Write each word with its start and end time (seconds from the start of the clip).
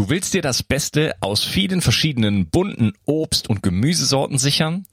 Du 0.00 0.08
willst 0.08 0.32
dir 0.32 0.40
das 0.40 0.62
Beste 0.62 1.14
aus 1.20 1.44
vielen 1.44 1.82
verschiedenen 1.82 2.46
bunten 2.46 2.94
Obst- 3.04 3.50
und 3.50 3.62
Gemüsesorten 3.62 4.38
sichern? 4.38 4.86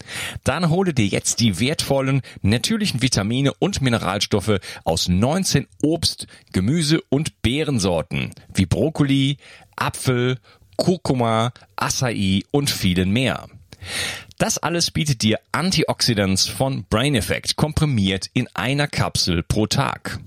Dann 0.44 0.70
hole 0.70 0.94
dir 0.94 1.08
jetzt 1.08 1.40
die 1.40 1.62
wertvollen 1.62 2.22
natürlichen 2.42 3.02
Vitamine 3.02 3.54
und 3.58 3.82
Mineralstoffe 3.82 4.60
aus 4.84 5.08
19 5.08 5.66
Obst-, 5.82 6.28
Gemüse- 6.52 7.00
und 7.08 7.42
Beerensorten 7.42 8.32
wie 8.54 8.66
Brokkoli, 8.66 9.38
Apfel, 9.78 10.40
Kurkuma, 10.76 11.54
Acai 11.78 12.42
und 12.52 12.70
vielen 12.70 13.12
mehr. 13.12 13.48
Das 14.38 14.58
alles 14.58 14.92
bietet 14.92 15.22
dir 15.22 15.40
Antioxidants 15.54 16.48
von 16.48 16.84
Brain 16.90 17.16
Effect 17.16 17.56
komprimiert 17.56 18.30
in 18.34 18.50
einer 18.54 18.88
Kapsel 18.88 19.42
pro 19.42 19.68
Tag. 19.68 20.20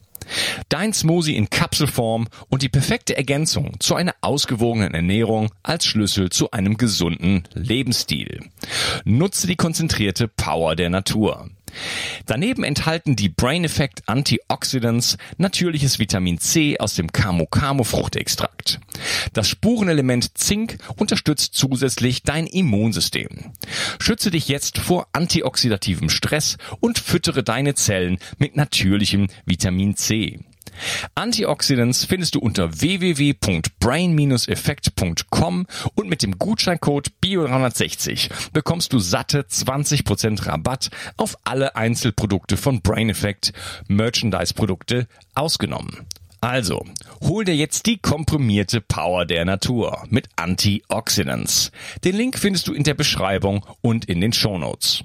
Dein 0.68 0.92
Smoothie 0.92 1.36
in 1.36 1.50
Kapselform 1.50 2.28
und 2.48 2.62
die 2.62 2.68
perfekte 2.68 3.16
Ergänzung 3.16 3.78
zu 3.80 3.94
einer 3.94 4.14
ausgewogenen 4.20 4.94
Ernährung 4.94 5.50
als 5.62 5.84
Schlüssel 5.84 6.30
zu 6.30 6.50
einem 6.50 6.76
gesunden 6.76 7.44
Lebensstil. 7.54 8.40
Nutze 9.04 9.46
die 9.46 9.56
konzentrierte 9.56 10.28
Power 10.28 10.76
der 10.76 10.90
Natur. 10.90 11.50
Daneben 12.26 12.64
enthalten 12.64 13.16
die 13.16 13.28
Brain 13.28 13.64
Effect 13.64 14.02
Antioxidants 14.06 15.16
natürliches 15.38 15.98
Vitamin 15.98 16.38
C 16.38 16.78
aus 16.78 16.94
dem 16.94 17.12
Camo 17.12 17.46
Camo 17.46 17.84
Fruchtextrakt. 17.84 18.80
Das 19.32 19.48
Spurenelement 19.48 20.36
Zink 20.38 20.78
unterstützt 20.96 21.54
zusätzlich 21.54 22.22
dein 22.22 22.46
Immunsystem. 22.46 23.28
Schütze 23.98 24.30
dich 24.30 24.48
jetzt 24.48 24.78
vor 24.78 25.08
antioxidativem 25.12 26.08
Stress 26.08 26.58
und 26.80 26.98
füttere 26.98 27.42
deine 27.42 27.74
Zellen 27.74 28.18
mit 28.38 28.56
natürlichem 28.56 29.28
Vitamin 29.44 29.96
C. 29.96 30.40
Antioxidants 31.14 32.04
findest 32.04 32.34
du 32.34 32.40
unter 32.40 32.80
www.brain-effekt.com 32.80 35.66
und 35.94 36.08
mit 36.08 36.22
dem 36.22 36.36
Gutscheincode 36.38 37.12
BIO360 37.22 38.30
bekommst 38.52 38.92
du 38.92 38.98
satte 38.98 39.42
20% 39.42 40.46
Rabatt 40.46 40.90
auf 41.16 41.36
alle 41.44 41.76
Einzelprodukte 41.76 42.56
von 42.56 42.80
Brain 42.80 43.10
Effect, 43.10 43.52
Merchandise-Produkte 43.88 45.06
ausgenommen. 45.34 46.06
Also, 46.42 46.86
hol 47.22 47.44
dir 47.44 47.54
jetzt 47.54 47.84
die 47.84 47.98
komprimierte 47.98 48.80
Power 48.80 49.26
der 49.26 49.44
Natur 49.44 50.06
mit 50.08 50.26
Antioxidants. 50.36 51.70
Den 52.02 52.16
Link 52.16 52.38
findest 52.38 52.66
du 52.66 52.72
in 52.72 52.82
der 52.82 52.94
Beschreibung 52.94 53.66
und 53.82 54.06
in 54.06 54.22
den 54.22 54.32
Shownotes. 54.32 55.04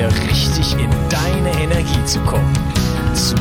wieder 0.00 0.28
richtig 0.30 0.72
in 0.78 0.90
deine 1.10 1.50
Energie 1.60 2.04
zu 2.06 2.20
kommen. 2.20 2.54
Zurück 3.14 3.36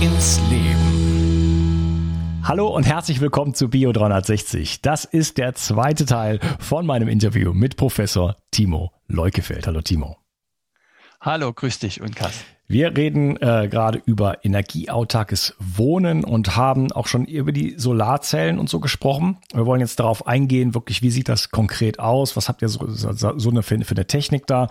ins 0.00 0.40
Leben. 0.50 2.40
Hallo 2.42 2.66
und 2.66 2.82
herzlich 2.82 3.20
willkommen 3.20 3.54
zu 3.54 3.68
Bio 3.68 3.92
360. 3.92 4.82
Das 4.82 5.04
ist 5.04 5.38
der 5.38 5.54
zweite 5.54 6.04
Teil 6.04 6.40
von 6.58 6.84
meinem 6.84 7.06
Interview 7.06 7.54
mit 7.54 7.76
Professor 7.76 8.34
Timo 8.50 8.90
Leukefeld. 9.06 9.68
Hallo 9.68 9.82
Timo. 9.82 10.16
Hallo, 11.20 11.52
grüß 11.52 11.78
dich 11.78 12.00
und 12.00 12.16
Kass. 12.16 12.44
Wir 12.66 12.96
reden 12.96 13.36
äh, 13.42 13.68
gerade 13.70 14.00
über 14.06 14.42
energieautarkes 14.42 15.54
Wohnen 15.58 16.24
und 16.24 16.56
haben 16.56 16.90
auch 16.92 17.06
schon 17.08 17.26
über 17.26 17.52
die 17.52 17.74
Solarzellen 17.76 18.58
und 18.58 18.70
so 18.70 18.80
gesprochen. 18.80 19.36
Wir 19.52 19.66
wollen 19.66 19.82
jetzt 19.82 20.00
darauf 20.00 20.26
eingehen, 20.26 20.74
wirklich, 20.74 21.02
wie 21.02 21.10
sieht 21.10 21.28
das 21.28 21.50
konkret 21.50 21.98
aus? 21.98 22.36
Was 22.36 22.48
habt 22.48 22.62
ihr 22.62 22.70
so, 22.70 22.86
so, 22.88 23.12
so 23.12 23.50
eine, 23.50 23.62
für, 23.62 23.78
für 23.84 23.94
eine 23.94 24.06
Technik 24.06 24.46
da? 24.46 24.68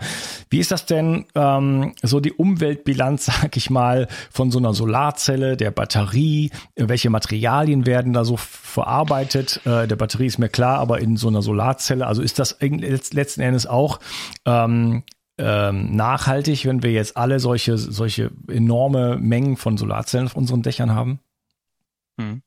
Wie 0.50 0.58
ist 0.58 0.72
das 0.72 0.86
denn 0.86 1.26
ähm, 1.36 1.94
so 2.02 2.18
die 2.18 2.32
Umweltbilanz, 2.32 3.26
sag 3.42 3.56
ich 3.56 3.70
mal, 3.70 4.08
von 4.30 4.50
so 4.50 4.58
einer 4.58 4.74
Solarzelle, 4.74 5.56
der 5.56 5.70
Batterie? 5.70 6.50
Welche 6.74 7.10
Materialien 7.10 7.86
werden 7.86 8.12
da 8.12 8.24
so 8.24 8.36
verarbeitet? 8.36 9.60
Äh, 9.66 9.86
der 9.86 9.96
Batterie 9.96 10.26
ist 10.26 10.38
mir 10.38 10.48
klar, 10.48 10.80
aber 10.80 10.98
in 10.98 11.16
so 11.16 11.28
einer 11.28 11.42
Solarzelle, 11.42 12.08
also 12.08 12.22
ist 12.22 12.40
das 12.40 12.58
letzten 12.60 13.40
Endes 13.40 13.68
auch 13.68 14.00
ähm, 14.46 15.04
ähm, 15.38 15.94
nachhaltig, 15.96 16.64
wenn 16.66 16.82
wir 16.82 16.92
jetzt 16.92 17.16
alle 17.16 17.40
solche, 17.40 17.76
solche 17.76 18.30
enorme 18.48 19.16
Mengen 19.16 19.56
von 19.56 19.76
Solarzellen 19.76 20.26
auf 20.26 20.36
unseren 20.36 20.62
Dächern 20.62 20.94
haben? 20.94 21.20
Hm. 22.18 22.42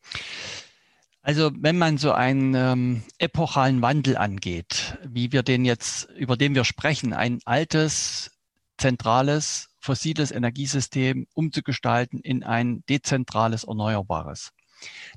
Also 1.22 1.52
wenn 1.60 1.78
man 1.78 1.98
so 1.98 2.14
einen 2.14 2.56
ähm, 2.56 3.04
epochalen 3.18 3.82
Wandel 3.82 4.16
angeht, 4.16 4.98
wie 5.06 5.34
wir 5.34 5.44
den 5.44 5.66
jetzt, 5.66 6.10
über 6.16 6.38
den 6.38 6.56
wir 6.56 6.64
sprechen, 6.64 7.12
ein 7.12 7.40
altes, 7.44 8.32
zentrales, 8.78 9.68
fossiles 9.80 10.32
Energiesystem 10.32 11.28
umzugestalten 11.34 12.22
in 12.22 12.44
ein 12.44 12.86
dezentrales, 12.88 13.66
erneuerbares, 13.66 14.54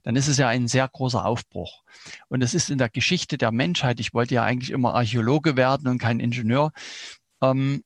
dann 0.03 0.17
ist 0.17 0.27
es 0.27 0.39
ja 0.39 0.49
ein 0.49 0.69
sehr 0.69 0.89
großer 0.89 1.25
Aufbruch. 1.25 1.83
Und 2.29 2.43
es 2.43 2.55
ist 2.55 2.71
in 2.71 2.79
der 2.79 2.89
Geschichte 2.89 3.39
der 3.39 3.53
Menschheit, 3.53 4.01
ich 4.01 4.15
wollte 4.15 4.35
ja 4.35 4.43
eigentlich 4.43 4.71
immer 4.71 4.95
Archäologe 4.95 5.57
werden 5.57 5.89
und 5.89 5.99
kein 5.99 6.19
Ingenieur, 6.19 6.73
ähm, 7.41 7.83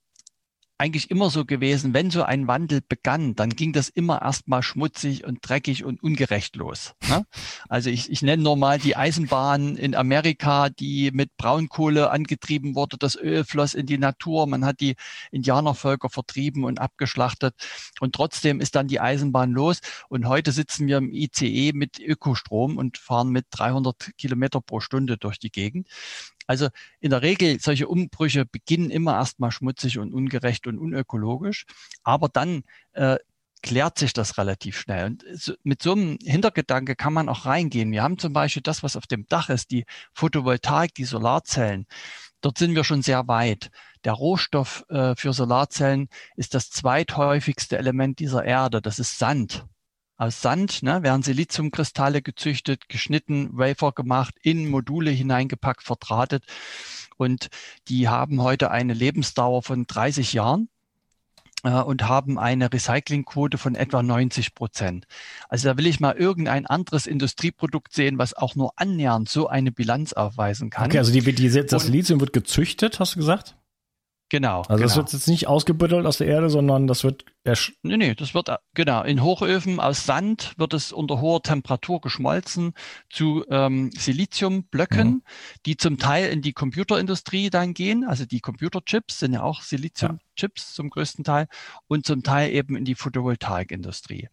eigentlich 0.76 1.10
immer 1.10 1.30
so 1.30 1.44
gewesen, 1.44 1.94
wenn 1.94 2.10
so 2.10 2.24
ein 2.24 2.48
Wandel 2.48 2.80
begann, 2.86 3.36
dann 3.36 3.50
ging 3.50 3.72
das 3.72 3.88
immer 3.88 4.22
erstmal 4.22 4.62
schmutzig 4.62 5.24
und 5.24 5.38
dreckig 5.40 5.84
und 5.84 6.02
ungerecht 6.02 6.56
los. 6.56 6.94
Ne? 7.08 7.24
Also 7.68 7.90
ich, 7.90 8.10
ich 8.10 8.22
nenne 8.22 8.42
nur 8.42 8.56
mal 8.56 8.80
die 8.80 8.96
Eisenbahn 8.96 9.76
in 9.76 9.94
Amerika, 9.94 10.70
die 10.70 11.12
mit 11.12 11.36
Braunkohle 11.36 12.10
angetrieben 12.10 12.74
wurde. 12.74 12.98
Das 12.98 13.14
Öl 13.14 13.44
floss 13.44 13.74
in 13.74 13.86
die 13.86 13.98
Natur. 13.98 14.48
Man 14.48 14.64
hat 14.64 14.80
die 14.80 14.96
Indianervölker 15.30 16.10
vertrieben 16.10 16.64
und 16.64 16.80
abgeschlachtet. 16.80 17.54
Und 18.00 18.14
trotzdem 18.14 18.60
ist 18.60 18.74
dann 18.74 18.88
die 18.88 19.00
Eisenbahn 19.00 19.52
los. 19.52 19.80
Und 20.08 20.26
heute 20.26 20.50
sitzen 20.50 20.88
wir 20.88 20.98
im 20.98 21.12
ICE 21.12 21.72
mit 21.72 22.00
Ökostrom 22.00 22.78
und 22.78 22.98
fahren 22.98 23.28
mit 23.28 23.46
300 23.50 24.10
Kilometer 24.18 24.60
pro 24.60 24.80
Stunde 24.80 25.18
durch 25.18 25.38
die 25.38 25.50
Gegend. 25.50 25.88
Also 26.46 26.68
in 27.00 27.10
der 27.10 27.22
Regel, 27.22 27.58
solche 27.60 27.88
Umbrüche 27.88 28.44
beginnen 28.44 28.90
immer 28.90 29.14
erstmal 29.14 29.50
schmutzig 29.50 29.98
und 29.98 30.12
ungerecht 30.12 30.66
und 30.66 30.78
unökologisch, 30.78 31.64
aber 32.02 32.28
dann 32.28 32.62
äh, 32.92 33.16
klärt 33.62 33.98
sich 33.98 34.12
das 34.12 34.36
relativ 34.36 34.78
schnell. 34.78 35.06
Und 35.06 35.24
so, 35.32 35.54
mit 35.62 35.82
so 35.82 35.92
einem 35.92 36.18
Hintergedanke 36.22 36.96
kann 36.96 37.14
man 37.14 37.30
auch 37.30 37.46
reingehen. 37.46 37.92
Wir 37.92 38.02
haben 38.02 38.18
zum 38.18 38.34
Beispiel 38.34 38.62
das, 38.62 38.82
was 38.82 38.96
auf 38.96 39.06
dem 39.06 39.26
Dach 39.26 39.48
ist, 39.48 39.70
die 39.70 39.86
Photovoltaik, 40.12 40.94
die 40.94 41.04
Solarzellen. 41.04 41.86
Dort 42.42 42.58
sind 42.58 42.74
wir 42.74 42.84
schon 42.84 43.00
sehr 43.00 43.26
weit. 43.26 43.70
Der 44.04 44.12
Rohstoff 44.12 44.84
äh, 44.90 45.14
für 45.16 45.32
Solarzellen 45.32 46.08
ist 46.36 46.52
das 46.52 46.68
zweithäufigste 46.68 47.78
Element 47.78 48.18
dieser 48.18 48.44
Erde. 48.44 48.82
Das 48.82 48.98
ist 48.98 49.18
Sand 49.18 49.64
aus 50.16 50.40
Sand 50.40 50.82
ne, 50.82 51.02
werden 51.02 51.22
Siliziumkristalle 51.22 52.22
gezüchtet, 52.22 52.88
geschnitten, 52.88 53.50
Wafer 53.52 53.92
gemacht, 53.92 54.34
in 54.42 54.68
Module 54.68 55.10
hineingepackt, 55.10 55.82
verdrahtet. 55.82 56.44
Und 57.16 57.48
die 57.88 58.08
haben 58.08 58.42
heute 58.42 58.70
eine 58.70 58.94
Lebensdauer 58.94 59.62
von 59.62 59.86
30 59.86 60.32
Jahren 60.32 60.68
äh, 61.64 61.70
und 61.70 62.08
haben 62.08 62.38
eine 62.38 62.72
Recyclingquote 62.72 63.58
von 63.58 63.74
etwa 63.74 64.02
90 64.02 64.54
Prozent. 64.54 65.06
Also 65.48 65.68
da 65.68 65.76
will 65.76 65.86
ich 65.86 66.00
mal 66.00 66.16
irgendein 66.16 66.66
anderes 66.66 67.06
Industrieprodukt 67.06 67.92
sehen, 67.92 68.18
was 68.18 68.34
auch 68.34 68.54
nur 68.54 68.72
annähernd 68.76 69.28
so 69.28 69.48
eine 69.48 69.72
Bilanz 69.72 70.12
aufweisen 70.12 70.70
kann. 70.70 70.86
Okay, 70.86 70.98
also 70.98 71.12
die, 71.12 71.20
die, 71.20 71.66
das 71.66 71.86
Silizium 71.86 72.20
wird 72.20 72.32
gezüchtet, 72.32 73.00
hast 73.00 73.14
du 73.14 73.20
gesagt? 73.20 73.56
Genau. 74.30 74.62
Also 74.62 74.68
genau. 74.68 74.82
das 74.82 74.96
wird 74.96 75.12
jetzt 75.12 75.28
nicht 75.28 75.46
ausgebuddelt 75.46 76.06
aus 76.06 76.18
der 76.18 76.26
Erde, 76.26 76.50
sondern 76.50 76.86
das 76.86 77.04
wird 77.04 77.24
Nee, 77.82 77.98
nee, 77.98 78.14
das 78.14 78.32
wird, 78.32 78.48
genau, 78.72 79.02
in 79.02 79.22
Hochöfen 79.22 79.78
aus 79.78 80.06
Sand 80.06 80.54
wird 80.56 80.72
es 80.72 80.92
unter 80.92 81.20
hoher 81.20 81.42
Temperatur 81.42 82.00
geschmolzen 82.00 82.72
zu 83.10 83.44
ähm, 83.50 83.90
Siliziumblöcken, 83.92 85.08
mhm. 85.08 85.22
die 85.66 85.76
zum 85.76 85.98
Teil 85.98 86.30
in 86.30 86.40
die 86.40 86.54
Computerindustrie 86.54 87.50
dann 87.50 87.74
gehen. 87.74 88.04
Also 88.04 88.24
die 88.24 88.40
Computerchips 88.40 89.18
sind 89.18 89.34
ja 89.34 89.42
auch 89.42 89.60
Siliziumchips 89.60 90.23
ja. 90.36 90.48
zum 90.54 90.90
größten 90.90 91.24
Teil 91.24 91.46
und 91.86 92.06
zum 92.06 92.22
Teil 92.22 92.52
eben 92.52 92.76
in 92.76 92.84
die 92.84 92.94
Photovoltaikindustrie. 92.94 94.28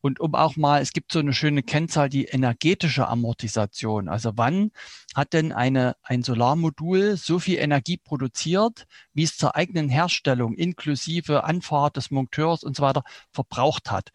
Und 0.00 0.20
um 0.20 0.34
auch 0.34 0.56
mal, 0.56 0.80
es 0.80 0.92
gibt 0.92 1.12
so 1.12 1.18
eine 1.18 1.32
schöne 1.32 1.62
Kennzahl, 1.62 2.08
die 2.08 2.24
energetische 2.24 3.08
Amortisation. 3.08 4.08
Also 4.08 4.32
wann 4.36 4.70
hat 5.14 5.32
denn 5.32 5.52
eine, 5.52 5.96
ein 6.02 6.22
Solarmodul 6.22 7.16
so 7.16 7.38
viel 7.38 7.58
Energie 7.58 7.96
produziert, 7.96 8.86
wie 9.12 9.22
es 9.22 9.36
zur 9.36 9.56
eigenen 9.56 9.88
Herstellung 9.88 10.54
inklusive 10.54 11.44
Anfahrt 11.44 11.96
des 11.96 12.10
Monteurs 12.10 12.64
und 12.64 12.76
so 12.76 12.82
weiter 12.82 13.04
verbraucht 13.30 13.90
hat. 13.90 14.10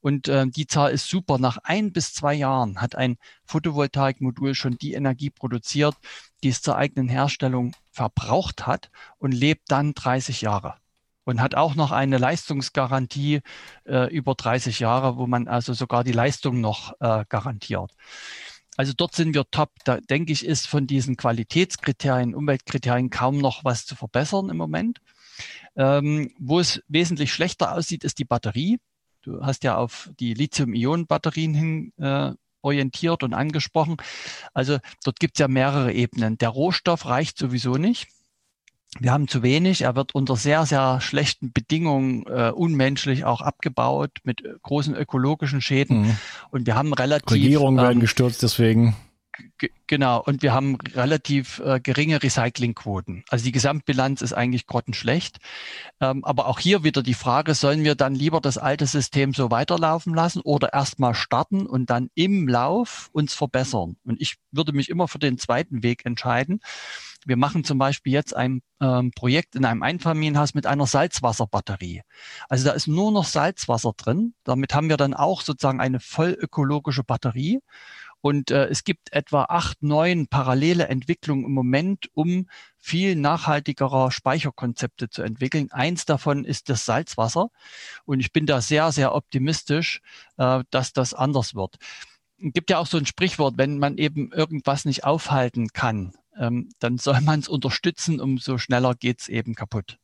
Und 0.00 0.28
äh, 0.28 0.46
die 0.48 0.66
Zahl 0.66 0.92
ist 0.92 1.08
super. 1.08 1.38
Nach 1.38 1.58
ein 1.62 1.92
bis 1.92 2.12
zwei 2.12 2.34
Jahren 2.34 2.80
hat 2.80 2.94
ein 2.94 3.16
Photovoltaikmodul 3.46 4.54
schon 4.54 4.78
die 4.78 4.94
Energie 4.94 5.30
produziert, 5.30 5.94
die 6.42 6.48
es 6.48 6.62
zur 6.62 6.76
eigenen 6.76 7.08
Herstellung 7.08 7.74
verbraucht 7.92 8.66
hat 8.66 8.90
und 9.18 9.32
lebt 9.32 9.70
dann 9.70 9.94
30 9.94 10.40
Jahre 10.40 10.74
und 11.24 11.40
hat 11.40 11.54
auch 11.54 11.74
noch 11.74 11.92
eine 11.92 12.18
Leistungsgarantie 12.18 13.42
äh, 13.84 14.12
über 14.12 14.34
30 14.34 14.80
Jahre, 14.80 15.16
wo 15.16 15.26
man 15.26 15.46
also 15.46 15.72
sogar 15.72 16.02
die 16.02 16.12
Leistung 16.12 16.60
noch 16.60 16.94
äh, 17.00 17.24
garantiert. 17.28 17.92
Also 18.76 18.92
dort 18.96 19.14
sind 19.14 19.34
wir 19.34 19.48
top. 19.50 19.70
Da 19.84 19.98
denke 19.98 20.32
ich, 20.32 20.44
ist 20.44 20.66
von 20.66 20.86
diesen 20.86 21.16
Qualitätskriterien, 21.16 22.34
Umweltkriterien 22.34 23.10
kaum 23.10 23.38
noch 23.38 23.64
was 23.64 23.84
zu 23.86 23.94
verbessern 23.94 24.48
im 24.48 24.56
Moment. 24.56 25.00
Ähm, 25.76 26.32
wo 26.38 26.60
es 26.60 26.82
wesentlich 26.88 27.32
schlechter 27.32 27.74
aussieht, 27.74 28.04
ist 28.04 28.18
die 28.18 28.24
Batterie. 28.24 28.78
Du 29.22 29.44
hast 29.44 29.62
ja 29.62 29.76
auf 29.76 30.10
die 30.18 30.34
Lithium-Ionen-Batterien 30.34 31.54
hin 31.54 31.92
äh, 31.98 32.32
orientiert 32.62 33.22
und 33.22 33.34
angesprochen. 33.34 33.96
Also 34.54 34.78
dort 35.04 35.20
gibt 35.20 35.36
es 35.36 35.40
ja 35.40 35.48
mehrere 35.48 35.92
Ebenen. 35.92 36.38
Der 36.38 36.48
Rohstoff 36.48 37.06
reicht 37.06 37.38
sowieso 37.38 37.76
nicht. 37.76 38.08
Wir 38.98 39.12
haben 39.12 39.26
zu 39.26 39.42
wenig. 39.42 39.82
Er 39.82 39.96
wird 39.96 40.14
unter 40.14 40.36
sehr, 40.36 40.66
sehr 40.66 41.00
schlechten 41.00 41.50
Bedingungen 41.52 42.24
äh, 42.26 42.50
unmenschlich 42.54 43.24
auch 43.24 43.40
abgebaut 43.40 44.10
mit 44.22 44.44
äh, 44.44 44.54
großen 44.62 44.94
ökologischen 44.94 45.62
Schäden. 45.62 46.02
Mhm. 46.02 46.16
Und 46.50 46.66
wir 46.66 46.74
haben 46.74 46.92
relativ. 46.92 47.32
Regierungen 47.32 47.78
ähm, 47.78 47.84
werden 47.84 48.00
gestürzt 48.00 48.42
deswegen. 48.42 48.94
Genau, 49.86 50.22
und 50.22 50.42
wir 50.42 50.52
haben 50.52 50.76
relativ 50.94 51.58
äh, 51.60 51.80
geringe 51.80 52.22
Recyclingquoten. 52.22 53.24
Also 53.28 53.44
die 53.44 53.52
Gesamtbilanz 53.52 54.22
ist 54.22 54.32
eigentlich 54.32 54.66
grottenschlecht. 54.66 55.38
Ähm, 56.00 56.24
aber 56.24 56.46
auch 56.46 56.58
hier 56.58 56.84
wieder 56.84 57.02
die 57.02 57.14
Frage, 57.14 57.54
sollen 57.54 57.84
wir 57.84 57.94
dann 57.94 58.14
lieber 58.14 58.40
das 58.40 58.58
alte 58.58 58.86
System 58.86 59.34
so 59.34 59.50
weiterlaufen 59.50 60.14
lassen 60.14 60.40
oder 60.40 60.72
erstmal 60.72 61.14
starten 61.14 61.66
und 61.66 61.90
dann 61.90 62.10
im 62.14 62.48
Lauf 62.48 63.10
uns 63.12 63.34
verbessern? 63.34 63.96
Und 64.04 64.20
ich 64.20 64.36
würde 64.50 64.72
mich 64.72 64.88
immer 64.88 65.08
für 65.08 65.18
den 65.18 65.38
zweiten 65.38 65.82
Weg 65.82 66.04
entscheiden. 66.06 66.60
Wir 67.24 67.36
machen 67.36 67.62
zum 67.62 67.78
Beispiel 67.78 68.12
jetzt 68.12 68.34
ein 68.34 68.62
ähm, 68.80 69.12
Projekt 69.14 69.54
in 69.54 69.64
einem 69.64 69.82
Einfamilienhaus 69.82 70.54
mit 70.54 70.66
einer 70.66 70.86
Salzwasserbatterie. 70.86 72.02
Also 72.48 72.64
da 72.64 72.72
ist 72.72 72.88
nur 72.88 73.12
noch 73.12 73.24
Salzwasser 73.24 73.92
drin. 73.96 74.34
Damit 74.44 74.74
haben 74.74 74.88
wir 74.88 74.96
dann 74.96 75.14
auch 75.14 75.40
sozusagen 75.40 75.80
eine 75.80 76.00
voll 76.00 76.36
ökologische 76.40 77.04
Batterie. 77.04 77.60
Und 78.22 78.52
äh, 78.52 78.66
es 78.68 78.84
gibt 78.84 79.12
etwa 79.12 79.46
acht, 79.48 79.82
neun 79.82 80.28
parallele 80.28 80.86
Entwicklungen 80.86 81.44
im 81.44 81.52
Moment, 81.52 82.08
um 82.14 82.48
viel 82.78 83.16
nachhaltigerer 83.16 84.12
Speicherkonzepte 84.12 85.10
zu 85.10 85.22
entwickeln. 85.22 85.70
Eins 85.72 86.06
davon 86.06 86.44
ist 86.44 86.68
das 86.68 86.86
Salzwasser. 86.86 87.48
Und 88.04 88.20
ich 88.20 88.32
bin 88.32 88.46
da 88.46 88.60
sehr, 88.60 88.92
sehr 88.92 89.14
optimistisch, 89.14 90.00
äh, 90.38 90.62
dass 90.70 90.92
das 90.92 91.14
anders 91.14 91.56
wird. 91.56 91.76
Es 92.38 92.52
gibt 92.52 92.70
ja 92.70 92.78
auch 92.78 92.86
so 92.86 92.96
ein 92.96 93.06
Sprichwort, 93.06 93.58
wenn 93.58 93.78
man 93.78 93.98
eben 93.98 94.32
irgendwas 94.32 94.84
nicht 94.84 95.04
aufhalten 95.04 95.68
kann, 95.72 96.12
ähm, 96.38 96.70
dann 96.78 96.98
soll 96.98 97.20
man 97.22 97.40
es 97.40 97.48
unterstützen, 97.48 98.20
umso 98.20 98.56
schneller 98.56 98.94
geht's 98.94 99.28
eben 99.28 99.56
kaputt. 99.56 99.98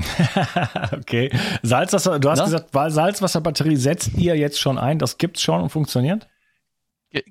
okay. 0.92 1.30
Salzwasser, 1.62 2.18
du 2.18 2.30
hast 2.30 2.38
Na? 2.38 2.44
gesagt, 2.44 2.70
Salzwasserbatterie 2.72 3.76
setzt 3.76 4.14
ihr 4.14 4.36
jetzt 4.36 4.58
schon 4.58 4.76
ein, 4.76 4.98
das 4.98 5.18
gibt's 5.18 5.42
schon 5.42 5.60
und 5.60 5.70
funktioniert? 5.70 6.28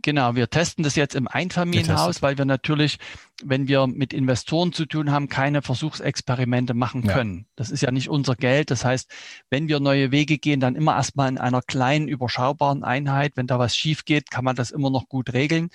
Genau, 0.02 0.34
wir 0.34 0.50
testen 0.50 0.84
das 0.84 0.96
jetzt 0.96 1.14
im 1.14 1.28
Einfamilienhaus, 1.28 2.24
weil 2.24 2.36
wir 2.40 2.46
natürlich, 2.46 2.98
wenn 3.44 3.68
wir 3.68 3.86
mit 3.86 4.12
Investoren 4.12 4.74
zu 4.74 4.88
tun 4.88 5.12
haben, 5.12 5.30
keine 5.30 5.62
Versuchsexperimente 5.62 6.74
machen 6.74 7.04
können. 7.04 7.38
Ja. 7.38 7.46
Das 7.58 7.70
ist 7.70 7.82
ja 7.82 7.92
nicht 7.92 8.10
unser 8.10 8.36
Geld. 8.36 8.72
Das 8.72 8.84
heißt, 8.84 9.08
wenn 9.52 9.68
wir 9.68 9.80
neue 9.80 10.12
Wege 10.12 10.40
gehen, 10.40 10.60
dann 10.60 10.76
immer 10.76 10.96
erstmal 10.96 11.30
in 11.30 11.38
einer 11.38 11.62
kleinen, 11.62 12.08
überschaubaren 12.08 12.84
Einheit. 12.84 13.34
Wenn 13.36 13.46
da 13.46 13.60
was 13.60 13.78
schief 13.78 14.04
geht, 14.06 14.32
kann 14.32 14.44
man 14.44 14.56
das 14.56 14.72
immer 14.72 14.90
noch 14.90 15.10
gut 15.10 15.34
regeln. 15.34 15.70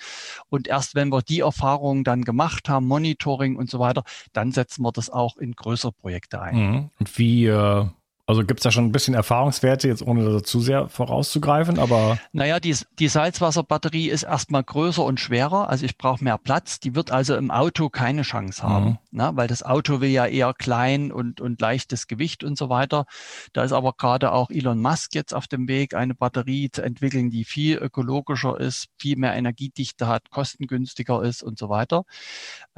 Und 0.49 0.67
erst 0.67 0.95
wenn 0.95 1.07
wir 1.07 1.21
die 1.21 1.39
Erfahrungen 1.39 2.03
dann 2.03 2.25
gemacht 2.25 2.67
haben, 2.67 2.87
Monitoring 2.87 3.55
und 3.55 3.69
so 3.69 3.79
weiter, 3.79 4.03
dann 4.33 4.51
setzen 4.51 4.83
wir 4.83 4.91
das 4.91 5.09
auch 5.09 5.37
in 5.37 5.53
größere 5.53 5.93
Projekte 5.93 6.41
ein. 6.41 6.55
Mhm. 6.55 6.89
Und 6.99 7.17
wie 7.17 7.45
äh 7.45 7.85
also 8.25 8.45
gibt 8.45 8.61
es 8.61 8.63
da 8.63 8.71
schon 8.71 8.85
ein 8.85 8.93
bisschen 8.93 9.15
Erfahrungswerte, 9.15 9.89
jetzt 9.89 10.01
ohne 10.01 10.43
zu 10.43 10.61
sehr 10.61 10.87
vorauszugreifen, 10.87 11.77
aber. 11.77 12.17
Naja, 12.31 12.61
die, 12.61 12.73
die 12.97 13.09
Salzwasserbatterie 13.09 14.09
ist 14.09 14.23
erstmal 14.23 14.63
größer 14.63 15.03
und 15.03 15.19
schwerer, 15.19 15.69
also 15.69 15.85
ich 15.85 15.97
brauche 15.97 16.23
mehr 16.23 16.37
Platz. 16.37 16.79
Die 16.79 16.95
wird 16.95 17.11
also 17.11 17.35
im 17.35 17.51
Auto 17.51 17.89
keine 17.89 18.21
Chance 18.21 18.63
haben, 18.63 18.97
mhm. 19.11 19.17
ne? 19.17 19.31
weil 19.33 19.49
das 19.49 19.61
Auto 19.63 19.99
will 19.99 20.09
ja 20.09 20.25
eher 20.25 20.53
klein 20.53 21.11
und, 21.11 21.41
und 21.41 21.59
leichtes 21.59 22.07
Gewicht 22.07 22.45
und 22.45 22.57
so 22.57 22.69
weiter. 22.69 23.05
Da 23.51 23.63
ist 23.63 23.73
aber 23.73 23.91
gerade 23.91 24.31
auch 24.31 24.49
Elon 24.49 24.79
Musk 24.79 25.15
jetzt 25.15 25.33
auf 25.33 25.47
dem 25.47 25.67
Weg, 25.67 25.93
eine 25.93 26.15
Batterie 26.15 26.71
zu 26.71 26.81
entwickeln, 26.81 27.29
die 27.29 27.43
viel 27.43 27.77
ökologischer 27.77 28.57
ist, 28.57 28.87
viel 28.97 29.17
mehr 29.17 29.33
Energiedichte 29.33 30.07
hat, 30.07 30.29
kostengünstiger 30.29 31.21
ist 31.23 31.43
und 31.43 31.59
so 31.59 31.67
weiter. 31.67 32.03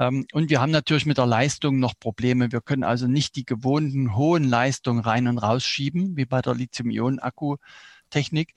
Ähm, 0.00 0.26
und 0.32 0.50
wir 0.50 0.60
haben 0.60 0.72
natürlich 0.72 1.06
mit 1.06 1.18
der 1.18 1.26
Leistung 1.26 1.78
noch 1.78 1.94
Probleme. 2.00 2.50
Wir 2.50 2.60
können 2.60 2.82
also 2.82 3.06
nicht 3.06 3.36
die 3.36 3.44
gewohnten 3.44 4.16
hohen 4.16 4.42
Leistungen 4.42 4.98
rein 4.98 5.35
und 5.36 5.42
rausschieben, 5.42 6.16
wie 6.16 6.24
bei 6.24 6.40
der 6.40 6.54
Lithium-Ionen-Akku-Technik. 6.54 8.54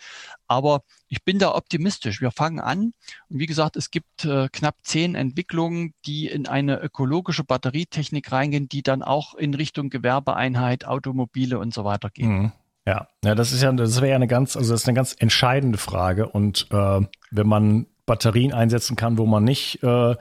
Aber 0.47 0.83
ich 1.07 1.23
bin 1.23 1.39
da 1.39 1.55
optimistisch. 1.55 2.21
Wir 2.21 2.31
fangen 2.31 2.59
an. 2.59 2.93
Und 3.29 3.39
wie 3.39 3.45
gesagt, 3.45 3.75
es 3.75 3.91
gibt 3.91 4.25
äh, 4.25 4.47
knapp 4.51 4.75
zehn 4.83 5.15
Entwicklungen, 5.15 5.93
die 6.05 6.27
in 6.27 6.47
eine 6.47 6.79
ökologische 6.79 7.43
Batterietechnik 7.43 8.31
reingehen, 8.31 8.69
die 8.69 8.83
dann 8.83 9.03
auch 9.03 9.35
in 9.35 9.53
Richtung 9.53 9.89
Gewerbeeinheit, 9.89 10.85
Automobile 10.85 11.59
und 11.59 11.73
so 11.73 11.83
weiter 11.83 12.09
gehen. 12.09 12.29
Mhm. 12.29 12.51
Ja, 12.85 13.07
ja, 13.23 13.35
das 13.35 13.51
ist 13.51 13.61
ja, 13.61 13.71
das 13.71 13.97
wäre 13.97 14.09
ja 14.09 14.15
eine 14.15 14.27
ganz, 14.27 14.57
also 14.57 14.73
das 14.73 14.81
ist 14.81 14.87
eine 14.87 14.95
ganz 14.95 15.15
entscheidende 15.19 15.77
Frage. 15.77 16.27
Und 16.27 16.67
äh, 16.71 17.01
wenn 17.29 17.47
man 17.47 17.85
Batterien 18.09 18.53
einsetzen 18.53 18.95
kann, 18.95 19.19
wo 19.19 19.27
man 19.27 19.43
nicht 19.43 19.83
äh, 19.83 20.15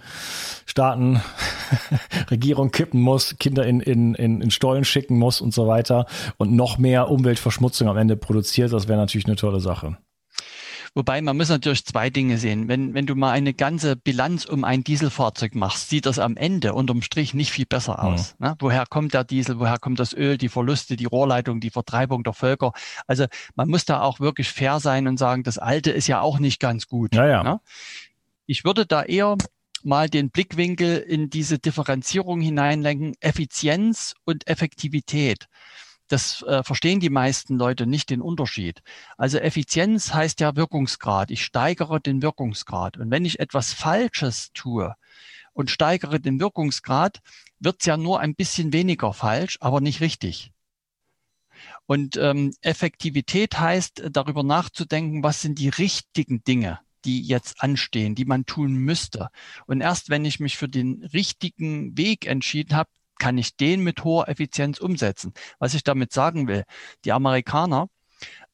Staaten, 0.67 1.23
Regierung 2.31 2.71
kippen 2.71 3.01
muss, 3.01 3.37
Kinder 3.39 3.67
in, 3.67 3.81
in, 3.81 4.15
in, 4.15 4.43
in 4.43 4.51
Stollen 4.51 4.85
schicken 4.85 5.19
muss 5.19 5.41
und 5.41 5.55
so 5.55 5.67
weiter 5.67 6.05
und 6.37 6.53
noch 6.53 6.77
mehr 6.77 7.11
Umweltverschmutzung 7.11 7.89
am 7.89 7.97
Ende 7.97 8.19
produziert, 8.19 8.75
das 8.75 8.89
wäre 8.89 8.99
natürlich 8.99 9.27
eine 9.27 9.37
tolle 9.37 9.61
Sache. 9.61 9.97
Wobei 10.99 11.23
man 11.23 11.37
muss 11.37 11.49
natürlich 11.49 11.85
zwei 11.85 12.11
Dinge 12.11 12.39
sehen. 12.39 12.67
Wenn, 12.67 12.93
wenn 12.93 13.07
du 13.07 13.15
mal 13.15 13.31
eine 13.31 13.55
ganze 13.55 13.95
Bilanz 13.95 14.45
um 14.45 14.65
ein 14.65 14.83
Dieselfahrzeug 14.83 15.55
machst, 15.55 15.91
sieht 15.91 16.07
das 16.07 16.19
am 16.19 16.37
Ende 16.37 16.75
unterm 16.75 17.03
Strich 17.03 17.35
nicht 17.35 17.53
viel 17.53 17.67
besser 17.67 18.03
aus. 18.03 18.35
Mhm. 18.41 18.47
Ne? 18.47 18.57
Woher 18.59 18.85
kommt 18.85 19.15
der 19.15 19.23
Diesel? 19.23 19.61
Woher 19.61 19.79
kommt 19.79 20.01
das 20.01 20.13
Öl, 20.13 20.37
die 20.39 20.49
Verluste, 20.49 20.97
die 20.97 21.05
Rohrleitung, 21.05 21.61
die 21.61 21.71
Vertreibung 21.71 22.25
der 22.25 22.33
Völker? 22.33 22.73
Also 23.07 23.27
man 23.55 23.69
muss 23.69 23.85
da 23.85 24.01
auch 24.01 24.19
wirklich 24.19 24.49
fair 24.49 24.81
sein 24.81 25.07
und 25.07 25.19
sagen, 25.19 25.45
das 25.45 25.57
Alte 25.57 25.93
ist 25.93 26.09
ja 26.09 26.21
auch 26.21 26.41
nicht 26.41 26.59
ganz 26.59 26.89
gut. 26.89 27.15
Ja, 27.15 27.29
ja. 27.29 27.45
Ne? 27.45 27.61
Ich 28.47 28.65
würde 28.65 28.85
da 28.85 29.05
eher 29.05 29.37
mal 29.85 30.09
den 30.09 30.31
Blickwinkel 30.31 30.97
in 30.99 31.31
diese 31.31 31.61
Differenzierung 31.61 32.41
hineinlenken, 32.41 33.15
Effizienz 33.21 34.15
und 34.25 34.49
Effektivität 34.49 35.47
das 36.09 36.43
äh, 36.43 36.63
verstehen 36.63 37.01
die 37.01 37.11
meisten 37.11 37.57
Leute 37.57 37.87
nicht 37.87 38.11
den 38.11 38.21
Unterschied. 38.21 38.83
Also 39.17 39.39
Effizienz 39.39 40.13
heißt 40.13 40.41
ja 40.41 40.57
Wirkungsgrad. 40.57 41.31
Ich 41.31 41.45
steigere 41.45 42.01
den 42.01 42.23
Wirkungsgrad. 42.23 42.97
Und 42.97 43.11
wenn 43.11 43.25
ich 43.25 43.41
etwas 43.41 43.73
Falsches 43.73 44.51
tue 44.53 44.95
und 45.53 45.71
steigere 45.71 46.21
den 46.21 46.41
Wirkungsgrad, 46.41 47.21
wird's 47.61 47.87
ja 47.87 47.97
nur 47.97 48.21
ein 48.21 48.35
bisschen 48.35 48.73
weniger 48.73 49.13
falsch, 49.13 49.59
aber 49.61 49.81
nicht 49.81 50.01
richtig. 50.01 50.53
Und 51.87 52.17
ähm, 52.17 52.55
Effektivität 52.61 53.59
heißt, 53.59 54.05
darüber 54.11 54.43
nachzudenken, 54.43 55.23
was 55.23 55.43
sind 55.43 55.59
die 55.59 55.69
richtigen 55.69 56.45
Dinge, 56.45 56.81
die 57.05 57.23
jetzt 57.23 57.63
anstehen, 57.63 58.15
die 58.15 58.25
man 58.25 58.47
tun 58.47 58.75
müsste. 58.75 59.29
Und 59.67 59.81
erst 59.81 60.11
wenn 60.11 60.25
ich 60.25 60.41
mich 60.41 60.57
für 60.57 60.69
den 60.69 61.05
richtigen 61.13 61.97
Weg 61.97 62.27
entschieden 62.27 62.77
habe, 62.77 62.91
kann 63.19 63.39
ich 63.39 63.57
den 63.57 63.83
mit 63.83 64.05
hoher 64.05 64.29
Effizienz 64.29 64.79
umsetzen. 64.79 65.33
Was 65.59 65.75
ich 65.75 65.85
damit 65.85 66.13
sagen 66.13 66.49
will, 66.49 66.65
die 67.05 67.13
Amerikaner 67.13 67.89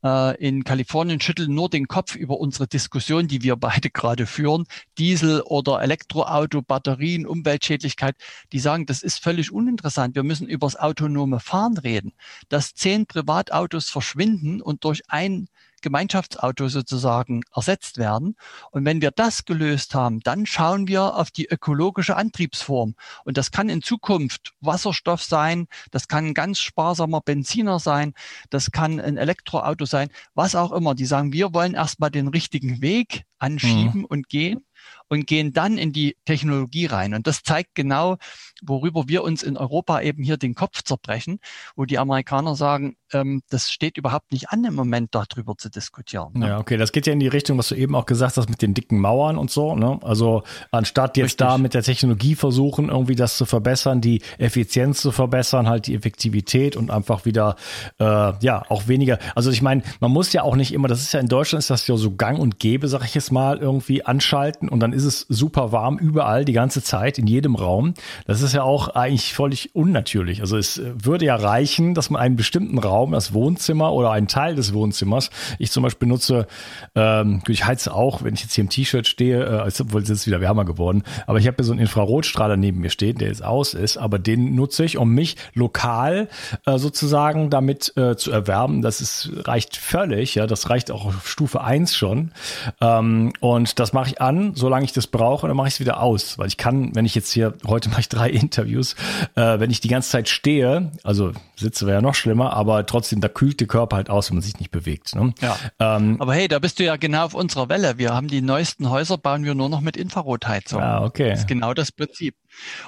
äh, 0.05 0.37
in 0.37 0.65
Kalifornien 0.65 1.21
schütteln 1.21 1.55
nur 1.55 1.71
den 1.71 1.89
Kopf 1.89 2.15
über 2.15 2.39
unsere 2.39 2.69
Diskussion, 2.69 3.27
die 3.27 3.43
wir 3.43 3.57
beide 3.57 3.91
gerade 3.93 4.27
führen, 4.27 4.67
Diesel 4.99 5.41
oder 5.43 5.81
Elektroauto, 5.83 6.63
Batterien, 6.63 7.27
Umweltschädlichkeit. 7.27 8.17
Die 8.53 8.59
sagen, 8.61 8.87
das 8.87 9.03
ist 9.03 9.23
völlig 9.23 9.51
uninteressant. 9.51 10.15
Wir 10.15 10.23
müssen 10.23 10.47
über 10.47 10.67
das 10.67 10.77
autonome 10.77 11.41
Fahren 11.41 11.79
reden. 11.79 12.13
Dass 12.49 12.75
zehn 12.75 13.07
Privatautos 13.07 13.89
verschwinden 13.89 14.61
und 14.61 14.85
durch 14.85 15.03
ein 15.09 15.49
Gemeinschaftsauto 15.85 16.69
sozusagen 16.69 17.43
ersetzt 17.55 17.99
werden. 17.99 18.37
Und 18.73 18.85
wenn 18.85 19.01
wir 19.01 19.13
das 19.13 19.45
gelöst 19.45 19.95
haben, 19.95 20.19
dann 20.21 20.47
schauen 20.47 20.89
wir 20.89 21.15
auf 21.15 21.31
die 21.31 21.47
ökologische 21.47 22.17
Antriebsform. 22.17 22.97
Und 23.25 23.37
das 23.37 23.53
kann 23.53 23.69
in 23.69 23.83
Zukunft 23.83 24.55
Wasserstoff 24.61 25.23
sein, 25.23 25.69
das 25.93 26.09
kann 26.09 26.27
ein 26.27 26.35
ganz 26.35 26.59
sparsamer 26.59 27.21
Benziner 27.21 27.79
sein, 27.79 28.15
das 28.51 28.73
kann 28.73 28.99
ein 28.99 29.17
Elektroauto 29.17 29.85
sein, 29.85 30.09
was 30.35 30.57
auch 30.57 30.73
immer. 30.73 30.95
Die 30.95 31.07
sagen, 31.07 31.33
wir 31.33 31.55
wollen 31.55 31.75
erstmal 31.75 32.11
den 32.11 32.29
richtigen 32.29 32.81
Weg 32.81 33.25
anschieben 33.39 34.01
mhm. 34.01 34.05
und 34.07 34.29
gehen. 34.29 34.65
Und 35.09 35.27
gehen 35.27 35.53
dann 35.53 35.79
in 35.79 35.93
die 35.93 36.17
Technologie 36.25 36.87
rein. 36.87 37.15
Und 37.15 37.27
das 37.27 37.43
zeigt 37.43 37.75
genau, 37.75 38.17
worüber 38.63 39.05
wir 39.07 39.23
uns 39.23 39.43
in 39.43 39.57
Europa 39.57 40.01
eben 40.01 40.23
hier 40.23 40.37
den 40.37 40.55
Kopf 40.55 40.83
zerbrechen, 40.83 41.39
wo 41.77 41.85
die 41.85 41.99
Amerikaner 41.99 42.57
sagen, 42.57 42.97
ähm, 43.13 43.43
das 43.51 43.71
steht 43.71 43.97
überhaupt 43.97 44.33
nicht 44.33 44.51
an 44.51 44.65
im 44.65 44.75
Moment 44.75 45.15
darüber 45.15 45.57
zu 45.57 45.71
diskutieren. 45.71 46.33
Ne? 46.35 46.49
Ja, 46.49 46.59
okay, 46.59 46.77
das 46.77 46.93
geht 46.93 47.07
ja 47.07 47.13
in 47.13 47.21
die 47.21 47.29
Richtung, 47.29 47.59
was 47.59 47.69
du 47.69 47.75
eben 47.75 47.95
auch 47.95 48.07
gesagt 48.07 48.37
hast 48.37 48.49
mit 48.49 48.63
den 48.63 48.75
dicken 48.75 49.01
Mauern 49.01 49.39
und 49.39 49.51
so. 49.51 49.75
Ne? 49.75 49.99
Also 50.03 50.43
anstatt 50.71 51.17
jetzt 51.17 51.25
Richtig. 51.25 51.47
da 51.47 51.59
mit 51.59 51.75
der 51.75 51.83
Technologie 51.83 52.35
versuchen, 52.35 52.89
irgendwie 52.89 53.15
das 53.15 53.37
zu 53.37 53.45
verbessern, 53.45 54.01
die 54.01 54.23
Effizienz 54.39 55.01
zu 55.01 55.13
verbessern, 55.13 55.69
halt 55.69 55.87
die 55.87 55.95
Effektivität 55.95 56.77
und 56.77 56.91
einfach 56.91 57.25
wieder 57.25 57.57
äh, 57.99 58.05
ja 58.05 58.63
auch 58.69 58.89
weniger. 58.89 59.19
Also 59.35 59.51
ich 59.51 59.63
meine, 59.63 59.83
man 60.01 60.11
muss 60.11 60.33
ja 60.33 60.43
auch 60.43 60.57
nicht 60.57 60.73
immer, 60.73 60.89
das 60.89 61.03
ist 61.03 61.13
ja 61.13 61.21
in 61.21 61.29
Deutschland 61.29 61.61
ist 61.61 61.71
das 61.71 61.87
ja 61.87 61.97
so 61.97 62.15
Gang 62.17 62.39
und 62.39 62.59
Gäbe, 62.59 62.89
sag 62.89 63.05
ich 63.05 63.15
jetzt 63.15 63.33
mal, 63.33 63.59
irgendwie 63.59 64.05
anschalten 64.05 64.69
und 64.75 64.81
dann 64.81 64.93
ist 64.93 65.05
es 65.05 65.25
super 65.29 65.71
warm 65.71 65.99
überall 65.99 66.45
die 66.45 66.53
ganze 66.53 66.83
Zeit 66.83 67.17
in 67.21 67.29
jedem 67.29 67.55
Raum. 67.55 67.95
Das 68.27 68.43
ist 68.43 68.55
ja 68.55 68.65
auch 68.65 68.89
eigentlich 68.89 69.33
völlig 69.33 69.73
unnatürlich. 69.77 70.41
Also 70.41 70.57
es 70.57 70.83
würde 71.01 71.27
ja 71.27 71.37
reichen, 71.37 71.95
dass 71.95 72.11
man 72.11 72.21
einen 72.21 72.35
bestimmten 72.35 72.79
Raum, 72.79 73.13
das 73.13 73.33
Wohnzimmer 73.33 73.93
oder 73.93 74.11
einen 74.11 74.27
Teil 74.27 74.57
des 74.57 74.75
Wohnzimmers, 74.75 75.31
ich 75.61 75.71
zum 75.71 75.85
Beispiel 75.85 76.09
nutze, 76.09 76.49
ähm, 76.97 77.41
ich 77.47 77.65
heize 77.65 77.95
auch, 77.95 78.25
wenn 78.25 78.35
ich 78.35 78.43
jetzt 78.43 78.55
hier 78.55 78.63
im 78.63 78.69
T-Shirt 78.69 79.07
stehe, 79.07 79.45
äh, 79.45 79.71
obwohl 79.81 80.03
es 80.03 80.11
ist 80.11 80.27
wieder 80.27 80.41
wärmer 80.41 80.65
geworden, 80.65 81.05
aber 81.29 81.39
ich 81.39 81.47
habe 81.47 81.55
hier 81.59 81.65
so 81.65 81.71
einen 81.71 81.81
Infrarotstrahler 81.81 82.57
neben 82.57 82.81
mir 82.81 82.91
stehen, 82.91 83.17
der 83.19 83.29
jetzt 83.29 83.45
aus 83.45 83.75
ist, 83.75 83.97
aber 83.97 84.19
den 84.19 84.57
nutze 84.57 84.85
ich, 84.85 84.99
um 84.99 85.11
mich 85.11 85.37
lokal 85.55 86.27
äh, 86.67 86.79
sozusagen 86.79 87.49
damit 87.49 87.97
äh, 87.97 88.17
zu 88.17 88.33
erwärmen. 88.33 88.83
Das 88.83 89.01
ist, 89.01 89.31
reicht 89.45 89.77
völlig, 89.77 90.35
ja, 90.35 90.49
das 90.49 90.69
reicht 90.69 90.91
auch 90.91 91.07
auf 91.07 91.29
Stufe 91.29 91.63
1 91.63 91.95
schon. 91.95 92.33
Ähm, 92.81 93.33
und 93.39 93.79
das 93.79 93.93
mache 93.93 94.09
ich 94.09 94.21
an, 94.21 94.57
solange 94.65 94.87
ich 94.87 94.93
das 94.93 95.07
brauche, 95.07 95.47
dann 95.47 95.57
mache 95.59 95.69
ich 95.69 95.75
es 95.75 95.81
wieder 95.81 96.01
aus. 96.01 96.39
Weil 96.39 96.49
ich 96.49 96.57
kann, 96.57 96.95
wenn 96.95 97.05
ich 97.05 97.15
jetzt 97.15 97.31
hier, 97.31 97.53
heute 97.67 97.91
mache 97.91 98.01
ich 98.01 98.09
drei 98.09 98.31
Interviews, 98.45 98.97
äh, 99.35 99.61
wenn 99.61 99.71
ich 99.71 99.81
die 99.81 99.89
ganze 99.89 100.09
Zeit 100.09 100.31
stehe, 100.31 100.91
also 101.03 101.33
sitze 101.55 101.87
wäre 101.87 101.99
ja 101.99 102.03
noch 102.03 102.15
schlimmer, 102.15 102.55
aber 102.55 102.87
trotzdem, 102.87 103.21
da 103.21 103.29
kühlt 103.29 103.61
der 103.61 103.67
Körper 103.67 103.97
halt 103.97 104.09
aus, 104.09 104.31
wenn 104.31 104.37
man 104.37 104.43
sich 104.43 104.59
nicht 104.59 104.71
bewegt. 104.71 105.15
Ne? 105.15 105.35
Ja. 105.43 105.57
Ähm, 105.79 106.17
aber 106.19 106.33
hey, 106.33 106.49
da 106.49 106.59
bist 106.59 106.79
du 106.79 106.85
ja 106.85 106.97
genau 106.97 107.27
auf 107.27 107.35
unserer 107.35 107.69
Welle. 107.69 107.99
Wir 107.99 108.15
haben 108.15 108.29
die 108.29 108.41
neuesten 108.41 108.89
Häuser, 108.89 109.19
bauen 109.19 109.45
wir 109.45 109.55
nur 109.55 109.69
noch 109.69 109.83
mit 109.83 109.99
Infrarotheizung. 109.99 110.81
Ah, 110.81 111.05
okay. 111.05 111.31
Das 111.31 111.41
ist 111.41 111.49
genau 111.49 111.75
das 111.75 111.93
Prinzip. 111.93 112.35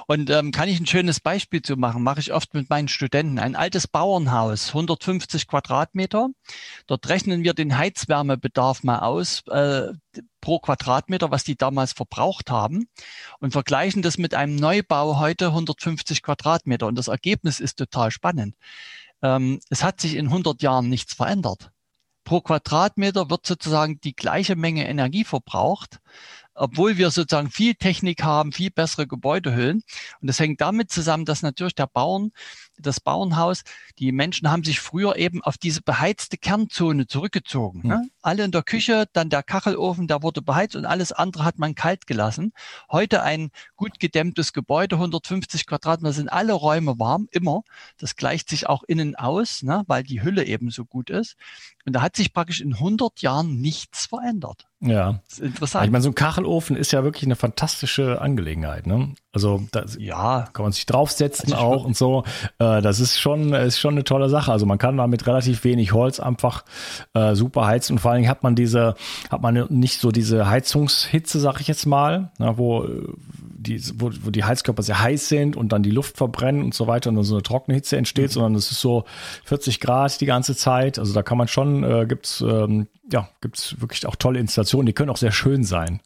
Und 0.07 0.29
ähm, 0.29 0.51
kann 0.51 0.69
ich 0.69 0.79
ein 0.79 0.85
schönes 0.85 1.19
Beispiel 1.19 1.61
zu 1.61 1.75
machen, 1.75 2.03
mache 2.03 2.19
ich 2.19 2.33
oft 2.33 2.53
mit 2.53 2.69
meinen 2.69 2.87
Studenten. 2.87 3.39
Ein 3.39 3.55
altes 3.55 3.87
Bauernhaus, 3.87 4.69
150 4.69 5.47
Quadratmeter. 5.47 6.29
Dort 6.87 7.09
rechnen 7.09 7.43
wir 7.43 7.53
den 7.53 7.77
Heizwärmebedarf 7.77 8.83
mal 8.83 8.99
aus 8.99 9.43
äh, 9.47 9.93
pro 10.41 10.59
Quadratmeter, 10.59 11.31
was 11.31 11.43
die 11.43 11.57
damals 11.57 11.93
verbraucht 11.93 12.49
haben 12.49 12.87
und 13.39 13.51
vergleichen 13.51 14.01
das 14.01 14.17
mit 14.17 14.33
einem 14.33 14.55
Neubau 14.55 15.19
heute 15.19 15.47
150 15.47 16.21
Quadratmeter. 16.23 16.87
Und 16.87 16.95
das 16.95 17.07
Ergebnis 17.07 17.59
ist 17.59 17.77
total 17.77 18.11
spannend. 18.11 18.55
Ähm, 19.21 19.59
es 19.69 19.83
hat 19.83 19.99
sich 19.99 20.15
in 20.15 20.27
100 20.27 20.61
Jahren 20.61 20.89
nichts 20.89 21.13
verändert. 21.13 21.71
Pro 22.23 22.41
Quadratmeter 22.41 23.29
wird 23.29 23.45
sozusagen 23.47 24.01
die 24.01 24.13
gleiche 24.13 24.57
Menge 24.57 24.87
Energie 24.87 25.23
verbraucht 25.23 25.99
obwohl 26.57 26.97
wir 26.97 27.11
sozusagen 27.11 27.51
viel 27.51 27.75
Technik 27.75 28.23
haben, 28.23 28.51
viel 28.51 28.71
bessere 28.71 29.07
Gebäudehüllen. 29.07 29.83
Und 30.21 30.27
das 30.27 30.39
hängt 30.39 30.59
damit 30.61 30.91
zusammen, 30.91 31.25
dass 31.25 31.41
natürlich 31.41 31.75
der 31.75 31.87
Bauern, 31.87 32.31
das 32.79 32.99
Bauernhaus, 32.99 33.63
die 33.99 34.11
Menschen 34.11 34.49
haben 34.51 34.63
sich 34.63 34.79
früher 34.79 35.15
eben 35.15 35.41
auf 35.43 35.57
diese 35.57 35.81
beheizte 35.81 36.37
Kernzone 36.37 37.07
zurückgezogen. 37.07 37.81
Mhm. 37.83 37.89
Ne? 37.89 38.09
Alle 38.21 38.43
in 38.43 38.51
der 38.51 38.63
Küche, 38.63 39.05
dann 39.13 39.29
der 39.29 39.43
Kachelofen, 39.43 40.07
der 40.07 40.23
wurde 40.23 40.41
beheizt 40.41 40.75
und 40.75 40.85
alles 40.85 41.11
andere 41.11 41.45
hat 41.45 41.59
man 41.59 41.75
kalt 41.75 42.07
gelassen. 42.07 42.53
Heute 42.91 43.23
ein 43.23 43.51
gut 43.75 43.99
gedämmtes 43.99 44.53
Gebäude, 44.53 44.95
150 44.95 45.65
Quadratmeter, 45.65 46.13
sind 46.13 46.29
alle 46.29 46.53
Räume 46.53 46.99
warm, 46.99 47.27
immer. 47.31 47.63
Das 47.97 48.15
gleicht 48.15 48.49
sich 48.49 48.67
auch 48.67 48.83
innen 48.83 49.15
aus, 49.15 49.63
ne? 49.63 49.83
weil 49.87 50.03
die 50.03 50.21
Hülle 50.21 50.45
eben 50.45 50.69
so 50.69 50.85
gut 50.85 51.09
ist. 51.09 51.35
Und 51.85 51.93
da 51.93 52.01
hat 52.01 52.15
sich 52.15 52.33
praktisch 52.33 52.61
in 52.61 52.73
100 52.73 53.21
Jahren 53.21 53.61
nichts 53.61 54.07
verändert. 54.07 54.67
Ja. 54.79 55.21
Das 55.27 55.39
ist 55.39 55.39
interessant. 55.39 55.85
Ich 55.85 55.91
meine, 55.91 56.03
so 56.03 56.09
ein 56.09 56.15
Kachelofen 56.15 56.75
ist 56.75 56.91
ja 56.91 57.03
wirklich 57.03 57.23
eine 57.23 57.35
fantastische 57.35 58.21
Angelegenheit. 58.21 58.85
Ne? 58.85 59.15
Also 59.31 59.65
da 59.71 59.85
ja. 59.97 60.49
kann 60.53 60.63
man 60.63 60.71
sich 60.71 60.85
draufsetzen 60.85 61.53
also 61.53 61.65
auch 61.65 61.85
und 61.85 61.97
so. 61.97 62.23
Äh, 62.59 62.65
das 62.81 62.99
ist 62.99 63.19
schon, 63.19 63.53
ist 63.53 63.79
schon 63.79 63.95
eine 63.95 64.03
tolle 64.03 64.29
Sache. 64.29 64.51
Also 64.51 64.65
man 64.65 64.77
kann 64.77 64.97
da 64.97 65.07
mit 65.07 65.27
relativ 65.27 65.63
wenig 65.63 65.93
Holz 65.93 66.19
einfach 66.19 66.63
äh, 67.13 67.35
super 67.35 67.65
heizen. 67.65 67.93
Und 67.93 67.99
vor 67.99 68.11
allen 68.11 68.21
Dingen 68.21 68.29
hat 68.29 68.43
man 68.43 68.55
diese, 68.55 68.95
hat 69.29 69.41
man 69.41 69.65
nicht 69.69 69.99
so 69.99 70.11
diese 70.11 70.49
Heizungshitze, 70.49 71.39
sag 71.39 71.59
ich 71.59 71.67
jetzt 71.67 71.85
mal, 71.85 72.31
na, 72.37 72.51
ne, 72.51 72.57
wo 72.57 72.87
die, 73.67 73.81
wo, 73.95 74.11
wo 74.21 74.29
die 74.29 74.43
Heizkörper 74.43 74.83
sehr 74.83 75.01
heiß 75.01 75.29
sind 75.29 75.55
und 75.55 75.71
dann 75.71 75.83
die 75.83 75.91
Luft 75.91 76.17
verbrennen 76.17 76.63
und 76.63 76.73
so 76.73 76.87
weiter 76.87 77.09
und 77.09 77.15
dann 77.15 77.25
so 77.25 77.35
eine 77.35 77.43
trockene 77.43 77.75
Hitze 77.75 77.97
entsteht, 77.97 78.29
mhm. 78.29 78.33
sondern 78.33 78.55
es 78.55 78.71
ist 78.71 78.81
so 78.81 79.05
40 79.45 79.79
Grad 79.79 80.21
die 80.21 80.25
ganze 80.25 80.55
Zeit. 80.55 80.99
Also 80.99 81.13
da 81.13 81.23
kann 81.23 81.37
man 81.37 81.47
schon, 81.47 81.83
äh, 81.83 82.05
gibt's 82.07 82.41
ähm, 82.41 82.87
ja, 83.11 83.29
gibt's 83.41 83.79
wirklich 83.79 84.05
auch 84.05 84.15
tolle 84.15 84.39
Installationen, 84.39 84.85
die 84.85 84.93
können 84.93 85.09
auch 85.09 85.17
sehr 85.17 85.31
schön 85.31 85.63
sein. 85.63 86.01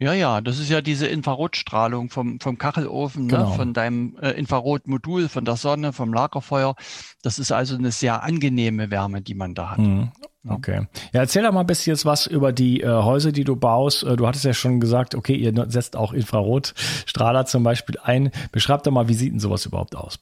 Ja, 0.00 0.14
ja, 0.14 0.40
das 0.40 0.58
ist 0.58 0.70
ja 0.70 0.80
diese 0.80 1.06
Infrarotstrahlung 1.06 2.08
vom, 2.08 2.40
vom 2.40 2.56
Kachelofen, 2.56 3.26
ne, 3.26 3.34
genau. 3.34 3.50
ne, 3.50 3.54
von 3.54 3.74
deinem 3.74 4.16
äh, 4.22 4.30
Infrarotmodul, 4.30 5.28
von 5.28 5.44
der 5.44 5.56
Sonne, 5.56 5.92
vom 5.92 6.14
Lagerfeuer. 6.14 6.74
Das 7.22 7.38
ist 7.38 7.52
also 7.52 7.76
eine 7.76 7.92
sehr 7.92 8.22
angenehme 8.22 8.90
Wärme, 8.90 9.20
die 9.20 9.34
man 9.34 9.54
da 9.54 9.72
hat. 9.72 9.78
Mhm. 9.78 10.10
Okay. 10.48 10.86
Ja, 11.12 11.20
erzähl 11.20 11.42
doch 11.42 11.52
mal 11.52 11.60
ein 11.60 11.66
bisschen 11.66 11.92
jetzt 11.92 12.06
was 12.06 12.26
über 12.26 12.50
die 12.50 12.80
äh, 12.80 12.88
Häuser, 12.88 13.30
die 13.30 13.44
du 13.44 13.56
baust. 13.56 14.02
Äh, 14.02 14.16
du 14.16 14.26
hattest 14.26 14.46
ja 14.46 14.54
schon 14.54 14.80
gesagt, 14.80 15.14
okay, 15.14 15.34
ihr 15.34 15.52
setzt 15.68 15.96
auch 15.96 16.14
Infrarotstrahler 16.14 17.44
zum 17.44 17.62
Beispiel 17.62 17.98
ein. 18.02 18.30
Beschreib 18.52 18.82
doch 18.84 18.92
mal, 18.92 19.08
wie 19.08 19.14
sieht 19.14 19.32
denn 19.32 19.40
sowas 19.40 19.66
überhaupt 19.66 19.94
aus? 19.94 20.18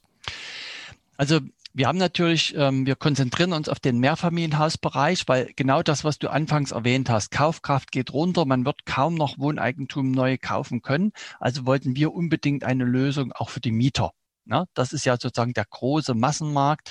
Also 1.16 1.38
wir 1.78 1.86
haben 1.86 1.98
natürlich, 1.98 2.56
ähm, 2.56 2.86
wir 2.86 2.96
konzentrieren 2.96 3.52
uns 3.52 3.68
auf 3.68 3.78
den 3.78 4.00
Mehrfamilienhausbereich, 4.00 5.28
weil 5.28 5.52
genau 5.54 5.84
das, 5.84 6.02
was 6.02 6.18
du 6.18 6.28
anfangs 6.28 6.72
erwähnt 6.72 7.08
hast, 7.08 7.30
Kaufkraft 7.30 7.92
geht 7.92 8.12
runter, 8.12 8.44
man 8.46 8.66
wird 8.66 8.84
kaum 8.84 9.14
noch 9.14 9.38
Wohneigentum 9.38 10.10
neu 10.10 10.38
kaufen 10.38 10.82
können. 10.82 11.12
Also 11.38 11.66
wollten 11.66 11.94
wir 11.94 12.12
unbedingt 12.12 12.64
eine 12.64 12.84
Lösung 12.84 13.30
auch 13.30 13.48
für 13.50 13.60
die 13.60 13.70
Mieter. 13.70 14.10
Ja, 14.46 14.64
das 14.74 14.92
ist 14.92 15.04
ja 15.04 15.16
sozusagen 15.20 15.52
der 15.52 15.66
große 15.66 16.14
Massenmarkt. 16.14 16.90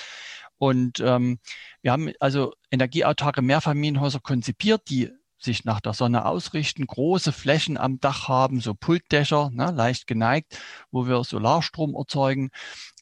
Und 0.56 1.00
ähm, 1.00 1.38
wir 1.82 1.92
haben 1.92 2.10
also 2.18 2.54
energieautarke 2.70 3.42
Mehrfamilienhäuser 3.42 4.20
konzipiert, 4.20 4.88
die 4.88 5.10
sich 5.38 5.64
nach 5.64 5.80
der 5.80 5.94
Sonne 5.94 6.24
ausrichten, 6.24 6.86
große 6.86 7.32
Flächen 7.32 7.76
am 7.78 8.00
Dach 8.00 8.28
haben, 8.28 8.60
so 8.60 8.74
Pultdächer, 8.74 9.50
ne, 9.52 9.70
leicht 9.70 10.06
geneigt, 10.06 10.58
wo 10.90 11.06
wir 11.06 11.22
Solarstrom 11.24 11.94
erzeugen. 11.94 12.50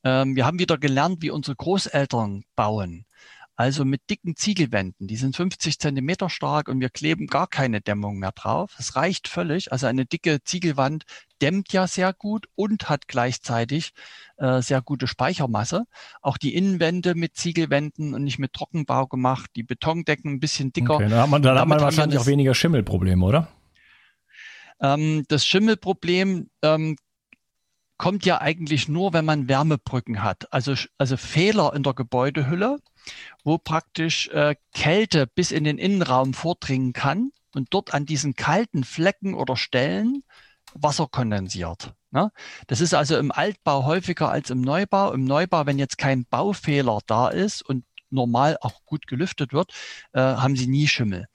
Ähm, 0.05 0.37
wir 0.37 0.47
haben 0.47 0.59
wieder 0.59 0.79
gelernt, 0.79 1.23
wie 1.23 1.31
unsere 1.31 1.57
Großeltern 1.57 2.45
bauen. 2.55 3.07
Also 3.59 3.87
mit 3.87 4.03
dicken 4.11 4.37
Ziegelwänden. 4.37 5.07
Die 5.07 5.17
sind 5.17 5.35
50 5.35 5.79
Zentimeter 5.79 6.29
stark 6.29 6.69
und 6.69 6.81
wir 6.81 6.91
kleben 6.91 7.27
gar 7.27 7.47
keine 7.47 7.81
Dämmung 7.81 8.19
mehr 8.19 8.33
drauf. 8.33 8.77
Es 8.79 8.97
reicht 8.97 9.29
völlig. 9.29 9.73
Also 9.73 9.87
eine 9.87 10.05
dicke 10.05 10.45
Ziegelwand 10.45 11.05
dämmt 11.41 11.73
ja 11.73 11.87
sehr 11.87 12.13
gut 12.13 12.49
und 12.55 12.89
hat 12.89 13.09
gleichzeitig 13.09 13.93
äh, 14.37 14.61
sehr 14.61 14.83
gute 14.83 15.07
Speichermasse. 15.07 15.85
Auch 16.23 16.39
die 16.39 16.55
Innenwände 16.55 17.15
mit 17.15 17.37
Ziegelwänden 17.37 18.15
und 18.15 18.25
nicht 18.25 18.39
mit 18.39 18.53
Trockenbau 18.53 19.07
gemacht. 19.07 19.51
Die 19.57 19.63
Betondecken 19.63 20.33
ein 20.33 20.41
bisschen 20.41 20.73
dicker. 20.73 20.95
Okay, 20.95 21.09
dann 21.09 21.21
hat 21.21 21.31
man, 21.31 21.43
dann 21.43 21.59
hat 21.59 21.69
man 21.69 21.81
wahrscheinlich 21.81 22.19
auch 22.19 22.27
weniger 22.27 22.55
Schimmelprobleme, 22.55 23.25
oder? 23.25 23.49
Ähm, 24.81 25.25
das 25.29 25.47
Schimmelproblem 25.47 26.51
ähm, 26.63 26.97
kommt 27.99 28.27
ja 28.27 28.41
eigentlich 28.41 28.89
nur, 28.89 29.13
wenn 29.13 29.25
man 29.25 29.49
Wärmebrücken 29.49 30.23
hat. 30.23 30.53
Also, 30.53 30.75
also 30.99 31.17
Fehler 31.17 31.73
in 31.75 31.83
der 31.83 31.95
Gebäudehülle, 31.95 32.79
wo 33.45 33.59
praktisch 33.59 34.29
äh, 34.29 34.55
Kälte 34.75 35.27
bis 35.27 35.51
in 35.51 35.65
den 35.65 35.79
Innenraum 35.79 36.35
vordringen 36.35 36.93
kann 36.93 37.31
und 37.55 37.69
dort 37.73 37.95
an 37.95 38.05
diesen 38.05 38.35
kalten 38.35 38.85
Flecken 38.85 39.35
oder 39.35 39.57
Stellen 39.57 40.25
Wasser 40.83 41.07
kondensiert. 41.11 41.95
Ne? 42.11 42.31
Das 42.67 42.81
ist 42.81 42.95
also 42.95 43.17
im 43.19 43.33
Altbau 43.33 43.85
häufiger 43.85 44.31
als 44.31 44.51
im 44.51 44.61
Neubau. 44.61 45.13
Im 45.13 45.25
Neubau, 45.25 45.67
wenn 45.67 45.79
jetzt 45.79 45.99
kein 45.99 46.25
Baufehler 46.25 47.01
da 47.07 47.29
ist 47.29 47.63
und 47.63 47.85
normal 48.11 48.57
auch 48.61 48.85
gut 48.85 49.07
gelüftet 49.07 49.53
wird, 49.53 49.73
äh, 50.13 50.21
haben 50.21 50.57
sie 50.57 50.67
nie 50.67 50.87
Schimmel. 50.89 51.27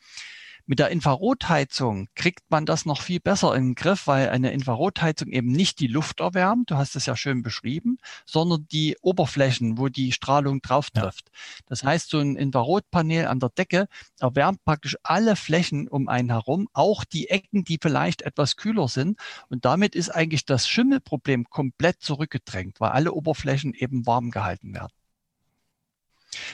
Mit 0.66 0.80
der 0.80 0.90
Infrarotheizung 0.90 2.08
kriegt 2.16 2.50
man 2.50 2.66
das 2.66 2.86
noch 2.86 3.02
viel 3.02 3.20
besser 3.20 3.56
in 3.56 3.70
den 3.70 3.76
Griff, 3.76 4.08
weil 4.08 4.30
eine 4.30 4.52
Infrarotheizung 4.52 5.30
eben 5.30 5.52
nicht 5.52 5.80
die 5.80 5.88
Luft 5.88 6.20
erwärmt, 6.20 6.72
du 6.72 6.78
hast 6.78 6.96
es 6.96 7.06
ja 7.06 7.16
schön 7.16 7.42
beschrieben, 7.42 7.98
sondern 8.26 8.68
die 8.72 8.98
Oberflächen, 9.02 9.78
wo 9.78 9.90
die 9.90 10.12
Strahlung 10.12 10.62
drauf 10.62 10.90
trifft. 10.90 11.28
Ja. 11.28 11.64
Das 11.68 11.84
heißt, 11.84 12.10
so 12.10 12.20
ein 12.20 12.36
Infrarotpanel 12.36 13.28
an 13.28 13.40
der 13.40 13.50
Decke 13.50 13.88
erwärmt 14.20 14.64
praktisch 14.64 14.98
alle 15.04 15.36
Flächen 15.36 15.88
um 15.88 16.08
einen 16.08 16.30
herum, 16.30 16.68
auch 16.74 17.04
die 17.04 17.30
Ecken, 17.30 17.64
die 17.64 17.80
vielleicht 17.82 18.22
etwas 18.22 18.56
kühler 18.56 18.88
sind. 18.88 19.20
Und 19.50 19.66
damit 19.66 19.96
ist 19.96 20.10
eigentlich 20.10 20.46
das 20.46 20.68
Schimmelproblem 20.68 21.50
komplett 21.50 22.02
zurückgedrängt, 22.02 22.80
weil 22.80 22.92
alle 22.92 23.14
Oberflächen 23.14 23.74
eben 23.74 24.06
warm 24.06 24.32
gehalten 24.32 24.74
werden. 24.74 24.94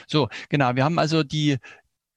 So, 0.06 0.28
genau. 0.48 0.74
Wir 0.74 0.84
haben 0.84 0.98
also 0.98 1.22
die, 1.22 1.58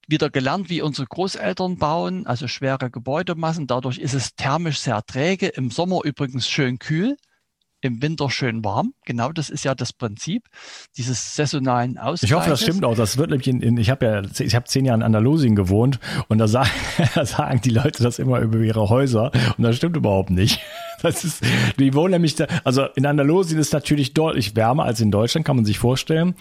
wieder 0.07 0.29
gelernt, 0.29 0.69
wie 0.69 0.81
unsere 0.81 1.07
Großeltern 1.07 1.77
bauen, 1.77 2.25
also 2.25 2.47
schwere 2.47 2.89
Gebäudemassen. 2.89 3.67
Dadurch 3.67 3.97
ist 3.97 4.13
es 4.13 4.35
thermisch 4.35 4.79
sehr 4.79 5.01
träge, 5.05 5.47
im 5.47 5.71
Sommer 5.71 6.01
übrigens 6.03 6.47
schön 6.47 6.79
kühl 6.79 7.17
im 7.81 8.01
Winter 8.01 8.29
schön 8.29 8.63
warm. 8.63 8.93
Genau 9.05 9.31
das 9.31 9.49
ist 9.49 9.65
ja 9.65 9.75
das 9.75 9.91
Prinzip 9.91 10.47
dieses 10.97 11.35
saisonalen 11.35 11.97
Ausgleichs. 11.97 12.23
Ich 12.23 12.33
hoffe, 12.33 12.49
das 12.49 12.61
stimmt 12.61 12.85
auch. 12.85 12.95
Das 12.95 13.17
wird 13.17 13.31
nämlich 13.31 13.47
in, 13.47 13.61
in 13.61 13.77
ich 13.77 13.89
habe 13.89 14.05
ja 14.05 14.21
ich 14.39 14.55
habe 14.55 14.65
zehn 14.65 14.85
Jahre 14.85 14.99
in 14.99 15.03
Andalusien 15.03 15.55
gewohnt 15.55 15.99
und 16.27 16.37
da 16.37 16.47
sagen, 16.47 16.69
da 17.15 17.25
sagen 17.25 17.61
die 17.63 17.71
Leute 17.71 18.03
das 18.03 18.19
immer 18.19 18.39
über 18.39 18.59
ihre 18.59 18.89
Häuser 18.89 19.31
und 19.57 19.63
das 19.63 19.75
stimmt 19.75 19.97
überhaupt 19.97 20.29
nicht. 20.29 20.61
Das 21.01 21.23
ist, 21.23 21.43
die 21.79 21.95
wohnen 21.95 22.11
nämlich 22.11 22.35
da, 22.35 22.45
also 22.63 22.85
in 22.95 23.07
Andalusien 23.07 23.59
ist 23.59 23.73
natürlich 23.73 24.13
deutlich 24.13 24.55
wärmer 24.55 24.83
als 24.83 25.01
in 25.01 25.09
Deutschland, 25.09 25.47
kann 25.47 25.55
man 25.55 25.65
sich 25.65 25.79
vorstellen. 25.79 26.35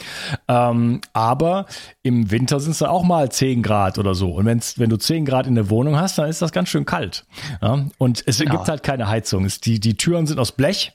Ähm, 0.49 1.01
aber 1.15 1.65
im 2.03 2.31
Winter 2.31 2.61
sind 2.61 2.73
es 2.73 2.81
da 2.81 2.91
auch 2.91 3.03
mal 3.03 3.33
zehn 3.33 3.63
Grad 3.63 3.99
oder 3.99 4.15
so. 4.15 4.33
Und 4.33 4.45
wenn's, 4.45 4.79
wenn 4.79 4.91
du 4.91 4.99
zehn 4.99 5.25
Grad 5.25 5.47
in 5.47 5.55
der 5.55 5.71
Wohnung 5.71 5.97
hast, 5.97 6.19
dann 6.19 6.29
ist 6.29 6.43
das 6.43 6.53
ganz 6.53 6.69
schön 6.69 6.85
kalt. 6.85 7.25
Ja? 7.63 7.87
Und 7.97 8.23
es 8.27 8.39
genau. 8.39 8.57
gibt 8.57 8.69
halt 8.69 8.83
keine 8.83 9.09
Heizung. 9.09 9.47
Es, 9.47 9.61
die, 9.61 9.81
die 9.81 9.97
Türen 9.97 10.27
sind 10.27 10.39
aus 10.39 10.53
Blech 10.53 10.93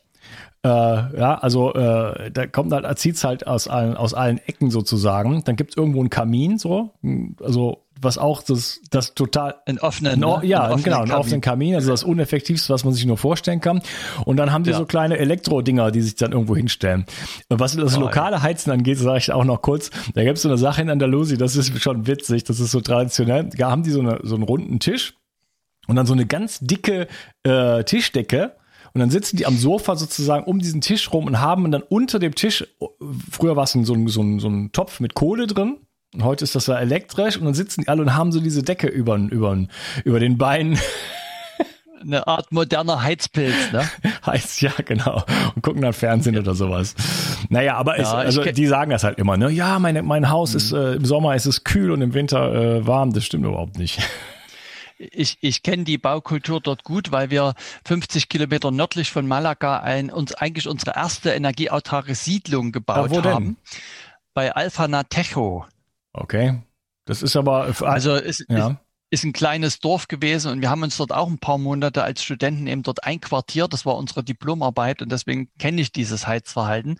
äh, 0.65 0.67
ja, 0.67 1.35
also 1.35 1.73
äh, 1.75 2.31
da 2.31 2.47
kommt 2.47 2.73
halt, 2.73 2.97
zieht's 2.97 3.23
halt 3.23 3.45
aus 3.45 3.67
allen, 3.67 3.95
aus 3.95 4.15
allen 4.15 4.39
Ecken 4.39 4.71
sozusagen. 4.71 5.43
Dann 5.43 5.55
gibt's 5.55 5.77
irgendwo 5.77 5.99
einen 5.99 6.09
Kamin, 6.09 6.57
so, 6.57 6.91
also 7.39 7.83
was 8.01 8.17
auch 8.17 8.41
das, 8.41 8.81
das 8.89 9.13
total 9.13 9.55
ein 9.67 9.79
offenen, 9.79 10.19
no, 10.19 10.41
ja, 10.41 10.63
einen 10.63 10.73
offenen 10.73 10.83
genau, 10.83 11.01
einen 11.01 11.11
offenen 11.11 11.41
Kamin, 11.41 11.75
also 11.75 11.91
das 11.91 12.03
uneffektivste, 12.03 12.73
was 12.73 12.83
man 12.83 12.93
sich 12.93 13.05
nur 13.05 13.17
vorstellen 13.17 13.61
kann. 13.61 13.81
Und 14.25 14.37
dann 14.37 14.51
haben 14.51 14.63
die 14.63 14.71
ja. 14.71 14.77
so 14.77 14.85
kleine 14.85 15.19
Elektro-Dinger, 15.19 15.91
die 15.91 16.01
sich 16.01 16.15
dann 16.15 16.31
irgendwo 16.31 16.55
hinstellen. 16.55 17.05
Was 17.49 17.75
das 17.75 17.97
lokale 17.97 18.41
Heizen 18.41 18.71
angeht, 18.71 18.97
sage 18.97 19.19
ich 19.19 19.31
auch 19.31 19.45
noch 19.45 19.61
kurz. 19.61 19.91
Da 20.15 20.23
gibt's 20.23 20.41
so 20.41 20.49
eine 20.49 20.57
Sache 20.57 20.81
in 20.81 20.89
Andalusien, 20.89 21.37
das 21.37 21.55
ist 21.55 21.79
schon 21.79 22.07
witzig, 22.07 22.43
das 22.43 22.59
ist 22.59 22.71
so 22.71 22.81
traditionell. 22.81 23.49
Da 23.55 23.69
haben 23.69 23.83
die 23.83 23.91
so, 23.91 23.99
eine, 23.99 24.19
so 24.23 24.33
einen 24.33 24.43
runden 24.43 24.79
Tisch 24.79 25.13
und 25.87 25.95
dann 25.95 26.07
so 26.07 26.13
eine 26.13 26.25
ganz 26.25 26.59
dicke 26.59 27.07
äh, 27.43 27.83
Tischdecke 27.83 28.53
und 28.95 29.01
dann 29.01 29.11
sitzen 29.11 29.37
die 29.37 29.45
am 29.45 29.57
Sofa 29.57 29.95
sozusagen 29.97 30.45
um 30.45 30.59
diesen 30.59 30.81
Tisch 30.81 31.11
rum 31.11 31.25
und 31.25 31.39
haben 31.39 31.69
dann 31.69 31.83
unter 31.83 32.17
dem 32.17 32.33
Tisch, 32.33 32.65
früher 33.29 33.55
war 33.55 33.65
es 33.65 33.73
so 33.73 33.79
ein, 33.79 34.07
so, 34.07 34.21
ein, 34.21 34.39
so 34.39 34.47
ein 34.47 34.71
Topf 34.71 35.01
mit 35.01 35.13
Kohle 35.13 35.47
drin, 35.47 35.77
und 36.13 36.23
heute 36.23 36.45
ist 36.45 36.55
das 36.55 36.67
ja 36.67 36.79
elektrisch 36.79 37.37
und 37.37 37.43
dann 37.43 37.53
sitzen 37.53 37.81
die 37.81 37.87
alle 37.89 38.01
und 38.01 38.15
haben 38.15 38.31
so 38.31 38.39
diese 38.39 38.63
Decke 38.63 38.87
über, 38.87 39.17
über, 39.17 39.57
über 40.05 40.19
den 40.19 40.37
Beinen. 40.37 40.79
Eine 42.01 42.25
Art 42.27 42.51
moderner 42.51 43.01
Heizpilz, 43.01 43.73
ne? 43.73 43.89
Heiz, 44.25 44.61
ja, 44.61 44.71
genau. 44.85 45.23
Und 45.55 45.61
gucken 45.61 45.81
dann 45.81 45.91
Fernsehen 45.91 46.35
ja. 46.35 46.41
oder 46.41 46.53
sowas. 46.53 46.95
Naja, 47.49 47.75
aber 47.75 47.97
ja, 47.97 48.03
es, 48.03 48.09
also 48.09 48.43
die 48.43 48.67
sagen 48.67 48.91
das 48.91 49.03
halt 49.03 49.17
immer, 49.17 49.35
ne? 49.37 49.49
Ja, 49.49 49.79
meine, 49.79 50.03
mein 50.03 50.29
Haus 50.29 50.51
mhm. 50.51 50.57
ist, 50.57 50.71
äh, 50.71 50.93
im 50.93 51.03
Sommer 51.05 51.35
ist 51.35 51.47
es 51.47 51.63
kühl 51.63 51.91
und 51.91 52.01
im 52.01 52.13
Winter 52.13 52.53
äh, 52.53 52.87
warm. 52.87 53.11
Das 53.11 53.25
stimmt 53.25 53.45
überhaupt 53.45 53.77
nicht 53.77 53.99
ich, 54.97 55.37
ich 55.41 55.63
kenne 55.63 55.83
die 55.83 55.97
Baukultur 55.97 56.61
dort 56.61 56.83
gut, 56.83 57.11
weil 57.11 57.29
wir 57.29 57.53
50 57.85 58.29
Kilometer 58.29 58.71
nördlich 58.71 59.11
von 59.11 59.27
Malaga 59.27 59.79
ein, 59.79 60.09
uns 60.09 60.33
eigentlich 60.33 60.67
unsere 60.67 60.95
erste 60.95 61.31
energieautarke 61.31 62.15
Siedlung 62.15 62.71
gebaut 62.71 63.11
ja, 63.11 63.23
haben. 63.23 63.57
Bei 64.33 64.53
Alfa 64.53 64.87
Natejo. 64.87 65.65
Okay. 66.13 66.61
Das 67.05 67.21
ist 67.21 67.35
aber. 67.35 67.73
Also 67.81 68.15
es, 68.15 68.43
ja 68.49 68.79
ist 69.11 69.23
ein 69.23 69.33
kleines 69.33 69.79
Dorf 69.79 70.07
gewesen 70.07 70.51
und 70.51 70.61
wir 70.61 70.69
haben 70.69 70.81
uns 70.83 70.97
dort 70.97 71.13
auch 71.13 71.27
ein 71.27 71.37
paar 71.37 71.59
Monate 71.59 72.03
als 72.03 72.23
Studenten 72.23 72.65
eben 72.65 72.81
dort 72.81 73.03
einquartiert. 73.03 73.71
Das 73.71 73.85
war 73.85 73.95
unsere 73.97 74.23
Diplomarbeit 74.23 75.01
und 75.01 75.11
deswegen 75.11 75.49
kenne 75.59 75.81
ich 75.81 75.91
dieses 75.91 76.25
Heizverhalten. 76.25 76.97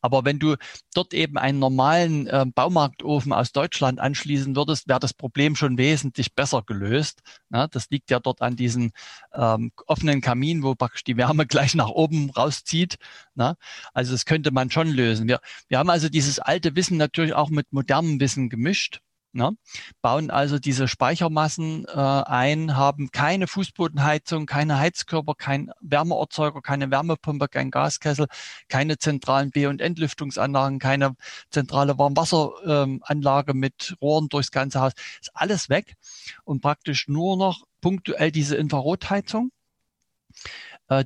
Aber 0.00 0.24
wenn 0.24 0.38
du 0.38 0.56
dort 0.94 1.12
eben 1.14 1.36
einen 1.36 1.58
normalen 1.58 2.28
äh, 2.28 2.46
Baumarktofen 2.46 3.32
aus 3.32 3.52
Deutschland 3.52 3.98
anschließen 3.98 4.54
würdest, 4.54 4.88
wäre 4.88 5.00
das 5.00 5.12
Problem 5.14 5.56
schon 5.56 5.78
wesentlich 5.78 6.34
besser 6.34 6.62
gelöst. 6.62 7.22
Na, 7.48 7.66
das 7.66 7.90
liegt 7.90 8.10
ja 8.10 8.20
dort 8.20 8.40
an 8.40 8.54
diesen 8.54 8.92
ähm, 9.34 9.72
offenen 9.86 10.20
Kamin, 10.20 10.62
wo 10.62 10.76
praktisch 10.76 11.04
die 11.04 11.16
Wärme 11.16 11.46
gleich 11.48 11.74
nach 11.74 11.88
oben 11.88 12.30
rauszieht. 12.30 12.98
Na? 13.34 13.56
Also 13.92 14.12
das 14.12 14.24
könnte 14.26 14.52
man 14.52 14.70
schon 14.70 14.88
lösen. 14.88 15.26
Wir, 15.26 15.40
wir 15.68 15.78
haben 15.78 15.90
also 15.90 16.08
dieses 16.08 16.38
alte 16.38 16.76
Wissen 16.76 16.98
natürlich 16.98 17.34
auch 17.34 17.50
mit 17.50 17.72
modernem 17.72 18.20
Wissen 18.20 18.48
gemischt. 18.48 19.00
Ne? 19.38 19.52
Bauen 20.02 20.30
also 20.30 20.58
diese 20.58 20.88
Speichermassen 20.88 21.86
äh, 21.86 21.92
ein, 21.92 22.76
haben 22.76 23.10
keine 23.12 23.46
Fußbodenheizung, 23.46 24.46
keine 24.46 24.78
Heizkörper, 24.78 25.34
kein 25.36 25.70
Wärmeerzeuger, 25.80 26.60
keine 26.60 26.90
Wärmepumpe, 26.90 27.48
kein 27.48 27.70
Gaskessel, 27.70 28.26
keine 28.68 28.98
zentralen 28.98 29.50
B- 29.50 29.66
und 29.66 29.80
Entlüftungsanlagen, 29.80 30.80
keine 30.80 31.14
zentrale 31.50 31.96
Warmwasseranlage 31.98 33.52
ähm, 33.52 33.58
mit 33.58 33.96
Rohren 34.02 34.28
durchs 34.28 34.50
ganze 34.50 34.80
Haus. 34.80 34.92
Ist 35.20 35.30
alles 35.34 35.70
weg 35.70 35.94
und 36.44 36.60
praktisch 36.60 37.06
nur 37.06 37.36
noch 37.36 37.62
punktuell 37.80 38.32
diese 38.32 38.56
Infrarotheizung 38.56 39.52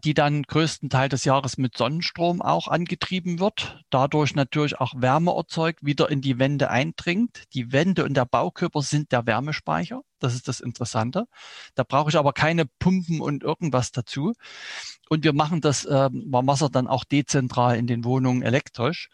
die 0.02 0.14
dann 0.14 0.42
größten 0.42 0.90
Teil 0.90 1.08
des 1.08 1.24
Jahres 1.24 1.58
mit 1.58 1.76
Sonnenstrom 1.76 2.40
auch 2.40 2.68
angetrieben 2.68 3.40
wird, 3.40 3.84
dadurch 3.90 4.34
natürlich 4.34 4.78
auch 4.78 4.94
Wärme 4.96 5.32
erzeugt, 5.32 5.84
wieder 5.84 6.08
in 6.08 6.20
die 6.20 6.38
Wände 6.38 6.70
eindringt. 6.70 7.44
Die 7.54 7.72
Wände 7.72 8.04
und 8.04 8.14
der 8.14 8.24
Baukörper 8.24 8.82
sind 8.82 9.10
der 9.10 9.26
Wärmespeicher. 9.26 10.02
Das 10.20 10.34
ist 10.34 10.46
das 10.46 10.60
Interessante. 10.60 11.26
Da 11.74 11.82
brauche 11.82 12.10
ich 12.10 12.16
aber 12.16 12.32
keine 12.32 12.66
Pumpen 12.66 13.20
und 13.20 13.42
irgendwas 13.42 13.90
dazu. 13.90 14.34
Und 15.08 15.24
wir 15.24 15.32
machen 15.32 15.60
das 15.60 15.84
äh, 15.84 16.08
Warmwasser 16.12 16.70
dann 16.70 16.86
auch 16.86 17.02
dezentral 17.04 17.76
in 17.76 17.88
den 17.88 18.04
Wohnungen 18.04 18.42
elektrisch. 18.42 19.10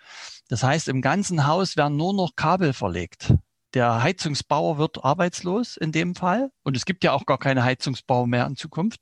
Das 0.48 0.62
heißt, 0.62 0.88
im 0.88 1.00
ganzen 1.00 1.46
Haus 1.46 1.76
werden 1.76 1.96
nur 1.96 2.12
noch 2.12 2.36
Kabel 2.36 2.74
verlegt 2.74 3.32
der 3.74 4.02
Heizungsbauer 4.02 4.78
wird 4.78 5.04
arbeitslos 5.04 5.76
in 5.76 5.92
dem 5.92 6.14
Fall. 6.14 6.50
Und 6.62 6.76
es 6.76 6.84
gibt 6.84 7.04
ja 7.04 7.12
auch 7.12 7.26
gar 7.26 7.38
keine 7.38 7.64
Heizungsbauer 7.64 8.26
mehr 8.26 8.46
in 8.46 8.56
Zukunft. 8.56 9.00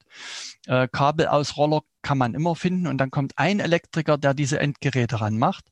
Äh, 0.67 0.89
Kabelausroller 0.89 1.83
kann 2.03 2.19
man 2.19 2.35
immer 2.35 2.57
finden 2.57 2.87
und 2.87 2.99
dann 2.99 3.11
kommt 3.11 3.35
ein 3.37 3.61
Elektriker, 3.61 4.19
der 4.19 4.35
diese 4.35 4.59
Endgeräte 4.61 5.21
ranmacht. 5.21 5.67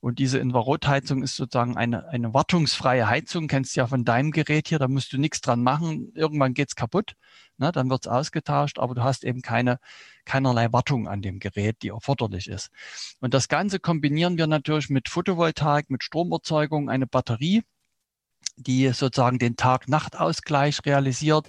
Und 0.00 0.20
diese 0.20 0.38
Infrarotheizung 0.38 1.22
ist 1.22 1.34
sozusagen 1.36 1.76
eine, 1.76 2.08
eine 2.08 2.32
wartungsfreie 2.32 3.08
Heizung. 3.08 3.48
Kennst 3.48 3.74
du 3.74 3.80
ja 3.80 3.86
von 3.86 4.04
deinem 4.04 4.30
Gerät 4.30 4.68
hier, 4.68 4.78
da 4.78 4.86
musst 4.86 5.12
du 5.12 5.18
nichts 5.18 5.40
dran 5.40 5.62
machen. 5.62 6.12
Irgendwann 6.14 6.54
geht's 6.54 6.76
kaputt, 6.76 7.14
ne, 7.56 7.72
dann 7.72 7.90
wird's 7.90 8.06
ausgetauscht, 8.06 8.78
aber 8.78 8.94
du 8.94 9.02
hast 9.02 9.24
eben 9.24 9.42
keine, 9.42 9.80
keinerlei 10.24 10.72
Wartung 10.72 11.08
an 11.08 11.20
dem 11.20 11.40
Gerät, 11.40 11.82
die 11.82 11.88
erforderlich 11.88 12.48
ist. 12.48 12.70
Und 13.20 13.34
das 13.34 13.48
Ganze 13.48 13.80
kombinieren 13.80 14.38
wir 14.38 14.46
natürlich 14.46 14.88
mit 14.88 15.08
Photovoltaik, 15.08 15.90
mit 15.90 16.04
Stromerzeugung, 16.04 16.88
eine 16.88 17.08
Batterie, 17.08 17.64
die 18.56 18.88
sozusagen 18.92 19.38
den 19.38 19.56
Tag-Nacht-Ausgleich 19.56 20.80
realisiert. 20.84 21.48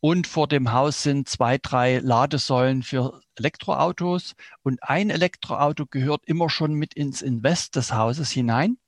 Und 0.00 0.26
vor 0.26 0.46
dem 0.46 0.72
Haus 0.72 1.02
sind 1.02 1.28
zwei, 1.28 1.58
drei 1.58 1.98
Ladesäulen 1.98 2.82
für 2.82 3.20
Elektroautos. 3.36 4.34
Und 4.62 4.82
ein 4.82 5.10
Elektroauto 5.10 5.86
gehört 5.86 6.24
immer 6.26 6.48
schon 6.48 6.74
mit 6.74 6.94
ins 6.94 7.20
Invest 7.20 7.74
des 7.76 7.92
Hauses 7.92 8.30
hinein. 8.30 8.78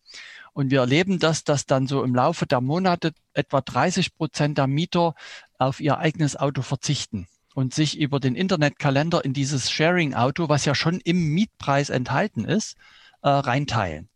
Und 0.52 0.70
wir 0.70 0.80
erleben 0.80 1.18
das, 1.18 1.44
dass 1.44 1.66
dann 1.66 1.86
so 1.86 2.02
im 2.02 2.14
Laufe 2.14 2.46
der 2.46 2.60
Monate 2.60 3.12
etwa 3.34 3.60
30 3.60 4.16
Prozent 4.16 4.58
der 4.58 4.66
Mieter 4.66 5.14
auf 5.58 5.80
ihr 5.80 5.98
eigenes 5.98 6.36
Auto 6.36 6.62
verzichten 6.62 7.28
und 7.54 7.74
sich 7.74 7.98
über 7.98 8.20
den 8.20 8.34
Internetkalender 8.34 9.24
in 9.24 9.32
dieses 9.32 9.70
Sharing-Auto, 9.70 10.48
was 10.48 10.64
ja 10.64 10.74
schon 10.74 11.00
im 11.00 11.34
Mietpreis 11.34 11.90
enthalten 11.90 12.44
ist, 12.44 12.76
äh, 13.22 13.28
reinteilen. 13.28 14.08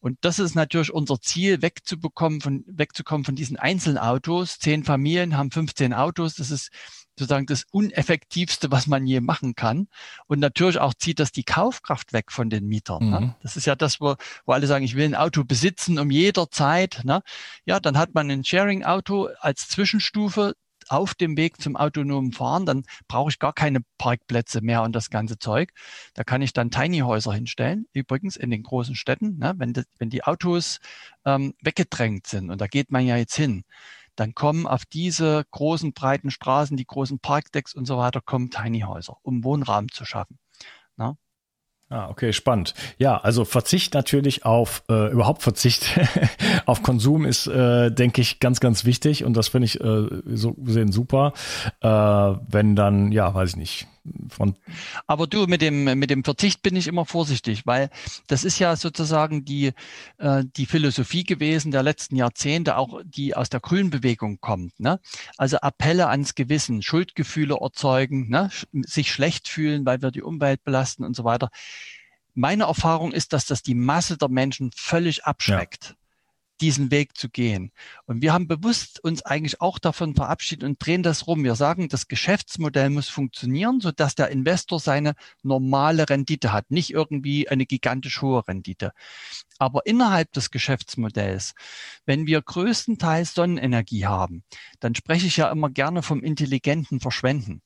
Und 0.00 0.18
das 0.20 0.38
ist 0.38 0.54
natürlich 0.54 0.92
unser 0.92 1.20
Ziel, 1.20 1.62
wegzubekommen 1.62 2.40
von, 2.40 2.64
wegzukommen 2.66 3.24
von 3.24 3.34
diesen 3.34 3.56
einzelnen 3.56 3.98
Autos. 3.98 4.58
Zehn 4.58 4.84
Familien 4.84 5.36
haben 5.36 5.50
15 5.50 5.92
Autos. 5.92 6.34
Das 6.34 6.50
ist 6.50 6.70
sozusagen 7.18 7.46
das 7.46 7.64
uneffektivste, 7.70 8.70
was 8.70 8.86
man 8.86 9.06
je 9.06 9.20
machen 9.20 9.54
kann. 9.54 9.88
Und 10.26 10.38
natürlich 10.38 10.78
auch 10.78 10.94
zieht 10.94 11.18
das 11.18 11.32
die 11.32 11.42
Kaufkraft 11.42 12.12
weg 12.12 12.30
von 12.30 12.48
den 12.48 12.66
Mietern. 12.66 13.10
Ne? 13.10 13.20
Mhm. 13.20 13.26
Ne? 13.26 13.36
Das 13.42 13.56
ist 13.56 13.66
ja 13.66 13.74
das, 13.74 14.00
wo, 14.00 14.14
wo 14.46 14.52
alle 14.52 14.66
sagen, 14.66 14.84
ich 14.84 14.94
will 14.94 15.04
ein 15.04 15.16
Auto 15.16 15.44
besitzen 15.44 15.98
um 15.98 16.10
jederzeit. 16.10 17.00
Ne? 17.04 17.22
Ja, 17.64 17.80
dann 17.80 17.98
hat 17.98 18.14
man 18.14 18.30
ein 18.30 18.44
Sharing-Auto 18.44 19.28
als 19.40 19.68
Zwischenstufe 19.68 20.54
auf 20.90 21.14
dem 21.14 21.36
Weg 21.36 21.60
zum 21.60 21.76
autonomen 21.76 22.32
Fahren, 22.32 22.66
dann 22.66 22.84
brauche 23.08 23.30
ich 23.30 23.38
gar 23.38 23.52
keine 23.52 23.80
Parkplätze 23.98 24.60
mehr 24.60 24.82
und 24.82 24.92
das 24.94 25.10
ganze 25.10 25.38
Zeug. 25.38 25.72
Da 26.14 26.24
kann 26.24 26.42
ich 26.42 26.52
dann 26.52 26.70
Tiny 26.70 26.98
Häuser 27.00 27.32
hinstellen. 27.32 27.86
Übrigens 27.92 28.36
in 28.36 28.50
den 28.50 28.62
großen 28.62 28.94
Städten, 28.94 29.38
ne, 29.38 29.54
wenn, 29.56 29.72
die, 29.72 29.84
wenn 29.98 30.10
die 30.10 30.24
Autos 30.24 30.78
ähm, 31.24 31.54
weggedrängt 31.62 32.26
sind, 32.26 32.50
und 32.50 32.60
da 32.60 32.66
geht 32.66 32.90
man 32.90 33.06
ja 33.06 33.16
jetzt 33.16 33.36
hin, 33.36 33.64
dann 34.16 34.34
kommen 34.34 34.66
auf 34.66 34.84
diese 34.84 35.44
großen 35.52 35.92
breiten 35.92 36.30
Straßen, 36.32 36.76
die 36.76 36.86
großen 36.86 37.20
Parkdecks 37.20 37.74
und 37.74 37.86
so 37.86 37.98
weiter, 37.98 38.20
kommen 38.20 38.50
Tiny 38.50 38.80
Häuser, 38.80 39.16
um 39.22 39.44
Wohnraum 39.44 39.90
zu 39.90 40.04
schaffen. 40.04 40.38
Ah, 41.90 42.10
okay, 42.10 42.34
spannend. 42.34 42.74
Ja, 42.98 43.16
also 43.16 43.46
Verzicht 43.46 43.94
natürlich 43.94 44.44
auf, 44.44 44.82
äh, 44.90 45.10
überhaupt 45.10 45.42
Verzicht 45.42 45.98
auf 46.66 46.82
Konsum 46.82 47.24
ist, 47.24 47.46
äh, 47.46 47.90
denke 47.90 48.20
ich, 48.20 48.40
ganz, 48.40 48.60
ganz 48.60 48.84
wichtig 48.84 49.24
und 49.24 49.34
das 49.34 49.48
finde 49.48 49.66
ich 49.66 49.80
äh, 49.80 50.06
so 50.26 50.52
gesehen 50.52 50.92
super. 50.92 51.32
Äh, 51.80 51.88
wenn 51.88 52.76
dann, 52.76 53.10
ja, 53.10 53.32
weiß 53.32 53.50
ich 53.50 53.56
nicht, 53.56 53.86
von 54.28 54.56
Aber 55.06 55.26
du, 55.26 55.46
mit 55.46 55.62
dem, 55.62 55.84
mit 55.84 56.10
dem 56.10 56.24
Verzicht 56.24 56.62
bin 56.62 56.76
ich 56.76 56.86
immer 56.86 57.04
vorsichtig, 57.04 57.66
weil 57.66 57.90
das 58.26 58.44
ist 58.44 58.58
ja 58.58 58.76
sozusagen 58.76 59.44
die, 59.44 59.72
äh, 60.18 60.44
die 60.56 60.66
Philosophie 60.66 61.24
gewesen 61.24 61.70
der 61.70 61.82
letzten 61.82 62.16
Jahrzehnte, 62.16 62.76
auch 62.76 63.00
die 63.04 63.34
aus 63.34 63.48
der 63.48 63.60
grünen 63.60 63.90
Bewegung 63.90 64.40
kommt. 64.40 64.78
Ne? 64.80 65.00
Also 65.36 65.58
Appelle 65.58 66.08
ans 66.08 66.34
Gewissen, 66.34 66.82
Schuldgefühle 66.82 67.58
erzeugen, 67.60 68.28
ne? 68.28 68.50
sich 68.72 69.12
schlecht 69.12 69.48
fühlen, 69.48 69.84
weil 69.86 70.02
wir 70.02 70.10
die 70.10 70.22
Umwelt 70.22 70.64
belasten 70.64 71.04
und 71.04 71.14
so 71.14 71.24
weiter. 71.24 71.50
Meine 72.34 72.64
Erfahrung 72.64 73.12
ist, 73.12 73.32
dass 73.32 73.46
das 73.46 73.62
die 73.62 73.74
Masse 73.74 74.16
der 74.16 74.28
Menschen 74.28 74.70
völlig 74.74 75.24
abschreckt. 75.24 75.90
Ja 75.90 75.94
diesen 76.60 76.90
Weg 76.90 77.16
zu 77.16 77.28
gehen. 77.28 77.72
Und 78.06 78.22
wir 78.22 78.32
haben 78.32 78.48
bewusst 78.48 79.02
uns 79.02 79.22
eigentlich 79.22 79.60
auch 79.60 79.78
davon 79.78 80.14
verabschiedet 80.14 80.64
und 80.68 80.84
drehen 80.84 81.02
das 81.02 81.26
rum. 81.26 81.44
Wir 81.44 81.54
sagen, 81.54 81.88
das 81.88 82.08
Geschäftsmodell 82.08 82.90
muss 82.90 83.08
funktionieren, 83.08 83.80
sodass 83.80 84.14
der 84.14 84.30
Investor 84.30 84.80
seine 84.80 85.14
normale 85.42 86.08
Rendite 86.08 86.52
hat, 86.52 86.70
nicht 86.70 86.90
irgendwie 86.90 87.48
eine 87.48 87.66
gigantisch 87.66 88.22
hohe 88.22 88.46
Rendite. 88.46 88.92
Aber 89.58 89.86
innerhalb 89.86 90.32
des 90.32 90.50
Geschäftsmodells, 90.50 91.54
wenn 92.06 92.26
wir 92.26 92.42
größtenteils 92.42 93.34
Sonnenenergie 93.34 94.06
haben, 94.06 94.44
dann 94.80 94.94
spreche 94.94 95.26
ich 95.26 95.36
ja 95.36 95.50
immer 95.50 95.70
gerne 95.70 96.02
vom 96.02 96.22
intelligenten 96.22 97.00
Verschwenden. 97.00 97.62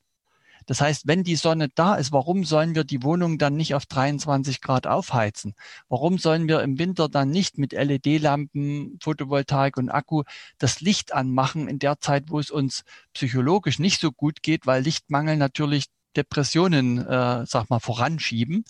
Das 0.65 0.81
heißt, 0.81 1.07
wenn 1.07 1.23
die 1.23 1.35
Sonne 1.35 1.69
da 1.73 1.95
ist, 1.95 2.11
warum 2.11 2.43
sollen 2.43 2.75
wir 2.75 2.83
die 2.83 3.03
Wohnung 3.03 3.37
dann 3.37 3.55
nicht 3.55 3.75
auf 3.75 3.85
23 3.85 4.61
Grad 4.61 4.87
aufheizen? 4.87 5.53
Warum 5.89 6.17
sollen 6.17 6.47
wir 6.47 6.61
im 6.61 6.79
Winter 6.79 7.09
dann 7.09 7.29
nicht 7.29 7.57
mit 7.57 7.73
LED-Lampen, 7.73 8.97
Photovoltaik 9.01 9.77
und 9.77 9.89
Akku 9.89 10.23
das 10.57 10.81
Licht 10.81 11.13
anmachen 11.13 11.67
in 11.67 11.79
der 11.79 11.99
Zeit, 11.99 12.25
wo 12.29 12.39
es 12.39 12.51
uns 12.51 12.83
psychologisch 13.13 13.79
nicht 13.79 13.99
so 13.99 14.11
gut 14.11 14.41
geht, 14.41 14.65
weil 14.65 14.83
Lichtmangel 14.83 15.37
natürlich 15.37 15.85
Depressionen, 16.15 16.99
äh, 16.99 17.45
sag 17.45 17.69
mal, 17.69 17.79
voranschieben. 17.79 18.65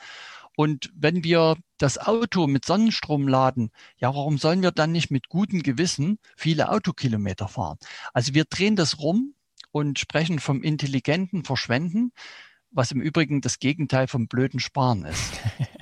Und 0.55 0.91
wenn 0.95 1.23
wir 1.23 1.57
das 1.77 1.97
Auto 1.97 2.47
mit 2.47 2.65
Sonnenstrom 2.65 3.27
laden, 3.27 3.71
ja, 3.97 4.13
warum 4.13 4.37
sollen 4.37 4.61
wir 4.61 4.71
dann 4.71 4.91
nicht 4.91 5.09
mit 5.09 5.27
gutem 5.27 5.63
Gewissen 5.63 6.19
viele 6.35 6.69
Autokilometer 6.69 7.47
fahren? 7.47 7.77
Also 8.13 8.33
wir 8.33 8.45
drehen 8.45 8.75
das 8.75 8.99
rum 8.99 9.33
und 9.73 9.99
sprechen 9.99 10.39
vom 10.39 10.61
intelligenten 10.61 11.43
Verschwenden, 11.43 12.13
was 12.69 12.91
im 12.91 13.01
Übrigen 13.01 13.41
das 13.41 13.59
Gegenteil 13.59 14.07
vom 14.07 14.27
blöden 14.27 14.59
Sparen 14.59 15.03
ist. 15.05 15.33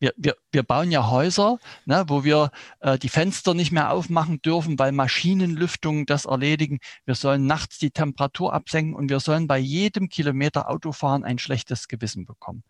Wir, 0.00 0.12
wir, 0.16 0.36
wir 0.52 0.62
bauen 0.62 0.92
ja 0.92 1.10
Häuser, 1.10 1.58
ne, 1.84 2.04
wo 2.06 2.22
wir 2.22 2.52
äh, 2.78 3.00
die 3.00 3.08
Fenster 3.08 3.52
nicht 3.52 3.72
mehr 3.72 3.90
aufmachen 3.90 4.40
dürfen, 4.40 4.78
weil 4.78 4.92
Maschinenlüftungen 4.92 6.06
das 6.06 6.24
erledigen. 6.24 6.78
Wir 7.04 7.16
sollen 7.16 7.46
nachts 7.46 7.78
die 7.78 7.90
Temperatur 7.90 8.52
absenken 8.52 8.94
und 8.94 9.10
wir 9.10 9.18
sollen 9.18 9.48
bei 9.48 9.58
jedem 9.58 10.08
Kilometer 10.08 10.70
Autofahren 10.70 11.24
ein 11.24 11.40
schlechtes 11.40 11.88
Gewissen 11.88 12.26
bekommen. 12.26 12.62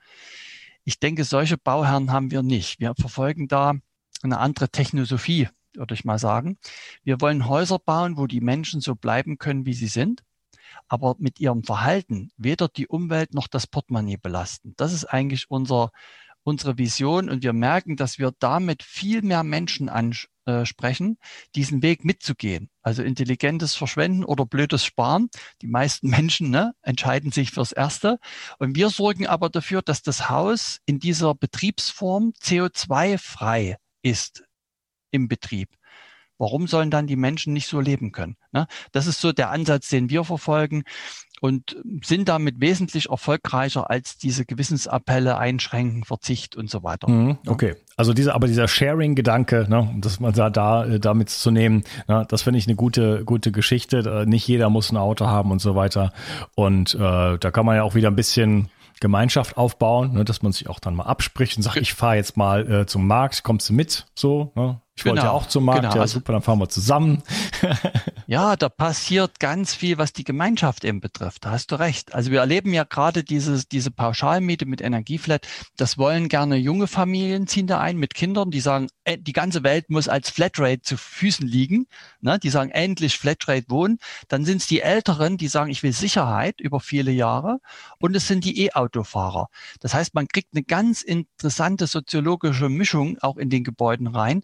Ich 0.85 1.01
denke, 1.01 1.25
solche 1.25 1.59
Bauherren 1.59 2.13
haben 2.13 2.31
wir 2.31 2.43
nicht. 2.43 2.81
Wir 2.81 2.95
verfolgen 2.99 3.47
da 3.47 3.75
eine 4.23 4.39
andere 4.39 4.71
Technosophie, 4.71 5.49
würde 5.75 5.93
ich 5.93 6.07
mal 6.07 6.19
sagen. 6.19 6.57
Wir 7.05 7.21
wollen 7.21 7.47
Häuser 7.47 7.79
bauen, 7.79 8.17
wo 8.17 8.27
die 8.27 8.41
Menschen 8.41 8.81
so 8.81 8.95
bleiben 8.95 9.37
können, 9.37 9.67
wie 9.67 9.75
sie 9.75 9.89
sind 9.89 10.23
aber 10.89 11.17
mit 11.19 11.41
ihrem 11.41 11.65
Verhalten 11.65 12.31
weder 12.37 12.69
die 12.69 12.87
Umwelt 12.87 13.35
noch 13.35 13.49
das 13.49 13.67
Portemonnaie 13.67 14.17
belasten. 14.17 14.75
Das 14.77 14.93
ist 14.93 15.05
eigentlich 15.05 15.51
unser, 15.51 15.91
unsere 16.43 16.79
Vision 16.79 17.29
und 17.29 17.43
wir 17.43 17.53
merken, 17.53 17.97
dass 17.97 18.19
wir 18.19 18.33
damit 18.39 18.83
viel 18.83 19.23
mehr 19.23 19.45
Menschen 19.45 19.89
ansprechen, 19.89 21.19
diesen 21.55 21.83
Weg 21.83 22.05
mitzugehen. 22.05 22.71
Also 22.83 23.03
intelligentes 23.03 23.75
Verschwenden 23.75 24.25
oder 24.25 24.47
blödes 24.47 24.85
Sparen. 24.85 25.29
Die 25.63 25.69
meisten 25.69 26.09
Menschen 26.11 26.51
ne, 26.51 26.75
entscheiden 26.83 27.33
sich 27.33 27.51
fürs 27.51 27.73
Erste. 27.73 28.19
Und 28.59 28.77
wir 28.77 28.91
sorgen 28.91 29.27
aber 29.27 29.51
dafür, 29.51 29.83
dass 29.83 30.03
das 30.03 30.31
Haus 30.31 30.79
in 30.87 30.99
dieser 30.99 31.35
Betriebsform 31.35 32.33
CO2-frei 32.41 33.77
ist 34.03 34.45
im 35.11 35.29
Betrieb. 35.29 35.78
Warum 36.39 36.67
sollen 36.67 36.91
dann 36.91 37.07
die 37.07 37.17
Menschen 37.17 37.53
nicht 37.53 37.69
so 37.69 37.81
leben 37.81 38.13
können? 38.13 38.37
Ne? 38.53 38.67
Das 38.93 39.07
ist 39.07 39.21
so 39.21 39.33
der 39.33 39.51
Ansatz, 39.51 39.89
den 39.89 40.09
wir 40.11 40.25
verfolgen 40.25 40.85
und 41.41 41.77
sind 42.03 42.29
damit 42.29 42.61
wesentlich 42.61 43.11
erfolgreicher 43.11 43.91
als 43.91 44.19
diese 44.19 44.45
Gewissensappelle, 44.45 45.39
Einschränken, 45.39 46.05
Verzicht 46.05 46.57
und 46.57 46.71
so 46.71 46.83
weiter. 46.83 47.09
Mhm, 47.09 47.39
okay, 47.47 47.77
also 47.97 48.13
dieser, 48.13 48.35
aber 48.35 48.47
dieser 48.47 48.69
Sharing-Gedanke, 48.69 49.67
ne, 49.69 49.95
dass 49.99 50.21
man 50.21 50.33
da, 50.33 50.51
da 50.51 50.85
äh, 50.85 51.01
damit 51.01 51.31
zu 51.31 51.51
nehmen, 51.51 51.85
ne, 52.09 52.27
das 52.29 52.43
finde 52.43 52.59
ich 52.59 52.67
eine 52.67 52.77
gute, 52.77 53.25
gute 53.25 53.53
Geschichte. 53.53 54.25
Nicht 54.27 54.47
jeder 54.49 54.71
muss 54.71 54.91
ein 54.91 54.97
Auto 54.97 55.27
haben 55.27 55.51
und 55.51 55.61
so 55.61 55.75
weiter. 55.75 56.13
Und 56.55 56.95
äh, 56.95 56.99
da 57.39 57.51
kann 57.51 57.67
man 57.67 57.77
ja 57.77 57.83
auch 57.83 57.95
wieder 57.95 58.09
ein 58.09 58.17
bisschen 58.17 58.69
Gemeinschaft 59.01 59.57
aufbauen, 59.57 60.15
ne, 60.15 60.25
dass 60.25 60.43
man 60.43 60.53
sich 60.53 60.69
auch 60.69 60.81
dann 60.81 60.95
mal 60.95 61.05
abspricht 61.05 61.57
und 61.57 61.63
sagt, 61.63 61.77
ich 61.77 61.95
fahre 61.95 62.17
jetzt 62.17 62.37
mal 62.37 62.71
äh, 62.71 62.87
zum 62.87 63.07
Markt, 63.07 63.45
kommst 63.45 63.69
du 63.69 63.75
mit? 63.75 64.07
So, 64.15 64.53
ne? 64.55 64.81
Ich 64.99 65.05
genau, 65.05 65.13
wollte 65.15 65.27
ja 65.27 65.31
genau. 65.31 65.45
auch 65.45 65.47
zum 65.47 65.65
Markt, 65.65 65.83
genau. 65.83 65.95
ja 65.95 66.01
also 66.01 66.15
super, 66.15 66.33
dann 66.33 66.43
fahren 66.43 66.59
wir 66.59 66.69
zusammen. 66.69 67.23
ja, 68.27 68.57
da 68.57 68.69
passiert 68.69 69.39
ganz 69.39 69.73
viel, 69.73 69.97
was 69.97 70.13
die 70.13 70.25
Gemeinschaft 70.25 70.85
eben 70.85 70.99
betrifft. 70.99 71.45
Da 71.45 71.53
hast 71.53 71.71
du 71.71 71.77
recht. 71.77 72.17
Also 72.17 72.33
wir 72.33 72.41
erleben 72.41 72.75
ja 72.75 72.83
gerade 72.83 73.23
dieses, 73.23 73.69
diese 73.69 73.93
Pauschalmiete 73.93 74.67
mit 74.67 74.81
Energieflat. 74.81 75.47
Das 75.77 75.99
wollen 75.99 76.29
gerne 76.29 76.57
junge 76.57 76.89
Familien 76.89 77.47
ziehen 77.47 77.69
da 77.69 77.79
ein 77.81 77.97
mit 77.97 78.13
Kindern, 78.13 78.51
die 78.51 78.59
sagen, 78.59 78.89
äh, 79.05 79.19
die 79.19 79.33
ganze 79.33 79.63
Welt 79.63 79.89
muss 79.89 80.09
als 80.09 80.31
Flatrate 80.31 80.83
zu 80.83 80.97
Füßen 80.97 81.47
liegen. 81.47 81.87
Ne? 82.21 82.41
Die 82.41 82.51
sagen, 82.51 82.73
endlich 82.73 83.19
Flatrate 83.19 83.67
wohnen. 83.69 83.99
Dann 84.27 84.45
sind 84.45 84.63
es 84.63 84.67
die 84.67 84.81
Älteren, 84.81 85.37
die 85.37 85.47
sagen, 85.47 85.71
ich 85.71 85.85
will 85.85 85.93
Sicherheit 85.93 86.61
über 86.61 86.81
viele 86.81 87.13
Jahre. 87.13 87.61
Und 88.01 88.17
es 88.17 88.27
sind 88.27 88.45
die 88.45 88.65
E-Autofahrer. 88.65 89.47
Das 89.79 89.95
heißt, 89.95 90.17
man 90.17 90.27
kriegt 90.27 90.49
eine 90.55 90.65
ganz 90.65 91.03
interessante 91.03 91.87
soziologische 91.87 92.69
Mischung 92.69 93.17
auch 93.21 93.37
in 93.37 93.49
den 93.49 93.63
Gebäuden 93.63 94.09
rein. 94.09 94.43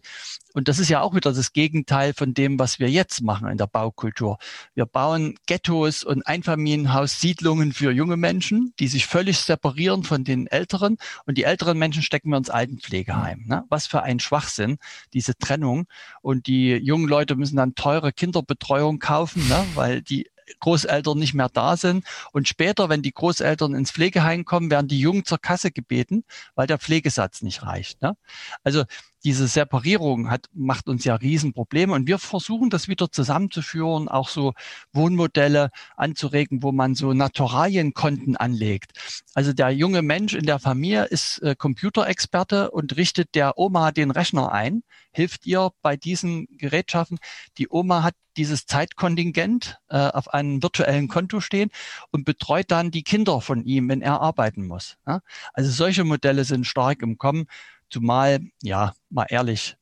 Und 0.55 0.69
das 0.69 0.79
ist 0.79 0.87
ja 0.87 1.01
auch 1.01 1.13
wieder 1.13 1.33
das 1.33 1.51
Gegenteil 1.51 2.13
von 2.13 2.33
dem, 2.33 2.57
was 2.57 2.79
wir 2.79 2.89
jetzt 2.89 3.21
machen 3.21 3.49
in 3.49 3.57
der 3.57 3.67
Baukultur. 3.67 4.37
Wir 4.73 4.85
bauen 4.85 5.35
Ghettos 5.47 6.05
und 6.05 6.25
Einfamilienhaussiedlungen 6.25 7.73
für 7.73 7.91
junge 7.91 8.15
Menschen, 8.15 8.73
die 8.79 8.87
sich 8.87 9.05
völlig 9.05 9.37
separieren 9.39 10.03
von 10.05 10.23
den 10.23 10.47
Älteren. 10.47 10.95
Und 11.25 11.37
die 11.37 11.43
älteren 11.43 11.77
Menschen 11.77 12.03
stecken 12.03 12.29
wir 12.29 12.37
ins 12.37 12.49
Altenpflegeheim. 12.49 13.43
Ne? 13.47 13.65
Was 13.67 13.85
für 13.85 14.03
ein 14.03 14.21
Schwachsinn, 14.21 14.77
diese 15.13 15.37
Trennung. 15.37 15.87
Und 16.21 16.47
die 16.47 16.71
jungen 16.71 17.09
Leute 17.09 17.35
müssen 17.35 17.57
dann 17.57 17.75
teure 17.75 18.13
Kinderbetreuung 18.13 18.99
kaufen, 18.99 19.45
ne? 19.49 19.61
weil 19.75 20.01
die 20.01 20.29
Großeltern 20.59 21.17
nicht 21.17 21.33
mehr 21.33 21.49
da 21.49 21.75
sind. 21.75 22.05
Und 22.31 22.47
später, 22.47 22.89
wenn 22.89 23.01
die 23.01 23.11
Großeltern 23.11 23.73
ins 23.73 23.91
Pflegeheim 23.91 24.45
kommen, 24.45 24.71
werden 24.71 24.87
die 24.87 24.99
Jungen 24.99 25.25
zur 25.25 25.39
Kasse 25.39 25.71
gebeten, 25.71 26.23
weil 26.55 26.67
der 26.67 26.77
Pflegesatz 26.79 27.41
nicht 27.41 27.63
reicht. 27.63 28.01
Ne? 28.01 28.15
Also 28.63 28.85
diese 29.25 29.47
Separierung 29.47 30.29
hat, 30.29 30.45
macht 30.53 30.87
uns 30.87 31.03
ja 31.03 31.15
Riesenprobleme 31.15 31.91
und 31.93 32.07
wir 32.07 32.19
versuchen 32.19 32.69
das 32.69 32.87
wieder 32.87 33.11
zusammenzuführen, 33.11 34.07
auch 34.07 34.29
so 34.29 34.53
Wohnmodelle 34.93 35.71
anzuregen, 35.97 36.61
wo 36.61 36.71
man 36.71 36.93
so 36.93 37.11
Naturalienkonten 37.11 38.37
anlegt. 38.37 38.91
Also 39.33 39.51
der 39.51 39.71
junge 39.71 40.03
Mensch 40.03 40.35
in 40.35 40.45
der 40.45 40.59
Familie 40.59 41.05
ist 41.05 41.39
äh, 41.39 41.55
Computerexperte 41.57 42.69
und 42.69 42.95
richtet 42.97 43.33
der 43.33 43.57
Oma 43.57 43.91
den 43.91 44.11
Rechner 44.11 44.51
ein, 44.51 44.83
hilft 45.11 45.47
ihr 45.47 45.71
bei 45.81 45.97
diesen 45.97 46.45
Gerätschaften. 46.57 47.17
Die 47.57 47.67
Oma 47.69 48.03
hat 48.03 48.13
dieses 48.37 48.65
Zeitkontingent 48.65 49.79
äh, 49.89 49.97
auf 49.97 50.33
einem 50.33 50.61
virtuellen 50.61 51.07
Konto 51.07 51.39
stehen 51.39 51.71
und 52.11 52.25
betreut 52.25 52.69
dann 52.69 52.91
die 52.91 53.03
Kinder 53.03 53.41
von 53.41 53.63
ihm, 53.63 53.89
wenn 53.89 54.01
er 54.01 54.21
arbeiten 54.21 54.67
muss. 54.67 54.97
Ja? 55.07 55.21
Also 55.53 55.71
solche 55.71 56.03
Modelle 56.03 56.43
sind 56.43 56.67
stark 56.67 57.01
im 57.01 57.17
Kommen. 57.17 57.47
Zumal, 57.91 58.39
ja, 58.61 58.93
mal 59.09 59.25
ehrlich, 59.29 59.77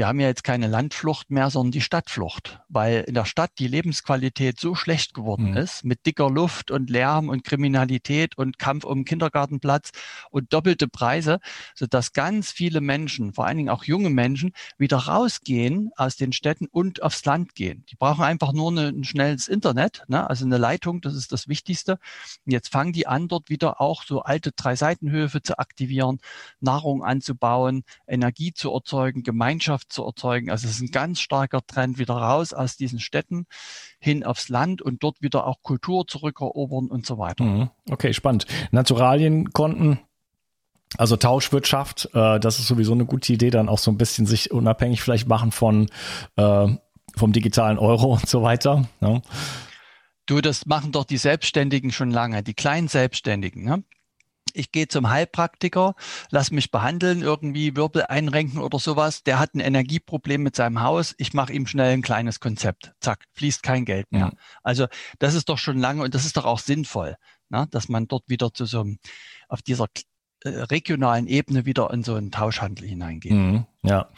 wir 0.00 0.06
haben 0.06 0.18
ja 0.18 0.28
jetzt 0.28 0.44
keine 0.44 0.66
Landflucht 0.66 1.30
mehr, 1.30 1.50
sondern 1.50 1.72
die 1.72 1.82
Stadtflucht, 1.82 2.60
weil 2.70 3.04
in 3.06 3.12
der 3.12 3.26
Stadt 3.26 3.50
die 3.58 3.66
Lebensqualität 3.66 4.58
so 4.58 4.74
schlecht 4.74 5.12
geworden 5.12 5.50
mhm. 5.50 5.58
ist, 5.58 5.84
mit 5.84 6.06
dicker 6.06 6.30
Luft 6.30 6.70
und 6.70 6.88
Lärm 6.88 7.28
und 7.28 7.44
Kriminalität 7.44 8.38
und 8.38 8.58
Kampf 8.58 8.84
um 8.84 9.04
Kindergartenplatz 9.04 9.90
und 10.30 10.54
doppelte 10.54 10.88
Preise, 10.88 11.38
sodass 11.74 12.14
ganz 12.14 12.50
viele 12.50 12.80
Menschen, 12.80 13.34
vor 13.34 13.44
allen 13.44 13.58
Dingen 13.58 13.68
auch 13.68 13.84
junge 13.84 14.08
Menschen, 14.08 14.52
wieder 14.78 14.96
rausgehen 14.96 15.90
aus 15.96 16.16
den 16.16 16.32
Städten 16.32 16.66
und 16.66 17.02
aufs 17.02 17.22
Land 17.26 17.54
gehen. 17.54 17.84
Die 17.90 17.96
brauchen 17.96 18.24
einfach 18.24 18.54
nur 18.54 18.70
eine, 18.70 18.88
ein 18.88 19.04
schnelles 19.04 19.48
Internet, 19.48 20.04
ne? 20.08 20.30
also 20.30 20.46
eine 20.46 20.56
Leitung, 20.56 21.02
das 21.02 21.14
ist 21.14 21.30
das 21.30 21.46
Wichtigste. 21.46 21.98
Und 22.46 22.52
jetzt 22.52 22.70
fangen 22.72 22.94
die 22.94 23.06
an, 23.06 23.28
dort 23.28 23.50
wieder 23.50 23.82
auch 23.82 24.04
so 24.04 24.22
alte 24.22 24.52
Drei-Seitenhöfe 24.52 25.42
zu 25.42 25.58
aktivieren, 25.58 26.20
Nahrung 26.58 27.04
anzubauen, 27.04 27.84
Energie 28.06 28.54
zu 28.54 28.72
erzeugen, 28.72 29.22
Gemeinschaft 29.22 29.89
zu 29.90 30.04
erzeugen. 30.04 30.50
Also 30.50 30.66
es 30.66 30.74
ist 30.74 30.80
ein 30.80 30.90
ganz 30.90 31.20
starker 31.20 31.60
Trend 31.66 31.98
wieder 31.98 32.14
raus 32.14 32.52
aus 32.52 32.76
diesen 32.76 33.00
Städten 33.00 33.46
hin 33.98 34.24
aufs 34.24 34.48
Land 34.48 34.82
und 34.82 35.02
dort 35.02 35.20
wieder 35.20 35.46
auch 35.46 35.62
Kultur 35.62 36.06
zurückerobern 36.06 36.86
und 36.88 37.06
so 37.06 37.18
weiter. 37.18 37.44
Mhm. 37.44 37.70
Okay, 37.90 38.12
spannend. 38.12 38.46
Naturalienkonten 38.70 39.98
Also 40.96 41.16
Tauschwirtschaft, 41.16 42.10
äh, 42.14 42.40
das 42.40 42.58
ist 42.58 42.66
sowieso 42.66 42.92
eine 42.92 43.06
gute 43.06 43.32
Idee, 43.32 43.50
dann 43.50 43.68
auch 43.68 43.78
so 43.78 43.90
ein 43.90 43.98
bisschen 43.98 44.26
sich 44.26 44.50
unabhängig 44.50 45.02
vielleicht 45.02 45.28
machen 45.28 45.52
von 45.52 45.88
äh, 46.36 46.68
vom 47.16 47.32
digitalen 47.32 47.78
Euro 47.78 48.14
und 48.14 48.28
so 48.28 48.42
weiter. 48.42 48.88
Ne? 49.00 49.22
Du, 50.26 50.40
das 50.40 50.66
machen 50.66 50.92
doch 50.92 51.04
die 51.04 51.16
Selbstständigen 51.16 51.92
schon 51.92 52.10
lange, 52.10 52.42
die 52.42 52.54
kleinen 52.54 52.88
Selbstständigen. 52.88 53.64
Ne? 53.64 53.84
Ich 54.54 54.72
gehe 54.72 54.88
zum 54.88 55.10
Heilpraktiker, 55.10 55.94
lass 56.30 56.50
mich 56.50 56.70
behandeln, 56.70 57.22
irgendwie 57.22 57.76
Wirbel 57.76 58.04
einrenken 58.04 58.60
oder 58.60 58.78
sowas. 58.78 59.22
Der 59.22 59.38
hat 59.38 59.54
ein 59.54 59.60
Energieproblem 59.60 60.42
mit 60.42 60.56
seinem 60.56 60.82
Haus. 60.82 61.14
Ich 61.18 61.34
mache 61.34 61.52
ihm 61.52 61.66
schnell 61.66 61.92
ein 61.92 62.02
kleines 62.02 62.40
Konzept. 62.40 62.92
Zack, 63.00 63.24
fließt 63.34 63.62
kein 63.62 63.84
Geld 63.84 64.10
mehr. 64.12 64.32
Ja. 64.32 64.32
Also 64.62 64.86
das 65.18 65.34
ist 65.34 65.48
doch 65.48 65.58
schon 65.58 65.78
lange 65.78 66.02
und 66.02 66.14
das 66.14 66.24
ist 66.24 66.36
doch 66.36 66.44
auch 66.44 66.58
sinnvoll, 66.58 67.16
ne? 67.48 67.66
dass 67.70 67.88
man 67.88 68.08
dort 68.08 68.28
wieder 68.28 68.52
zu 68.52 68.64
so 68.64 68.80
einem, 68.80 68.98
auf 69.48 69.62
dieser 69.62 69.86
äh, 70.42 70.48
regionalen 70.48 71.26
Ebene 71.26 71.66
wieder 71.66 71.90
in 71.92 72.02
so 72.02 72.14
einen 72.14 72.30
Tauschhandel 72.30 72.88
hineingeht. 72.88 73.32
Mhm. 73.32 73.66
Ja, 73.82 74.08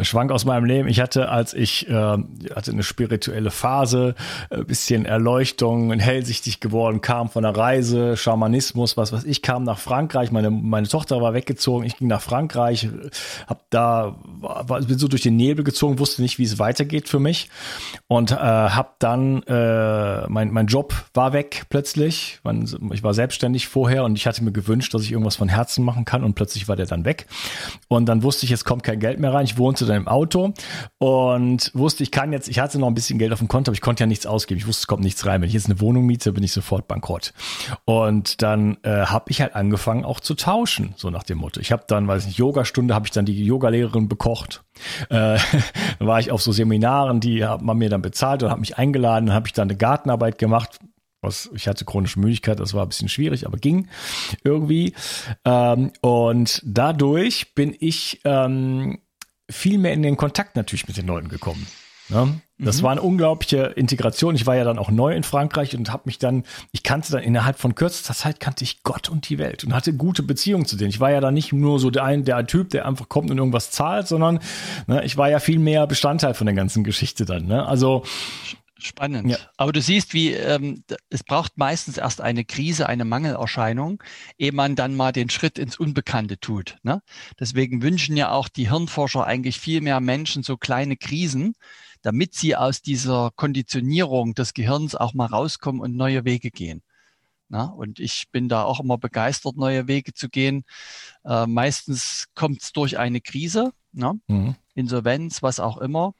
Schwank 0.00 0.32
aus 0.32 0.46
meinem 0.46 0.64
Leben. 0.64 0.88
Ich 0.88 0.98
hatte, 0.98 1.28
als 1.28 1.52
ich 1.52 1.86
äh, 1.86 1.92
hatte 1.92 2.70
eine 2.70 2.82
spirituelle 2.82 3.50
Phase, 3.50 4.14
ein 4.48 4.62
äh, 4.62 4.64
bisschen 4.64 5.04
Erleuchtung, 5.04 5.92
hellsichtig 5.92 6.60
geworden, 6.60 7.02
kam 7.02 7.28
von 7.28 7.42
der 7.42 7.54
Reise, 7.54 8.16
Schamanismus, 8.16 8.96
was 8.96 9.12
was 9.12 9.24
ich 9.24 9.42
kam 9.42 9.64
nach 9.64 9.78
Frankreich. 9.78 10.32
Meine 10.32 10.50
meine 10.50 10.88
Tochter 10.88 11.20
war 11.20 11.34
weggezogen, 11.34 11.84
ich 11.84 11.98
ging 11.98 12.08
nach 12.08 12.22
Frankreich, 12.22 12.88
hab 13.46 13.68
da 13.68 14.16
war, 14.40 14.80
bin 14.80 14.98
so 14.98 15.08
durch 15.08 15.20
den 15.20 15.36
Nebel 15.36 15.62
gezogen, 15.62 15.98
wusste 15.98 16.22
nicht, 16.22 16.38
wie 16.38 16.44
es 16.44 16.58
weitergeht 16.58 17.06
für 17.10 17.20
mich 17.20 17.50
und 18.08 18.30
äh, 18.30 18.36
hab 18.36 18.98
dann 18.98 19.42
äh, 19.42 20.26
mein 20.28 20.52
mein 20.52 20.68
Job 20.68 20.94
war 21.12 21.34
weg 21.34 21.64
plötzlich. 21.68 22.40
Ich 22.92 23.02
war 23.02 23.12
selbstständig 23.12 23.68
vorher 23.68 24.04
und 24.04 24.16
ich 24.16 24.26
hatte 24.26 24.42
mir 24.42 24.52
gewünscht, 24.52 24.94
dass 24.94 25.02
ich 25.02 25.12
irgendwas 25.12 25.36
von 25.36 25.48
Herzen 25.48 25.84
machen 25.84 26.06
kann 26.06 26.24
und 26.24 26.32
plötzlich 26.32 26.66
war 26.66 26.76
der 26.76 26.86
dann 26.86 27.04
weg 27.04 27.26
und 27.88 28.06
dann 28.06 28.22
wusste 28.22 28.46
ich, 28.46 28.52
es 28.52 28.64
kommt 28.64 28.82
kein 28.84 29.01
Geld 29.02 29.20
mehr 29.20 29.34
rein. 29.34 29.44
Ich 29.44 29.58
wohnte 29.58 29.84
dann 29.84 29.96
im 29.96 30.08
Auto 30.08 30.54
und 30.96 31.70
wusste, 31.74 32.02
ich 32.02 32.10
kann 32.10 32.32
jetzt, 32.32 32.48
ich 32.48 32.58
hatte 32.58 32.78
noch 32.78 32.86
ein 32.86 32.94
bisschen 32.94 33.18
Geld 33.18 33.32
auf 33.32 33.40
dem 33.40 33.48
Konto, 33.48 33.70
aber 33.70 33.74
ich 33.74 33.82
konnte 33.82 34.02
ja 34.02 34.06
nichts 34.06 34.24
ausgeben. 34.24 34.58
Ich 34.58 34.66
wusste, 34.66 34.80
es 34.80 34.86
kommt 34.86 35.02
nichts 35.02 35.26
rein. 35.26 35.42
Wenn 35.42 35.48
ich 35.48 35.54
jetzt 35.54 35.66
eine 35.66 35.80
Wohnung 35.80 36.06
miete, 36.06 36.32
bin 36.32 36.42
ich 36.42 36.52
sofort 36.52 36.88
bankrott. 36.88 37.34
Und 37.84 38.40
dann 38.40 38.78
äh, 38.82 39.06
habe 39.06 39.26
ich 39.28 39.42
halt 39.42 39.54
angefangen 39.54 40.06
auch 40.06 40.20
zu 40.20 40.34
tauschen, 40.34 40.94
so 40.96 41.10
nach 41.10 41.24
dem 41.24 41.38
Motto. 41.38 41.60
Ich 41.60 41.72
habe 41.72 41.84
dann, 41.86 42.08
weiß 42.08 42.26
nicht, 42.26 42.38
Yogastunde, 42.38 42.94
habe 42.94 43.06
ich 43.06 43.12
dann 43.12 43.26
die 43.26 43.44
Yogalehrerin 43.44 44.08
bekocht. 44.08 44.64
Äh, 45.10 45.38
dann 45.98 46.08
war 46.08 46.20
ich 46.20 46.30
auf 46.30 46.40
so 46.40 46.52
Seminaren, 46.52 47.20
die 47.20 47.44
hat 47.44 47.60
man 47.60 47.76
mir 47.76 47.90
dann 47.90 48.00
bezahlt 48.00 48.42
und 48.42 48.50
hat 48.50 48.60
mich 48.60 48.78
eingeladen. 48.78 49.26
Dann 49.26 49.34
habe 49.34 49.48
ich 49.48 49.52
dann 49.52 49.68
eine 49.68 49.76
Gartenarbeit 49.76 50.38
gemacht 50.38 50.78
was 51.22 51.50
ich 51.54 51.68
hatte 51.68 51.84
chronische 51.84 52.20
Müdigkeit, 52.20 52.60
das 52.60 52.74
war 52.74 52.82
ein 52.82 52.88
bisschen 52.88 53.08
schwierig, 53.08 53.46
aber 53.46 53.56
ging 53.56 53.88
irgendwie. 54.44 54.94
Ähm, 55.44 55.92
und 56.00 56.60
dadurch 56.64 57.54
bin 57.54 57.74
ich 57.78 58.20
ähm, 58.24 58.98
viel 59.48 59.78
mehr 59.78 59.92
in 59.92 60.02
den 60.02 60.16
Kontakt 60.16 60.56
natürlich 60.56 60.88
mit 60.88 60.96
den 60.96 61.06
Leuten 61.06 61.28
gekommen. 61.28 61.66
Ne? 62.08 62.40
Das 62.58 62.78
mhm. 62.78 62.82
war 62.82 62.90
eine 62.92 63.02
unglaubliche 63.02 63.72
Integration. 63.76 64.34
Ich 64.34 64.46
war 64.46 64.56
ja 64.56 64.64
dann 64.64 64.78
auch 64.78 64.90
neu 64.90 65.14
in 65.14 65.22
Frankreich 65.22 65.76
und 65.76 65.92
habe 65.92 66.02
mich 66.06 66.18
dann, 66.18 66.44
ich 66.70 66.82
kannte 66.82 67.12
dann 67.12 67.22
innerhalb 67.22 67.58
von 67.58 67.74
kürzester 67.74 68.14
Zeit 68.14 68.40
kannte 68.40 68.64
ich 68.64 68.82
Gott 68.82 69.08
und 69.08 69.28
die 69.28 69.38
Welt 69.38 69.64
und 69.64 69.74
hatte 69.74 69.94
gute 69.94 70.22
Beziehungen 70.22 70.66
zu 70.66 70.76
denen. 70.76 70.90
Ich 70.90 71.00
war 71.00 71.10
ja 71.10 71.20
dann 71.20 71.34
nicht 71.34 71.52
nur 71.52 71.78
so 71.78 71.90
der, 71.90 72.04
ein, 72.04 72.24
der 72.24 72.46
Typ, 72.46 72.70
der 72.70 72.86
einfach 72.86 73.08
kommt 73.08 73.30
und 73.30 73.38
irgendwas 73.38 73.70
zahlt, 73.70 74.08
sondern 74.08 74.40
ne, 74.86 75.04
ich 75.04 75.16
war 75.16 75.30
ja 75.30 75.38
viel 75.40 75.58
mehr 75.58 75.86
Bestandteil 75.86 76.34
von 76.34 76.46
der 76.46 76.54
ganzen 76.54 76.84
Geschichte 76.84 77.24
dann. 77.24 77.46
Ne? 77.46 77.66
Also 77.66 78.04
Spannend. 78.82 79.30
Ja. 79.30 79.38
Aber 79.56 79.72
du 79.72 79.80
siehst, 79.80 80.12
wie 80.12 80.32
ähm, 80.32 80.82
es 81.08 81.22
braucht 81.22 81.56
meistens 81.56 81.98
erst 81.98 82.20
eine 82.20 82.44
Krise, 82.44 82.88
eine 82.88 83.04
Mangelerscheinung, 83.04 84.02
ehe 84.38 84.52
man 84.52 84.74
dann 84.74 84.96
mal 84.96 85.12
den 85.12 85.30
Schritt 85.30 85.58
ins 85.58 85.78
Unbekannte 85.78 86.38
tut. 86.38 86.78
Ne? 86.82 87.00
Deswegen 87.38 87.82
wünschen 87.82 88.16
ja 88.16 88.32
auch 88.32 88.48
die 88.48 88.70
Hirnforscher 88.70 89.24
eigentlich 89.24 89.60
viel 89.60 89.80
mehr 89.80 90.00
Menschen 90.00 90.42
so 90.42 90.56
kleine 90.56 90.96
Krisen, 90.96 91.54
damit 92.02 92.34
sie 92.34 92.56
aus 92.56 92.82
dieser 92.82 93.30
Konditionierung 93.36 94.34
des 94.34 94.54
Gehirns 94.54 94.94
auch 94.94 95.14
mal 95.14 95.26
rauskommen 95.26 95.80
und 95.80 95.96
neue 95.96 96.24
Wege 96.24 96.50
gehen. 96.50 96.82
Na, 97.48 97.64
und 97.64 98.00
ich 98.00 98.28
bin 98.32 98.48
da 98.48 98.64
auch 98.64 98.80
immer 98.80 98.96
begeistert, 98.96 99.56
neue 99.58 99.86
Wege 99.86 100.14
zu 100.14 100.30
gehen. 100.30 100.64
Äh, 101.22 101.46
meistens 101.46 102.28
kommt 102.34 102.62
es 102.62 102.72
durch 102.72 102.98
eine 102.98 103.20
Krise, 103.20 103.72
ne? 103.92 104.18
mhm. 104.26 104.56
Insolvenz, 104.74 105.42
was 105.42 105.60
auch 105.60 105.76
immer. 105.76 106.14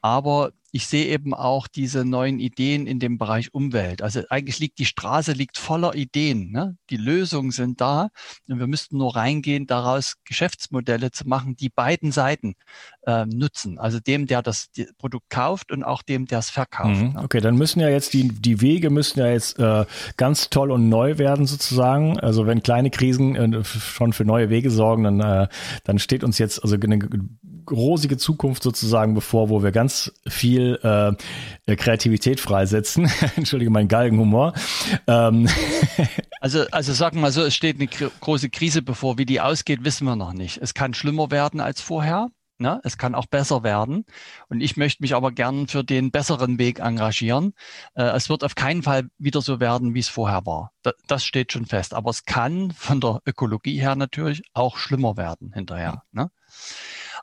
Aber 0.00 0.52
ich 0.72 0.86
sehe 0.86 1.06
eben 1.06 1.34
auch 1.34 1.66
diese 1.66 2.04
neuen 2.04 2.38
Ideen 2.38 2.86
in 2.86 3.00
dem 3.00 3.18
Bereich 3.18 3.52
Umwelt. 3.52 4.02
Also 4.02 4.22
eigentlich 4.30 4.58
liegt 4.58 4.78
die 4.78 4.84
Straße 4.84 5.32
liegt 5.32 5.58
voller 5.58 5.94
Ideen. 5.94 6.52
Ne? 6.52 6.76
Die 6.90 6.96
Lösungen 6.96 7.50
sind 7.50 7.80
da 7.80 8.10
und 8.48 8.58
wir 8.58 8.66
müssten 8.66 8.98
nur 8.98 9.16
reingehen, 9.16 9.66
daraus 9.66 10.14
Geschäftsmodelle 10.24 11.10
zu 11.10 11.26
machen, 11.26 11.56
die 11.56 11.70
beiden 11.70 12.12
Seiten 12.12 12.54
äh, 13.06 13.26
nutzen. 13.26 13.78
Also 13.78 13.98
dem, 13.98 14.26
der 14.26 14.42
das 14.42 14.68
Produkt 14.98 15.28
kauft 15.30 15.72
und 15.72 15.82
auch 15.82 16.02
dem, 16.02 16.26
der 16.26 16.38
es 16.38 16.50
verkauft. 16.50 17.00
Mhm. 17.00 17.12
Ne? 17.14 17.22
Okay, 17.24 17.40
dann 17.40 17.56
müssen 17.56 17.80
ja 17.80 17.88
jetzt 17.88 18.12
die, 18.12 18.28
die 18.28 18.60
Wege 18.60 18.90
müssen 18.90 19.18
ja 19.18 19.30
jetzt 19.30 19.58
äh, 19.58 19.84
ganz 20.16 20.50
toll 20.50 20.70
und 20.70 20.88
neu 20.88 21.18
werden 21.18 21.46
sozusagen. 21.46 22.20
Also 22.20 22.46
wenn 22.46 22.62
kleine 22.62 22.90
Krisen 22.90 23.34
äh, 23.34 23.64
schon 23.64 24.12
für 24.12 24.24
neue 24.24 24.50
Wege 24.50 24.70
sorgen, 24.70 25.02
dann, 25.02 25.20
äh, 25.20 25.48
dann 25.84 25.98
steht 25.98 26.22
uns 26.22 26.38
jetzt 26.38 26.62
also 26.62 26.76
eine 26.76 26.98
rosige 27.70 28.16
Zukunft 28.16 28.62
sozusagen 28.62 29.14
bevor, 29.14 29.48
wo 29.48 29.62
wir 29.62 29.72
ganz 29.72 30.12
viel 30.26 30.78
äh, 30.82 31.76
Kreativität 31.76 32.40
freisetzen. 32.40 33.10
Entschuldige 33.36 33.70
meinen 33.70 33.88
Galgenhumor. 33.88 34.54
Ähm. 35.06 35.48
Also, 36.42 36.64
also 36.70 36.94
sagen 36.94 37.18
wir 37.18 37.20
mal 37.20 37.32
so, 37.32 37.42
es 37.42 37.54
steht 37.54 37.76
eine 37.76 37.86
große 37.86 38.48
Krise 38.48 38.80
bevor. 38.80 39.18
Wie 39.18 39.26
die 39.26 39.42
ausgeht, 39.42 39.84
wissen 39.84 40.06
wir 40.06 40.16
noch 40.16 40.32
nicht. 40.32 40.56
Es 40.62 40.72
kann 40.72 40.94
schlimmer 40.94 41.30
werden 41.30 41.60
als 41.60 41.82
vorher. 41.82 42.28
Ne? 42.60 42.78
Es 42.84 42.98
kann 42.98 43.14
auch 43.14 43.24
besser 43.24 43.62
werden. 43.62 44.04
Und 44.48 44.60
ich 44.60 44.76
möchte 44.76 45.02
mich 45.02 45.14
aber 45.14 45.32
gern 45.32 45.66
für 45.66 45.82
den 45.82 46.10
besseren 46.10 46.58
Weg 46.58 46.78
engagieren. 46.78 47.54
Äh, 47.94 48.02
es 48.02 48.28
wird 48.28 48.44
auf 48.44 48.54
keinen 48.54 48.82
Fall 48.82 49.08
wieder 49.16 49.40
so 49.40 49.60
werden, 49.60 49.94
wie 49.94 50.00
es 50.00 50.10
vorher 50.10 50.44
war. 50.44 50.72
Da, 50.82 50.92
das 51.06 51.24
steht 51.24 51.52
schon 51.52 51.64
fest. 51.64 51.94
Aber 51.94 52.10
es 52.10 52.26
kann 52.26 52.70
von 52.72 53.00
der 53.00 53.22
Ökologie 53.24 53.80
her 53.80 53.96
natürlich 53.96 54.42
auch 54.52 54.76
schlimmer 54.76 55.16
werden 55.16 55.52
hinterher. 55.54 56.02
Ne? 56.12 56.30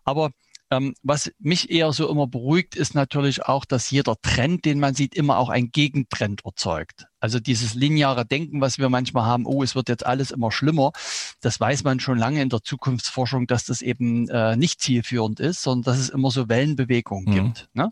Aber 0.08 0.32
ähm, 0.72 0.96
was 1.04 1.32
mich 1.38 1.70
eher 1.70 1.92
so 1.92 2.10
immer 2.10 2.28
beruhigt, 2.28 2.76
ist 2.76 2.96
natürlich 2.96 3.44
auch, 3.44 3.66
dass 3.66 3.92
jeder 3.92 4.16
Trend, 4.22 4.64
den 4.64 4.80
man 4.80 4.96
sieht, 4.96 5.16
immer 5.16 5.38
auch 5.38 5.50
ein 5.50 5.70
Gegentrend 5.72 6.46
erzeugt. 6.46 7.08
Also 7.20 7.42
dieses 7.42 7.74
lineare 7.74 8.26
Denken, 8.26 8.62
was 8.62 8.78
wir 8.78 8.88
manchmal 8.88 9.26
haben, 9.26 9.46
oh, 9.46 9.64
es 9.64 9.76
wird 9.76 9.90
jetzt 9.90 10.06
alles 10.06 10.32
immer 10.32 10.50
schlimmer, 10.50 10.94
das 11.42 11.60
weiß 11.60 11.84
man 11.84 12.00
schon 12.00 12.18
lange 12.18 12.42
in 12.42 12.48
der 12.48 12.64
Zukunftsforschung, 12.64 13.48
dass 13.48 13.66
das 13.66 13.82
eben 13.82 14.30
äh, 14.30 14.56
nicht 14.56 14.80
zielführend 14.82 15.42
ist, 15.42 15.62
sondern 15.62 15.94
dass 15.94 16.02
es 16.02 16.10
immer 16.10 16.32
so 16.32 16.48
Wellenbewegungen 16.48 17.26
mhm. 17.26 17.34
gibt. 17.34 17.70
Ne? 17.74 17.92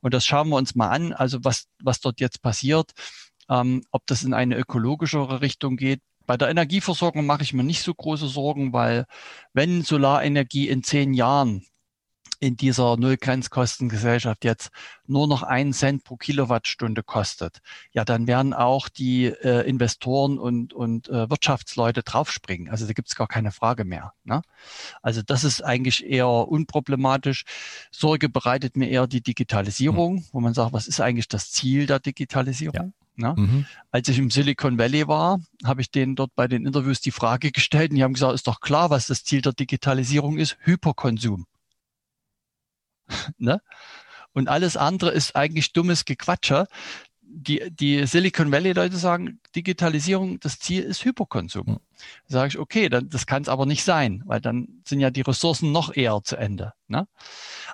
Und 0.00 0.12
das 0.12 0.26
schauen 0.26 0.48
wir 0.48 0.56
uns 0.56 0.74
mal 0.74 0.88
an, 0.88 1.12
also 1.12 1.38
was, 1.42 1.68
was 1.80 2.00
dort 2.00 2.20
jetzt 2.20 2.42
passiert, 2.42 2.92
ähm, 3.48 3.84
ob 3.92 4.06
das 4.06 4.24
in 4.24 4.34
eine 4.34 4.56
ökologischere 4.56 5.40
Richtung 5.40 5.76
geht, 5.76 6.00
bei 6.26 6.36
der 6.36 6.48
Energieversorgung 6.48 7.26
mache 7.26 7.42
ich 7.42 7.52
mir 7.52 7.64
nicht 7.64 7.82
so 7.82 7.94
große 7.94 8.28
Sorgen, 8.28 8.72
weil 8.72 9.06
wenn 9.52 9.82
Solarenergie 9.82 10.68
in 10.68 10.82
zehn 10.82 11.14
Jahren 11.14 11.64
in 12.40 12.56
dieser 12.56 12.98
Nullgrenzkostengesellschaft 12.98 14.44
jetzt 14.44 14.70
nur 15.06 15.26
noch 15.26 15.42
einen 15.42 15.72
Cent 15.72 16.04
pro 16.04 16.16
Kilowattstunde 16.16 17.02
kostet, 17.02 17.60
ja, 17.92 18.04
dann 18.04 18.26
werden 18.26 18.52
auch 18.52 18.90
die 18.90 19.26
äh, 19.26 19.66
Investoren 19.66 20.38
und, 20.38 20.74
und 20.74 21.08
äh, 21.08 21.30
Wirtschaftsleute 21.30 22.02
draufspringen. 22.02 22.68
Also 22.68 22.86
da 22.86 22.92
gibt 22.92 23.08
es 23.08 23.14
gar 23.14 23.28
keine 23.28 23.50
Frage 23.50 23.84
mehr. 23.84 24.12
Ne? 24.24 24.42
Also 25.00 25.22
das 25.22 25.44
ist 25.44 25.62
eigentlich 25.62 26.04
eher 26.04 26.28
unproblematisch. 26.28 27.44
Sorge 27.90 28.28
bereitet 28.28 28.76
mir 28.76 28.88
eher 28.90 29.06
die 29.06 29.22
Digitalisierung, 29.22 30.16
mhm. 30.16 30.24
wo 30.32 30.40
man 30.40 30.52
sagt, 30.52 30.74
was 30.74 30.86
ist 30.86 31.00
eigentlich 31.00 31.28
das 31.28 31.50
Ziel 31.50 31.86
der 31.86 32.00
Digitalisierung? 32.00 32.92
Ja. 32.92 33.03
Ne? 33.16 33.34
Mhm. 33.36 33.66
Als 33.90 34.08
ich 34.08 34.18
im 34.18 34.30
Silicon 34.30 34.78
Valley 34.78 35.06
war, 35.06 35.40
habe 35.64 35.80
ich 35.80 35.90
denen 35.90 36.16
dort 36.16 36.34
bei 36.34 36.48
den 36.48 36.66
Interviews 36.66 37.00
die 37.00 37.12
Frage 37.12 37.52
gestellt 37.52 37.90
und 37.90 37.96
die 37.96 38.02
haben 38.02 38.14
gesagt, 38.14 38.34
ist 38.34 38.46
doch 38.46 38.60
klar, 38.60 38.90
was 38.90 39.06
das 39.06 39.24
Ziel 39.24 39.40
der 39.40 39.52
Digitalisierung 39.52 40.38
ist, 40.38 40.56
Hyperkonsum. 40.60 41.46
ne? 43.38 43.60
Und 44.32 44.48
alles 44.48 44.76
andere 44.76 45.12
ist 45.12 45.36
eigentlich 45.36 45.72
dummes 45.72 46.04
Gequatscher. 46.04 46.66
Die, 47.22 47.70
die 47.70 48.06
Silicon 48.06 48.52
Valley-Leute 48.52 48.96
sagen, 48.96 49.40
Digitalisierung, 49.56 50.38
das 50.40 50.58
Ziel 50.58 50.82
ist 50.82 51.04
Hyperkonsum. 51.04 51.66
Mhm. 51.66 51.80
Da 52.28 52.32
sage 52.32 52.48
ich, 52.48 52.58
okay, 52.58 52.88
dann, 52.88 53.08
das 53.08 53.26
kann 53.26 53.42
es 53.42 53.48
aber 53.48 53.66
nicht 53.66 53.84
sein, 53.84 54.22
weil 54.26 54.40
dann 54.40 54.82
sind 54.84 55.00
ja 55.00 55.10
die 55.10 55.20
Ressourcen 55.20 55.72
noch 55.72 55.94
eher 55.94 56.20
zu 56.22 56.36
Ende. 56.36 56.74
Ne? 56.88 57.06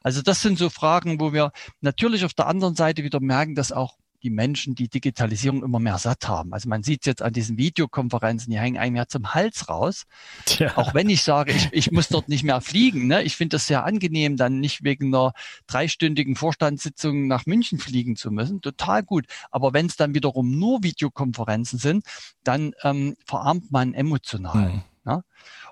Also 0.03 0.23
das 0.23 0.43
sind 0.43 0.59
so 0.59 0.71
Fragen, 0.71 1.21
wo 1.21 1.33
wir 1.33 1.53
natürlich 1.81 2.25
auf 2.25 2.35
der 2.35 2.47
anderen 2.47 2.75
Seite 2.75 3.05
wieder 3.05 3.21
merken, 3.21 3.55
dass 3.55 3.73
auch 3.73 3.97
die 4.23 4.31
Menschen 4.31 4.75
die 4.75 4.89
Digitalisierung 4.89 5.63
immer 5.63 5.79
mehr 5.79 5.99
satt 5.99 6.29
haben. 6.29 6.53
Also 6.53 6.69
man 6.69 6.83
sieht 6.83 7.03
es 7.03 7.07
jetzt 7.07 7.23
an 7.23 7.33
diesen 7.33 7.57
Videokonferenzen, 7.57 8.51
die 8.51 8.59
hängen 8.59 8.79
einem 8.79 8.97
ja 8.97 9.07
zum 9.07 9.35
Hals 9.35 9.69
raus. 9.69 10.05
Tja. 10.45 10.77
Auch 10.77 10.95
wenn 10.95 11.09
ich 11.09 11.23
sage, 11.23 11.53
ich, 11.53 11.69
ich 11.73 11.91
muss 11.91 12.09
dort 12.09 12.29
nicht 12.29 12.45
mehr 12.45 12.61
fliegen. 12.61 13.07
Ne? 13.07 13.23
Ich 13.23 13.37
finde 13.37 13.57
das 13.57 13.67
sehr 13.67 13.85
angenehm, 13.85 14.37
dann 14.37 14.61
nicht 14.61 14.85
wegen 14.85 15.15
einer 15.15 15.33
dreistündigen 15.67 16.37
Vorstandssitzung 16.37 17.27
nach 17.27 17.47
München 17.47 17.79
fliegen 17.79 18.17
zu 18.17 18.31
müssen. 18.31 18.61
Total 18.61 19.03
gut. 19.03 19.27
Aber 19.51 19.73
wenn 19.73 19.87
es 19.87 19.97
dann 19.97 20.15
wiederum 20.15 20.59
nur 20.59 20.83
Videokonferenzen 20.83 21.79
sind, 21.79 22.05
dann 22.45 22.73
ähm, 22.83 23.17
verarmt 23.25 23.71
man 23.71 23.95
emotional. 23.95 24.75
Mhm. 24.75 24.83
Ja? 25.07 25.23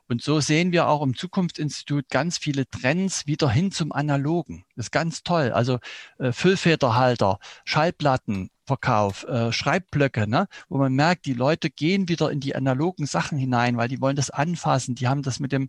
Und 0.09 0.23
so 0.23 0.41
sehen 0.41 0.73
wir 0.73 0.89
auch 0.89 1.03
im 1.03 1.15
Zukunftsinstitut 1.15 2.09
ganz 2.09 2.39
viele 2.39 2.69
Trends 2.69 3.27
wieder 3.27 3.51
hin 3.51 3.71
zum 3.71 3.93
Analogen. 3.93 4.65
Das 4.75 4.87
ist 4.87 4.91
ganz 4.91 5.23
toll. 5.23 5.53
Also 5.53 5.79
äh, 6.19 6.33
Füllfederhalter, 6.33 7.39
Schallplattenverkauf, 7.67 9.25
äh, 9.25 9.53
Schreibblöcke, 9.53 10.27
ne? 10.27 10.49
wo 10.71 10.79
man 10.79 10.95
merkt, 10.95 11.27
die 11.27 11.35
Leute 11.35 11.69
gehen 11.69 12.09
wieder 12.09 12.31
in 12.31 12.41
die 12.41 12.57
analogen 12.57 13.05
Sachen 13.05 13.37
hinein, 13.37 13.77
weil 13.77 13.89
die 13.89 14.01
wollen 14.01 14.17
das 14.17 14.31
anfassen. 14.31 14.95
Die 14.95 15.09
haben 15.09 15.23
das 15.23 15.41
mit 15.41 15.53
dem 15.53 15.69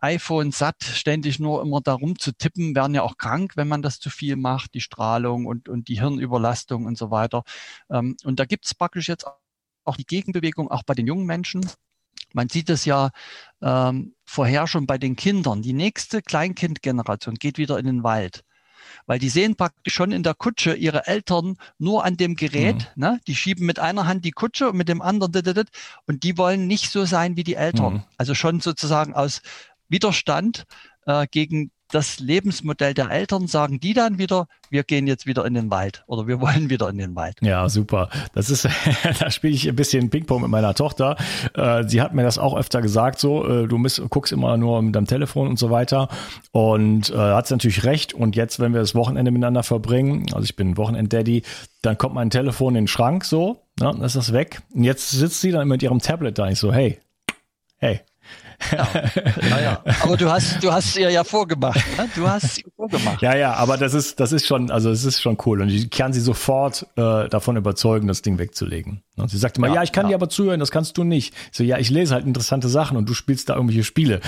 iPhone 0.00 0.50
satt, 0.50 0.82
ständig 0.82 1.38
nur 1.38 1.62
immer 1.62 1.80
darum 1.80 2.18
zu 2.18 2.32
tippen, 2.32 2.74
werden 2.74 2.94
ja 2.94 3.02
auch 3.02 3.18
krank, 3.18 3.52
wenn 3.56 3.68
man 3.68 3.82
das 3.82 4.00
zu 4.00 4.10
viel 4.10 4.36
macht, 4.36 4.74
die 4.74 4.80
Strahlung 4.80 5.46
und, 5.46 5.68
und 5.68 5.88
die 5.88 6.00
Hirnüberlastung 6.00 6.86
und 6.86 6.98
so 6.98 7.10
weiter. 7.10 7.44
Ähm, 7.90 8.16
und 8.24 8.40
da 8.40 8.46
gibt 8.46 8.64
es 8.64 8.74
praktisch 8.74 9.08
jetzt 9.08 9.26
auch 9.84 9.96
die 9.96 10.06
Gegenbewegung, 10.06 10.70
auch 10.70 10.82
bei 10.82 10.94
den 10.94 11.06
jungen 11.06 11.26
Menschen. 11.26 11.60
Man 12.32 12.48
sieht 12.48 12.70
es 12.70 12.84
ja 12.84 13.10
ähm, 13.62 14.14
vorher 14.24 14.66
schon 14.66 14.86
bei 14.86 14.98
den 14.98 15.16
Kindern. 15.16 15.62
Die 15.62 15.72
nächste 15.72 16.22
Kleinkindgeneration 16.22 17.34
geht 17.34 17.58
wieder 17.58 17.78
in 17.78 17.86
den 17.86 18.02
Wald. 18.02 18.42
Weil 19.06 19.18
die 19.18 19.28
sehen 19.28 19.56
praktisch 19.56 19.94
schon 19.94 20.12
in 20.12 20.22
der 20.22 20.34
Kutsche 20.34 20.74
ihre 20.74 21.06
Eltern 21.06 21.56
nur 21.78 22.04
an 22.04 22.16
dem 22.16 22.34
Gerät. 22.34 22.90
Mhm. 22.94 23.02
Ne? 23.02 23.20
Die 23.26 23.34
schieben 23.34 23.66
mit 23.66 23.78
einer 23.78 24.06
Hand 24.06 24.24
die 24.24 24.30
Kutsche 24.30 24.70
und 24.70 24.76
mit 24.76 24.88
dem 24.88 25.02
anderen 25.02 25.30
und 26.06 26.22
die 26.22 26.38
wollen 26.38 26.66
nicht 26.66 26.90
so 26.90 27.04
sein 27.04 27.36
wie 27.36 27.44
die 27.44 27.54
Eltern. 27.54 27.94
Mhm. 27.94 28.02
Also 28.16 28.34
schon 28.34 28.60
sozusagen 28.60 29.14
aus 29.14 29.42
Widerstand 29.88 30.64
äh, 31.06 31.26
gegen 31.30 31.70
das 31.92 32.20
Lebensmodell 32.20 32.94
der 32.94 33.10
Eltern 33.10 33.46
sagen 33.46 33.80
die 33.80 33.94
dann 33.94 34.18
wieder, 34.18 34.46
wir 34.70 34.84
gehen 34.84 35.06
jetzt 35.06 35.26
wieder 35.26 35.44
in 35.44 35.54
den 35.54 35.70
Wald 35.70 36.04
oder 36.06 36.26
wir 36.26 36.40
wollen 36.40 36.70
wieder 36.70 36.88
in 36.88 36.98
den 36.98 37.16
Wald. 37.16 37.36
Ja, 37.40 37.68
super. 37.68 38.08
Das 38.34 38.50
ist, 38.50 38.68
da 39.18 39.30
spiele 39.30 39.54
ich 39.54 39.68
ein 39.68 39.76
bisschen 39.76 40.10
Ping-Pong 40.10 40.42
mit 40.42 40.50
meiner 40.50 40.74
Tochter. 40.74 41.16
Äh, 41.54 41.84
sie 41.86 42.00
hat 42.00 42.14
mir 42.14 42.22
das 42.22 42.38
auch 42.38 42.56
öfter 42.56 42.80
gesagt, 42.82 43.18
so, 43.18 43.46
äh, 43.46 43.66
du 43.66 43.78
miss, 43.78 44.00
guckst 44.10 44.32
immer 44.32 44.56
nur 44.56 44.80
mit 44.82 44.94
deinem 44.94 45.06
Telefon 45.06 45.48
und 45.48 45.58
so 45.58 45.70
weiter. 45.70 46.08
Und 46.52 47.10
äh, 47.10 47.16
hat 47.16 47.46
sie 47.46 47.54
natürlich 47.54 47.84
recht. 47.84 48.14
Und 48.14 48.36
jetzt, 48.36 48.60
wenn 48.60 48.72
wir 48.72 48.80
das 48.80 48.94
Wochenende 48.94 49.30
miteinander 49.30 49.62
verbringen, 49.62 50.26
also 50.32 50.44
ich 50.44 50.56
bin 50.56 50.76
Wochenend-Daddy, 50.76 51.42
dann 51.82 51.98
kommt 51.98 52.14
mein 52.14 52.30
Telefon 52.30 52.74
in 52.74 52.82
den 52.82 52.88
Schrank 52.88 53.24
so, 53.24 53.62
ne, 53.80 53.86
dann 53.92 54.02
ist 54.02 54.16
das 54.16 54.32
weg. 54.32 54.62
Und 54.74 54.84
jetzt 54.84 55.10
sitzt 55.10 55.40
sie 55.40 55.50
dann 55.50 55.68
mit 55.68 55.82
ihrem 55.82 55.98
Tablet 55.98 56.38
da. 56.38 56.48
Ich 56.48 56.58
so, 56.58 56.72
hey, 56.72 56.98
hey, 57.78 58.00
ja. 58.72 59.60
ja, 59.60 59.84
Aber 60.02 60.16
du 60.16 60.30
hast, 60.30 60.62
du 60.62 60.72
hast 60.72 60.96
ihr 60.96 61.10
ja 61.10 61.24
vorgemacht. 61.24 61.80
Ne? 61.96 62.08
Du 62.14 62.28
hast 62.28 62.56
sie 62.56 62.64
vorgemacht. 62.76 63.22
Ja, 63.22 63.36
ja, 63.36 63.54
aber 63.54 63.76
das 63.76 63.94
ist, 63.94 64.20
das 64.20 64.32
ist 64.32 64.46
schon, 64.46 64.70
also 64.70 64.90
es 64.90 65.04
ist 65.04 65.20
schon 65.20 65.36
cool. 65.46 65.62
Und 65.62 65.68
ich 65.68 65.90
kann 65.90 66.12
sie 66.12 66.20
sofort 66.20 66.86
äh, 66.96 67.28
davon 67.28 67.56
überzeugen, 67.56 68.06
das 68.06 68.22
Ding 68.22 68.38
wegzulegen. 68.38 69.02
Und 69.16 69.30
sie 69.30 69.38
sagte 69.38 69.60
mal, 69.60 69.68
ja, 69.68 69.74
ja 69.76 69.82
ich 69.82 69.92
kann 69.92 70.06
ja. 70.06 70.10
dir 70.10 70.14
aber 70.16 70.28
zuhören, 70.28 70.60
das 70.60 70.70
kannst 70.70 70.96
du 70.98 71.04
nicht. 71.04 71.34
Ich 71.50 71.56
so, 71.56 71.64
ja, 71.64 71.78
ich 71.78 71.90
lese 71.90 72.14
halt 72.14 72.26
interessante 72.26 72.68
Sachen 72.68 72.96
und 72.96 73.08
du 73.08 73.14
spielst 73.14 73.48
da 73.48 73.54
irgendwelche 73.54 73.84
Spiele. 73.84 74.20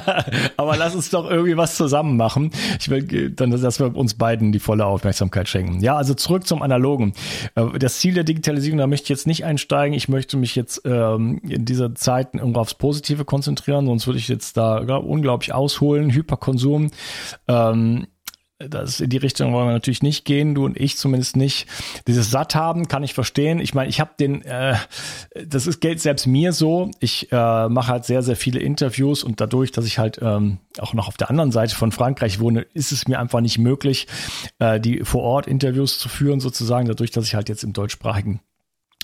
aber 0.56 0.76
lass 0.76 0.94
uns 0.94 1.10
doch 1.10 1.30
irgendwie 1.30 1.56
was 1.56 1.76
zusammen 1.76 2.16
machen. 2.16 2.50
Ich 2.80 2.88
will 2.88 3.30
dann, 3.30 3.50
dass 3.50 3.78
wir 3.78 3.94
uns 3.94 4.14
beiden 4.14 4.52
die 4.52 4.58
volle 4.58 4.86
Aufmerksamkeit 4.86 5.48
schenken. 5.48 5.80
Ja, 5.80 5.96
also 5.96 6.14
zurück 6.14 6.46
zum 6.46 6.62
Analogen. 6.62 7.12
Äh, 7.54 7.78
das 7.78 7.98
Ziel 7.98 8.14
der 8.14 8.24
Digitalisierung, 8.24 8.78
da 8.78 8.86
möchte 8.86 9.04
ich 9.04 9.10
jetzt 9.10 9.26
nicht 9.26 9.44
einsteigen. 9.44 9.94
Ich 9.94 10.08
möchte 10.08 10.36
mich 10.36 10.56
jetzt 10.56 10.82
ähm, 10.84 11.40
in 11.46 11.64
dieser 11.64 11.94
Zeit 11.94 12.34
irgendwo 12.34 12.60
aufs 12.60 12.74
Positive 12.74 13.24
konzentrieren, 13.24 13.77
sonst 13.86 14.06
würde 14.06 14.18
ich 14.18 14.28
jetzt 14.28 14.56
da 14.56 14.82
ja, 14.82 14.96
unglaublich 14.96 15.52
ausholen. 15.52 16.12
Hyperkonsum. 16.12 16.90
Ähm, 17.46 18.06
das 18.58 18.98
in 18.98 19.08
die 19.08 19.18
Richtung 19.18 19.52
wollen 19.52 19.68
wir 19.68 19.72
natürlich 19.72 20.02
nicht 20.02 20.24
gehen, 20.24 20.56
du 20.56 20.64
und 20.64 20.78
ich 20.78 20.96
zumindest 20.96 21.36
nicht. 21.36 21.68
Dieses 22.08 22.30
Satt 22.30 22.56
haben 22.56 22.88
kann 22.88 23.04
ich 23.04 23.14
verstehen. 23.14 23.60
Ich 23.60 23.72
meine, 23.72 23.88
ich 23.88 24.00
habe 24.00 24.10
den, 24.18 24.42
äh, 24.42 24.74
das 25.46 25.68
ist 25.68 25.80
Geld 25.80 26.00
selbst 26.00 26.26
mir 26.26 26.52
so. 26.52 26.90
Ich 26.98 27.30
äh, 27.30 27.68
mache 27.68 27.92
halt 27.92 28.04
sehr, 28.04 28.22
sehr 28.22 28.34
viele 28.34 28.58
Interviews 28.58 29.22
und 29.22 29.40
dadurch, 29.40 29.70
dass 29.70 29.84
ich 29.84 29.98
halt 29.98 30.18
ähm, 30.20 30.58
auch 30.78 30.92
noch 30.92 31.06
auf 31.06 31.16
der 31.16 31.30
anderen 31.30 31.52
Seite 31.52 31.76
von 31.76 31.92
Frankreich 31.92 32.40
wohne, 32.40 32.62
ist 32.74 32.90
es 32.90 33.06
mir 33.06 33.20
einfach 33.20 33.40
nicht 33.40 33.58
möglich, 33.58 34.08
äh, 34.58 34.80
die 34.80 35.04
vor 35.04 35.22
Ort 35.22 35.46
Interviews 35.46 35.98
zu 36.00 36.08
führen, 36.08 36.40
sozusagen, 36.40 36.88
dadurch, 36.88 37.12
dass 37.12 37.26
ich 37.26 37.36
halt 37.36 37.48
jetzt 37.48 37.62
im 37.62 37.72
deutschsprachigen 37.72 38.40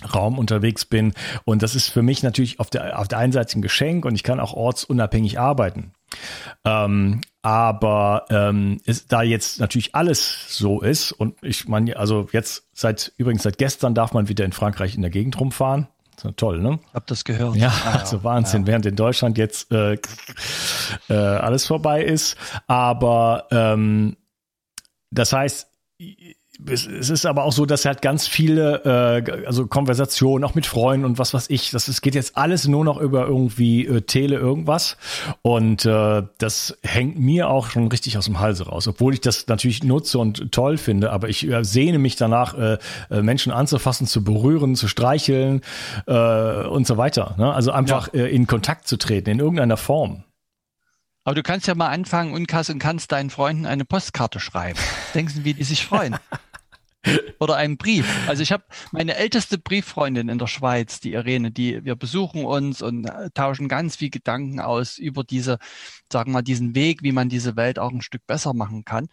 Raum 0.03 0.39
unterwegs 0.39 0.85
bin. 0.85 1.15
Und 1.45 1.63
das 1.63 1.75
ist 1.75 1.89
für 1.89 2.03
mich 2.03 2.23
natürlich 2.23 2.61
auf 2.61 2.71
der, 2.71 2.99
auf 2.99 3.09
der 3.09 3.19
einen 3.19 3.33
Seite 3.33 3.59
ein 3.59 3.63
Geschenk 3.63 4.05
und 4.05 4.15
ich 4.15 4.23
kann 4.23 4.41
auch 4.41 4.53
ortsunabhängig 4.53 5.39
arbeiten. 5.39 5.93
Ähm, 6.65 7.21
aber 7.43 8.27
ähm, 8.31 8.81
ist, 8.85 9.13
da 9.13 9.23
jetzt 9.23 9.61
natürlich 9.61 9.95
alles 9.95 10.47
so 10.49 10.81
ist 10.81 11.13
und 11.13 11.37
ich 11.43 11.69
meine, 11.69 11.97
also 11.97 12.29
jetzt 12.33 12.69
seit 12.73 13.13
übrigens 13.17 13.43
seit 13.43 13.59
gestern 13.59 13.95
darf 13.95 14.13
man 14.13 14.29
wieder 14.29 14.45
in 14.45 14.53
Frankreich 14.53 14.95
in 14.95 15.03
der 15.03 15.11
Gegend 15.11 15.39
rumfahren. 15.39 15.89
So, 16.17 16.31
toll, 16.31 16.61
ne? 16.61 16.79
Hab 16.93 17.07
das 17.09 17.25
gehört. 17.25 17.57
Ja, 17.57 17.73
ah, 17.85 17.99
also 18.01 18.23
Wahnsinn, 18.23 18.63
ja. 18.63 18.67
während 18.69 18.87
in 18.87 18.97
Deutschland 18.97 19.37
jetzt 19.37 19.73
äh, 19.73 19.99
äh, 21.09 21.15
alles 21.15 21.67
vorbei 21.67 22.05
ist. 22.05 22.37
Aber 22.67 23.49
ähm, 23.51 24.17
das 25.11 25.33
heißt, 25.33 25.69
es, 26.67 26.87
ist 26.87 27.27
aber 27.27 27.45
auch 27.45 27.53
so, 27.53 27.67
dass 27.67 27.85
halt 27.85 28.01
ganz 28.01 28.29
viele, 28.29 28.85
äh, 28.85 29.47
also 29.47 29.67
Konversationen, 29.67 30.45
auch 30.45 30.55
mit 30.55 30.67
Freunden 30.67 31.05
und 31.05 31.19
was 31.19 31.35
weiß 31.35 31.51
ich, 31.51 31.71
das 31.71 31.89
es 31.89 32.01
geht 32.01 32.15
jetzt 32.15 32.37
alles 32.37 32.69
nur 32.69 32.85
noch 32.85 33.01
über 33.01 33.27
irgendwie 33.27 33.87
äh, 33.87 34.03
Tele 34.03 34.37
irgendwas 34.37 34.97
und 35.43 35.85
äh, 35.85 36.23
das 36.39 36.79
hängt 36.83 37.19
mir 37.19 37.51
auch 37.51 37.71
schon 37.71 37.89
richtig 37.89 38.17
aus 38.19 38.27
dem 38.27 38.39
Halse 38.39 38.67
raus, 38.67 38.87
obwohl 38.87 39.15
ich 39.15 39.21
das 39.21 39.47
natürlich 39.49 39.83
nutze 39.83 40.19
und 40.19 40.53
toll 40.53 40.79
finde, 40.79 41.11
aber 41.11 41.29
ich 41.29 41.49
äh, 41.49 41.65
sehne 41.65 41.99
mich 41.99 42.17
danach, 42.17 42.57
äh, 42.57 42.79
äh 43.11 43.23
Menschen 43.23 43.53
anzufassen, 43.53 44.07
zu 44.07 44.23
berühren, 44.23 44.77
zu 44.77 44.87
streicheln 44.87 45.61
äh, 46.07 46.67
und 46.67 46.87
so 46.87 46.97
weiter. 46.97 47.35
Ne? 47.37 47.53
Also 47.53 47.73
einfach 47.73 48.13
ja. 48.13 48.25
äh, 48.25 48.35
in 48.35 48.47
Kontakt 48.47 48.87
zu 48.87 48.97
treten 48.97 49.31
in 49.31 49.39
irgendeiner 49.41 49.77
Form. 49.77 50.25
Aber 51.25 51.35
du 51.35 51.43
kannst 51.43 51.67
ja 51.67 51.75
mal 51.75 51.89
anfangen, 51.89 52.35
Unkas, 52.35 52.69
und 52.69 52.79
kannst 52.79 53.11
deinen 53.11 53.31
Freunden 53.31 53.65
eine 53.65 53.85
Postkarte 53.85 54.41
schreiben. 54.41 54.79
Denken 55.15 55.33
Sie, 55.33 55.45
wie 55.45 55.55
die 55.55 55.65
sich 55.65 55.85
freuen. 55.85 56.17
Oder 57.39 57.57
einen 57.57 57.77
Brief. 57.77 58.07
Also 58.29 58.43
ich 58.43 58.53
habe 58.53 58.65
meine 58.93 59.17
älteste 59.17 59.59
Brieffreundin 59.59 60.29
in 60.29 60.39
der 60.39 60.47
Schweiz, 60.47 61.01
die 61.01 61.13
Irene, 61.13 61.51
die 61.51 61.85
wir 61.85 61.97
besuchen 61.97 62.45
uns 62.45 62.83
und 62.83 63.07
äh, 63.07 63.31
tauschen 63.35 63.69
ganz 63.69 63.97
viel 63.97 64.11
Gedanken 64.11 64.61
aus 64.61 64.99
über 64.99 65.25
diese, 65.25 65.59
sagen 66.11 66.31
wir 66.31 66.35
mal, 66.35 66.43
diesen 66.43 66.75
Weg, 66.75 67.03
wie 67.03 67.13
man 67.13 67.29
diese 67.29 67.57
Welt 67.57 67.79
auch 67.79 67.91
ein 67.91 68.01
Stück 68.03 68.27
besser 68.27 68.55
machen 68.55 68.85
kann. 68.85 69.09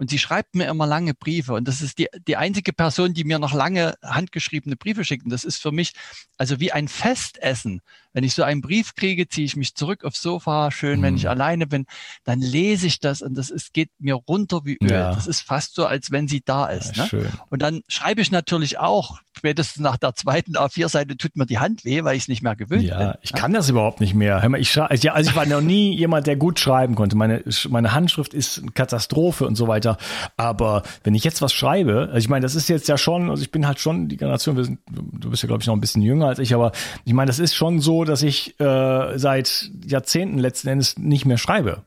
Und 0.00 0.08
sie 0.08 0.18
schreibt 0.18 0.54
mir 0.54 0.66
immer 0.66 0.86
lange 0.86 1.12
Briefe. 1.12 1.52
Und 1.52 1.68
das 1.68 1.82
ist 1.82 1.98
die, 1.98 2.08
die 2.26 2.38
einzige 2.38 2.72
Person, 2.72 3.12
die 3.12 3.24
mir 3.24 3.38
noch 3.38 3.52
lange 3.52 3.96
handgeschriebene 4.02 4.76
Briefe 4.76 5.04
schickt. 5.04 5.24
Und 5.24 5.30
das 5.30 5.44
ist 5.44 5.60
für 5.60 5.72
mich 5.72 5.92
also 6.38 6.58
wie 6.58 6.72
ein 6.72 6.88
Festessen. 6.88 7.82
Wenn 8.14 8.24
ich 8.24 8.34
so 8.34 8.42
einen 8.42 8.62
Brief 8.62 8.94
kriege, 8.94 9.28
ziehe 9.28 9.44
ich 9.44 9.56
mich 9.56 9.74
zurück 9.74 10.04
aufs 10.04 10.22
Sofa, 10.22 10.70
schön, 10.70 11.00
mhm. 11.00 11.02
wenn 11.02 11.16
ich 11.16 11.24
mhm. 11.24 11.30
alleine 11.30 11.66
bin, 11.66 11.84
dann 12.24 12.40
lese 12.40 12.86
ich 12.86 12.98
das 12.98 13.20
und 13.20 13.34
das 13.34 13.50
ist, 13.50 13.74
geht 13.74 13.90
mir 13.98 14.14
runter 14.14 14.62
wie 14.64 14.78
Öl. 14.82 14.90
Ja. 14.90 15.14
Das 15.14 15.26
ist 15.26 15.42
fast 15.42 15.74
so, 15.74 15.84
als 15.84 16.10
wenn 16.10 16.26
sie 16.28 16.40
da 16.42 16.66
ist. 16.66 16.96
Ja, 16.96 17.08
ne? 17.12 17.30
Und 17.50 17.60
dann 17.60 17.82
schreibe 17.88 18.22
ich 18.22 18.32
natürlich 18.32 18.78
auch, 18.78 19.20
spätestens 19.36 19.82
nach 19.82 19.96
der 19.96 20.14
zweiten 20.14 20.56
A4-Seite 20.56 21.16
tut 21.18 21.36
mir 21.36 21.46
die 21.46 21.58
Hand 21.58 21.84
weh, 21.84 22.02
weil 22.02 22.16
ich 22.16 22.22
es 22.22 22.28
nicht 22.28 22.42
mehr 22.42 22.56
gewöhnt 22.56 22.82
ja, 22.82 22.96
bin. 22.96 23.06
Ja, 23.06 23.18
ich 23.20 23.32
kann 23.32 23.52
das 23.52 23.68
überhaupt 23.68 24.00
nicht 24.00 24.14
mehr. 24.14 24.40
Hör 24.40 24.48
mal, 24.48 24.60
ich, 24.60 24.80
also 24.80 25.08
ich 25.30 25.36
war 25.36 25.46
noch 25.46 25.60
nie 25.60 25.94
jemand, 25.96 26.26
der 26.26 26.36
gut 26.36 26.58
schreiben 26.58 26.94
konnte. 26.94 27.16
Meine, 27.16 27.44
meine 27.68 27.92
Handschrift 27.92 28.34
ist 28.34 28.58
eine 28.58 28.72
Katastrophe 28.72 29.46
und 29.46 29.56
so 29.56 29.68
weiter. 29.68 29.89
Aber 30.36 30.82
wenn 31.04 31.14
ich 31.14 31.24
jetzt 31.24 31.42
was 31.42 31.52
schreibe, 31.52 32.08
also 32.08 32.18
ich 32.18 32.28
meine, 32.28 32.42
das 32.42 32.54
ist 32.54 32.68
jetzt 32.68 32.88
ja 32.88 32.98
schon, 32.98 33.30
also 33.30 33.42
ich 33.42 33.50
bin 33.50 33.66
halt 33.66 33.78
schon 33.80 34.08
die 34.08 34.16
Generation, 34.16 34.56
wir 34.56 34.64
sind, 34.64 34.80
du 34.90 35.30
bist 35.30 35.42
ja, 35.42 35.46
glaube 35.46 35.62
ich, 35.62 35.66
noch 35.66 35.74
ein 35.74 35.80
bisschen 35.80 36.02
jünger 36.02 36.26
als 36.26 36.38
ich, 36.38 36.54
aber 36.54 36.72
ich 37.04 37.12
meine, 37.12 37.28
das 37.28 37.38
ist 37.38 37.54
schon 37.54 37.80
so, 37.80 38.04
dass 38.04 38.22
ich 38.22 38.58
äh, 38.60 39.18
seit 39.18 39.70
Jahrzehnten 39.84 40.38
letzten 40.38 40.68
Endes 40.68 40.98
nicht 40.98 41.26
mehr 41.26 41.38
schreibe. 41.38 41.84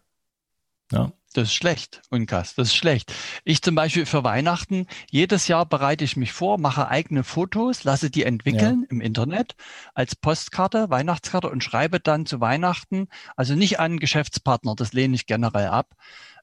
Ja. 0.92 1.12
Das 1.34 1.46
ist 1.46 1.56
schlecht, 1.56 2.04
Unkas, 2.12 2.54
das 2.54 2.68
ist 2.68 2.76
schlecht. 2.76 3.12
Ich 3.44 3.64
zum 3.64 3.74
Beispiel 3.74 4.06
für 4.06 4.24
Weihnachten, 4.24 4.86
jedes 5.10 5.48
Jahr 5.48 5.66
bereite 5.66 6.04
ich 6.04 6.16
mich 6.16 6.32
vor, 6.32 6.60
mache 6.60 6.90
eigene 6.90 7.24
Fotos, 7.24 7.84
lasse 7.84 8.12
die 8.12 8.24
entwickeln 8.24 8.82
ja. 8.84 8.88
im 8.92 9.02
Internet 9.02 9.56
als 9.96 10.16
Postkarte, 10.16 10.92
Weihnachtskarte 10.92 11.50
und 11.50 11.64
schreibe 11.64 12.00
dann 12.00 12.28
zu 12.28 12.40
Weihnachten, 12.40 13.08
also 13.36 13.56
nicht 13.56 13.80
an 13.80 13.98
Geschäftspartner, 13.98 14.76
das 14.76 14.94
lehne 14.94 15.16
ich 15.16 15.26
generell 15.26 15.70
ab, 15.70 15.96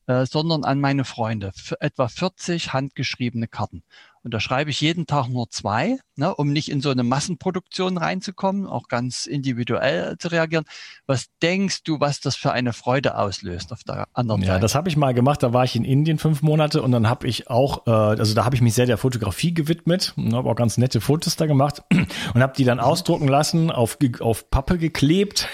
äh, 0.06 0.26
sondern 0.26 0.64
an 0.64 0.80
meine 0.80 1.04
Freunde. 1.04 1.52
Für 1.54 1.80
etwa 1.80 2.08
40 2.08 2.72
handgeschriebene 2.72 3.48
Karten. 3.48 3.82
Und 4.22 4.34
da 4.34 4.40
schreibe 4.40 4.70
ich 4.70 4.80
jeden 4.82 5.06
Tag 5.06 5.28
nur 5.28 5.48
zwei, 5.48 5.98
ne, 6.16 6.34
um 6.34 6.52
nicht 6.52 6.70
in 6.70 6.82
so 6.82 6.90
eine 6.90 7.02
Massenproduktion 7.02 7.96
reinzukommen, 7.96 8.66
auch 8.66 8.88
ganz 8.88 9.24
individuell 9.24 10.16
zu 10.18 10.28
reagieren. 10.28 10.66
Was 11.06 11.28
denkst 11.42 11.84
du, 11.84 12.00
was 12.00 12.20
das 12.20 12.36
für 12.36 12.52
eine 12.52 12.74
Freude 12.74 13.16
auslöst 13.16 13.72
auf 13.72 13.82
der 13.82 14.08
anderen 14.12 14.42
ja, 14.42 14.48
Seite? 14.48 14.56
Ja, 14.56 14.60
das 14.60 14.74
habe 14.74 14.90
ich 14.90 14.96
mal 14.98 15.14
gemacht. 15.14 15.42
Da 15.42 15.54
war 15.54 15.64
ich 15.64 15.74
in 15.74 15.84
Indien 15.84 16.18
fünf 16.18 16.42
Monate 16.42 16.82
und 16.82 16.92
dann 16.92 17.08
habe 17.08 17.26
ich 17.26 17.48
auch, 17.48 17.86
äh, 17.86 17.90
also 17.90 18.34
da 18.34 18.44
habe 18.44 18.54
ich 18.54 18.60
mich 18.60 18.74
sehr 18.74 18.84
der 18.84 18.98
Fotografie 18.98 19.54
gewidmet 19.54 20.12
und 20.16 20.34
habe 20.34 20.50
auch 20.50 20.56
ganz 20.56 20.76
nette 20.76 21.00
Fotos 21.00 21.36
da 21.36 21.46
gemacht 21.46 21.82
und 22.34 22.42
habe 22.42 22.52
die 22.54 22.64
dann 22.64 22.78
mhm. 22.78 22.84
ausdrucken 22.84 23.28
lassen, 23.28 23.70
auf, 23.70 23.96
auf 24.20 24.50
Pappe 24.50 24.76
geklebt 24.76 25.48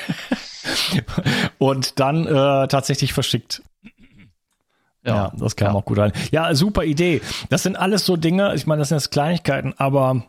und 1.59 2.01
dann 2.01 2.27
äh, 2.27 2.67
tatsächlich 2.67 3.13
verschickt. 3.13 3.63
Ja, 5.07 5.15
ja 5.15 5.33
das 5.37 5.57
kam 5.57 5.69
ja. 5.69 5.75
auch 5.75 5.85
gut 5.85 5.99
rein. 5.99 6.13
Ja, 6.31 6.55
super 6.55 6.85
Idee. 6.85 7.23
Das 7.49 7.63
sind 7.63 7.77
alles 7.77 8.05
so 8.05 8.17
Dinge, 8.17 8.55
ich 8.55 8.67
meine, 8.67 8.81
das 8.81 8.89
sind 8.89 8.99
jetzt 8.99 9.11
Kleinigkeiten, 9.11 9.75
aber 9.79 10.25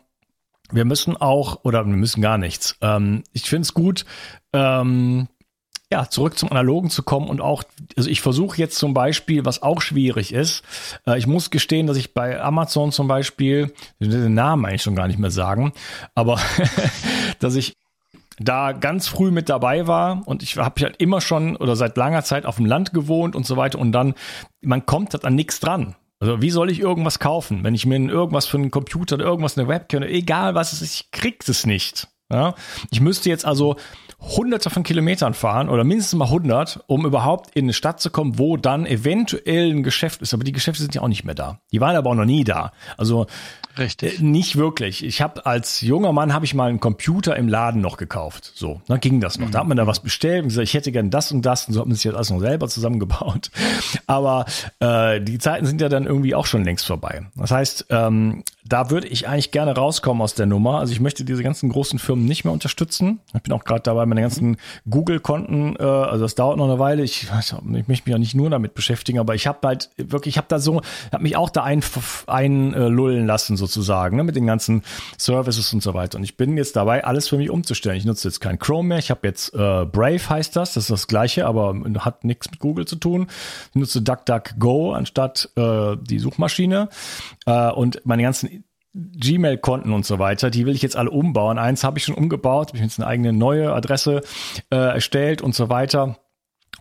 wir 0.70 0.84
müssen 0.84 1.16
auch, 1.16 1.64
oder 1.64 1.84
wir 1.86 1.96
müssen 1.96 2.20
gar 2.20 2.38
nichts. 2.38 2.76
Ähm, 2.80 3.24
ich 3.32 3.42
finde 3.44 3.62
es 3.62 3.74
gut, 3.74 4.04
ähm, 4.52 5.28
ja, 5.90 6.08
zurück 6.10 6.38
zum 6.38 6.50
Analogen 6.50 6.90
zu 6.90 7.02
kommen 7.02 7.28
und 7.28 7.40
auch, 7.40 7.62
also 7.96 8.10
ich 8.10 8.20
versuche 8.20 8.58
jetzt 8.58 8.78
zum 8.78 8.92
Beispiel, 8.92 9.46
was 9.46 9.62
auch 9.62 9.80
schwierig 9.80 10.34
ist, 10.34 10.62
äh, 11.06 11.18
ich 11.18 11.26
muss 11.26 11.50
gestehen, 11.50 11.86
dass 11.86 11.96
ich 11.96 12.12
bei 12.12 12.40
Amazon 12.40 12.92
zum 12.92 13.08
Beispiel, 13.08 13.72
den 13.98 14.34
Namen 14.34 14.66
eigentlich 14.66 14.82
schon 14.82 14.96
gar 14.96 15.06
nicht 15.06 15.18
mehr 15.18 15.30
sagen, 15.30 15.72
aber 16.14 16.38
dass 17.40 17.54
ich 17.54 17.74
da 18.38 18.72
ganz 18.72 19.08
früh 19.08 19.30
mit 19.30 19.48
dabei 19.48 19.86
war 19.86 20.22
und 20.26 20.42
ich 20.42 20.56
habe 20.56 20.82
halt 20.82 20.96
immer 20.98 21.20
schon 21.20 21.56
oder 21.56 21.76
seit 21.76 21.96
langer 21.96 22.22
Zeit 22.22 22.46
auf 22.46 22.56
dem 22.56 22.66
Land 22.66 22.92
gewohnt 22.92 23.34
und 23.36 23.46
so 23.46 23.56
weiter 23.56 23.78
und 23.78 23.92
dann, 23.92 24.14
man 24.60 24.86
kommt 24.86 25.14
halt 25.14 25.24
an 25.24 25.34
nichts 25.34 25.60
dran. 25.60 25.96
Also 26.20 26.42
wie 26.42 26.50
soll 26.50 26.70
ich 26.70 26.80
irgendwas 26.80 27.20
kaufen, 27.20 27.62
wenn 27.62 27.74
ich 27.74 27.86
mir 27.86 27.98
irgendwas 27.98 28.46
für 28.46 28.56
einen 28.56 28.70
Computer 28.70 29.14
oder 29.16 29.24
irgendwas 29.24 29.56
eine 29.56 29.68
Webcam, 29.68 30.02
egal 30.02 30.54
was 30.54 30.72
es 30.72 30.82
ist, 30.82 30.94
ich 30.94 31.10
krieg 31.12 31.44
es 31.46 31.64
nicht. 31.64 32.08
Ja? 32.30 32.54
Ich 32.90 33.00
müsste 33.00 33.28
jetzt 33.28 33.44
also 33.44 33.76
hunderte 34.20 34.68
von 34.68 34.82
Kilometern 34.82 35.32
fahren 35.32 35.68
oder 35.68 35.84
mindestens 35.84 36.18
mal 36.18 36.24
100, 36.24 36.84
um 36.88 37.06
überhaupt 37.06 37.54
in 37.54 37.66
eine 37.66 37.72
Stadt 37.72 38.00
zu 38.00 38.10
kommen, 38.10 38.38
wo 38.38 38.56
dann 38.56 38.84
eventuell 38.84 39.70
ein 39.70 39.82
Geschäft 39.84 40.22
ist. 40.22 40.34
Aber 40.34 40.42
die 40.42 40.52
Geschäfte 40.52 40.82
sind 40.82 40.94
ja 40.94 41.02
auch 41.02 41.08
nicht 41.08 41.24
mehr 41.24 41.36
da. 41.36 41.60
Die 41.72 41.80
waren 41.80 41.94
aber 41.94 42.10
auch 42.10 42.14
noch 42.14 42.24
nie 42.24 42.42
da. 42.44 42.72
Also 42.96 43.26
Richtig. 43.78 44.18
Äh, 44.18 44.22
nicht 44.22 44.56
wirklich. 44.56 45.04
Ich 45.04 45.22
habe 45.22 45.46
als 45.46 45.80
junger 45.80 46.12
Mann 46.12 46.34
habe 46.34 46.44
ich 46.44 46.54
mal 46.54 46.68
einen 46.68 46.80
Computer 46.80 47.36
im 47.36 47.48
Laden 47.48 47.80
noch 47.80 47.96
gekauft. 47.96 48.52
So, 48.54 48.82
dann 48.88 49.00
ging 49.00 49.20
das 49.20 49.38
noch. 49.38 49.50
Da 49.50 49.60
hat 49.60 49.68
man 49.68 49.76
da 49.76 49.86
was 49.86 50.00
bestellt 50.00 50.42
und 50.42 50.48
gesagt, 50.48 50.66
ich 50.66 50.74
hätte 50.74 50.90
gern 50.90 51.10
das 51.10 51.30
und 51.30 51.42
das 51.42 51.68
und 51.68 51.74
so 51.74 51.80
hat 51.80 51.86
man 51.86 51.94
sich 51.94 52.04
das 52.04 52.14
alles 52.14 52.30
noch 52.30 52.40
selber 52.40 52.68
zusammengebaut. 52.68 53.50
Aber 54.06 54.46
äh, 54.80 55.20
die 55.20 55.38
Zeiten 55.38 55.66
sind 55.66 55.80
ja 55.80 55.88
dann 55.88 56.06
irgendwie 56.06 56.34
auch 56.34 56.46
schon 56.46 56.64
längst 56.64 56.86
vorbei. 56.86 57.26
Das 57.36 57.50
heißt, 57.50 57.86
ähm, 57.90 58.42
da 58.68 58.90
würde 58.90 59.06
ich 59.06 59.26
eigentlich 59.26 59.50
gerne 59.50 59.74
rauskommen 59.74 60.22
aus 60.22 60.34
der 60.34 60.46
Nummer. 60.46 60.78
Also 60.80 60.92
ich 60.92 61.00
möchte 61.00 61.24
diese 61.24 61.42
ganzen 61.42 61.70
großen 61.70 61.98
Firmen 61.98 62.26
nicht 62.26 62.44
mehr 62.44 62.52
unterstützen. 62.52 63.20
Ich 63.34 63.42
bin 63.42 63.52
auch 63.52 63.64
gerade 63.64 63.80
dabei, 63.80 64.04
meine 64.04 64.20
ganzen 64.20 64.58
Google-Konten, 64.88 65.76
äh, 65.76 65.82
also 65.82 66.24
das 66.24 66.34
dauert 66.34 66.58
noch 66.58 66.68
eine 66.68 66.78
Weile. 66.78 67.02
Ich, 67.02 67.24
ich 67.24 67.52
möchte 67.52 67.88
mich 67.88 68.06
ja 68.06 68.18
nicht 68.18 68.34
nur 68.34 68.50
damit 68.50 68.74
beschäftigen, 68.74 69.18
aber 69.18 69.34
ich 69.34 69.46
habe 69.46 69.66
halt 69.66 69.90
wirklich, 69.96 70.34
ich 70.34 70.38
habe 70.38 70.48
da 70.48 70.58
so, 70.58 70.82
habe 71.12 71.22
mich 71.22 71.36
auch 71.36 71.48
da 71.50 71.64
einlullen 71.64 72.16
ein, 72.26 72.74
äh, 72.74 73.26
lassen 73.26 73.56
sozusagen, 73.56 74.16
ne, 74.16 74.24
mit 74.24 74.36
den 74.36 74.46
ganzen 74.46 74.82
Services 75.16 75.72
und 75.72 75.82
so 75.82 75.94
weiter. 75.94 76.18
Und 76.18 76.24
ich 76.24 76.36
bin 76.36 76.56
jetzt 76.56 76.76
dabei, 76.76 77.04
alles 77.04 77.28
für 77.28 77.38
mich 77.38 77.50
umzustellen. 77.50 77.96
Ich 77.96 78.04
nutze 78.04 78.28
jetzt 78.28 78.40
kein 78.40 78.58
Chrome 78.58 78.88
mehr. 78.88 78.98
Ich 78.98 79.10
habe 79.10 79.26
jetzt 79.26 79.54
äh, 79.54 79.86
Brave 79.86 80.28
heißt 80.28 80.56
das, 80.56 80.74
das 80.74 80.84
ist 80.84 80.90
das 80.90 81.06
gleiche, 81.06 81.46
aber 81.46 81.74
hat 82.00 82.24
nichts 82.24 82.50
mit 82.50 82.60
Google 82.60 82.86
zu 82.86 82.96
tun. 82.96 83.28
Ich 83.70 83.76
nutze 83.76 84.02
DuckDuckGo 84.02 84.92
anstatt 84.92 85.48
äh, 85.56 85.96
die 85.96 86.18
Suchmaschine. 86.18 86.88
Äh, 87.46 87.70
und 87.70 88.04
meine 88.04 88.22
ganzen 88.22 88.57
Gmail-Konten 88.98 89.92
und 89.92 90.04
so 90.04 90.18
weiter, 90.18 90.50
die 90.50 90.66
will 90.66 90.74
ich 90.74 90.82
jetzt 90.82 90.96
alle 90.96 91.10
umbauen. 91.10 91.58
Eins 91.58 91.84
habe 91.84 91.98
ich 91.98 92.04
schon 92.04 92.14
umgebaut, 92.14 92.68
habe 92.68 92.78
ich 92.78 92.82
jetzt 92.82 92.98
eine 92.98 93.06
eigene 93.06 93.32
neue 93.32 93.72
Adresse 93.72 94.22
äh, 94.70 94.76
erstellt 94.76 95.42
und 95.42 95.54
so 95.54 95.68
weiter. 95.68 96.18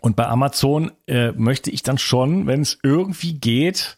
Und 0.01 0.15
bei 0.15 0.27
Amazon 0.27 0.91
äh, 1.07 1.31
möchte 1.31 1.71
ich 1.71 1.83
dann 1.83 1.97
schon, 1.97 2.47
wenn 2.47 2.61
es 2.61 2.79
irgendwie 2.83 3.33
geht, 3.33 3.97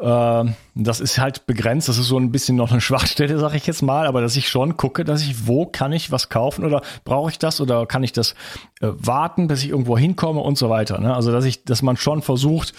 das 0.00 1.00
ist 1.00 1.18
halt 1.18 1.46
begrenzt. 1.46 1.88
Das 1.88 1.98
ist 1.98 2.06
so 2.06 2.18
ein 2.18 2.30
bisschen 2.30 2.56
noch 2.56 2.70
eine 2.70 2.80
Schwachstelle, 2.80 3.38
sage 3.38 3.56
ich 3.56 3.66
jetzt 3.66 3.82
mal, 3.82 4.06
aber 4.06 4.20
dass 4.20 4.36
ich 4.36 4.48
schon 4.48 4.76
gucke, 4.76 5.04
dass 5.04 5.22
ich, 5.22 5.48
wo 5.48 5.66
kann 5.66 5.92
ich 5.92 6.12
was 6.12 6.28
kaufen 6.28 6.64
oder 6.64 6.82
brauche 7.04 7.30
ich 7.30 7.38
das 7.38 7.60
oder 7.60 7.84
kann 7.86 8.04
ich 8.04 8.12
das 8.12 8.32
äh, 8.80 8.88
warten, 8.92 9.48
bis 9.48 9.64
ich 9.64 9.70
irgendwo 9.70 9.98
hinkomme 9.98 10.40
und 10.40 10.56
so 10.56 10.70
weiter. 10.70 11.00
Ne? 11.00 11.14
Also 11.14 11.32
dass 11.32 11.44
ich, 11.44 11.64
dass 11.64 11.82
man 11.82 11.96
schon 11.96 12.22
versucht, 12.22 12.74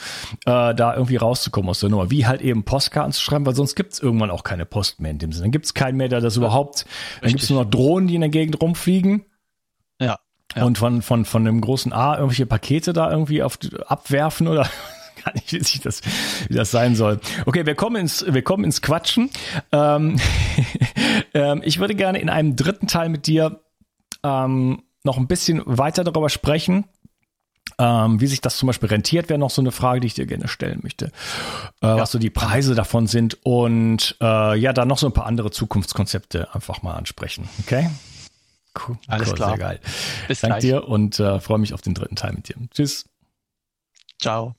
äh, 0.45 0.73
da 0.73 0.93
irgendwie 0.93 1.17
rauszukommen 1.17 1.69
aus 1.69 1.81
der 1.81 1.89
Nummer. 1.89 2.09
Wie 2.09 2.25
halt 2.25 2.41
eben 2.41 2.63
Postkarten 2.63 3.11
zu 3.11 3.21
schreiben, 3.21 3.45
weil 3.45 3.55
sonst 3.55 3.75
gibt 3.75 3.93
es 3.93 3.99
irgendwann 3.99 4.31
auch 4.31 4.45
keine 4.45 4.65
Post 4.65 5.01
mehr 5.01 5.11
in 5.11 5.19
dem 5.19 5.33
Sinne. 5.33 5.45
Dann 5.45 5.51
gibt 5.51 5.65
es 5.65 5.73
keinen 5.73 5.97
mehr, 5.97 6.07
der 6.07 6.21
das 6.21 6.37
überhaupt. 6.37 6.85
Richtig. 6.85 7.21
Dann 7.21 7.29
gibt 7.31 7.43
es 7.43 7.49
nur 7.49 7.63
noch 7.63 7.69
Drohnen, 7.69 8.07
die 8.07 8.15
in 8.15 8.21
der 8.21 8.29
Gegend 8.29 8.61
rumfliegen. 8.61 9.25
Ja. 9.99 10.19
Ja. 10.55 10.63
Und 10.63 10.77
von, 10.77 11.01
von, 11.01 11.25
von 11.25 11.45
dem 11.45 11.61
großen 11.61 11.93
A 11.93 12.15
irgendwelche 12.15 12.45
Pakete 12.45 12.93
da 12.93 13.11
irgendwie 13.11 13.43
auf, 13.43 13.59
abwerfen 13.85 14.47
oder 14.47 14.67
gar 15.23 15.33
nicht, 15.33 15.51
wie 15.51 15.63
sich 15.63 15.81
das, 15.81 16.01
wie 16.47 16.55
das 16.55 16.71
sein 16.71 16.95
soll. 16.95 17.19
Okay, 17.45 17.65
wir 17.65 17.75
kommen 17.75 17.97
ins, 17.97 18.25
wir 18.27 18.41
kommen 18.41 18.63
ins 18.63 18.81
Quatschen. 18.81 19.29
Ähm, 19.71 20.19
ähm, 21.33 21.61
ich 21.63 21.79
würde 21.79 21.95
gerne 21.95 22.19
in 22.19 22.29
einem 22.29 22.55
dritten 22.55 22.87
Teil 22.87 23.09
mit 23.09 23.27
dir 23.27 23.61
ähm, 24.23 24.83
noch 25.03 25.17
ein 25.17 25.27
bisschen 25.27 25.61
weiter 25.65 26.03
darüber 26.03 26.29
sprechen. 26.29 26.85
Ähm, 27.77 28.19
wie 28.19 28.27
sich 28.27 28.41
das 28.41 28.57
zum 28.57 28.67
Beispiel 28.67 28.89
rentiert, 28.89 29.29
wäre 29.29 29.39
noch 29.39 29.51
so 29.51 29.61
eine 29.61 29.71
Frage, 29.71 30.01
die 30.01 30.07
ich 30.07 30.13
dir 30.13 30.25
gerne 30.25 30.49
stellen 30.49 30.79
möchte. 30.83 31.05
Äh, 31.81 31.87
ja. 31.87 31.97
Was 31.97 32.11
so 32.11 32.19
die 32.19 32.29
Preise 32.29 32.75
davon 32.75 33.07
sind 33.07 33.37
und 33.45 34.17
äh, 34.19 34.57
ja, 34.57 34.73
dann 34.73 34.89
noch 34.89 34.97
so 34.97 35.07
ein 35.07 35.13
paar 35.13 35.25
andere 35.25 35.51
Zukunftskonzepte 35.51 36.53
einfach 36.53 36.81
mal 36.81 36.95
ansprechen. 36.95 37.47
Okay? 37.63 37.89
Cool. 38.75 38.97
Alles 39.07 39.29
cool, 39.29 39.35
klar. 39.35 39.49
Sehr 39.49 39.57
geil. 39.57 39.79
Bis 40.27 40.41
Dank 40.41 40.53
gleich. 40.53 40.61
dir 40.61 40.87
und 40.87 41.19
äh, 41.19 41.39
freue 41.39 41.59
mich 41.59 41.73
auf 41.73 41.81
den 41.81 41.93
dritten 41.93 42.15
Teil 42.15 42.33
mit 42.33 42.49
dir. 42.49 42.55
Tschüss. 42.73 43.05
Ciao. 44.19 44.58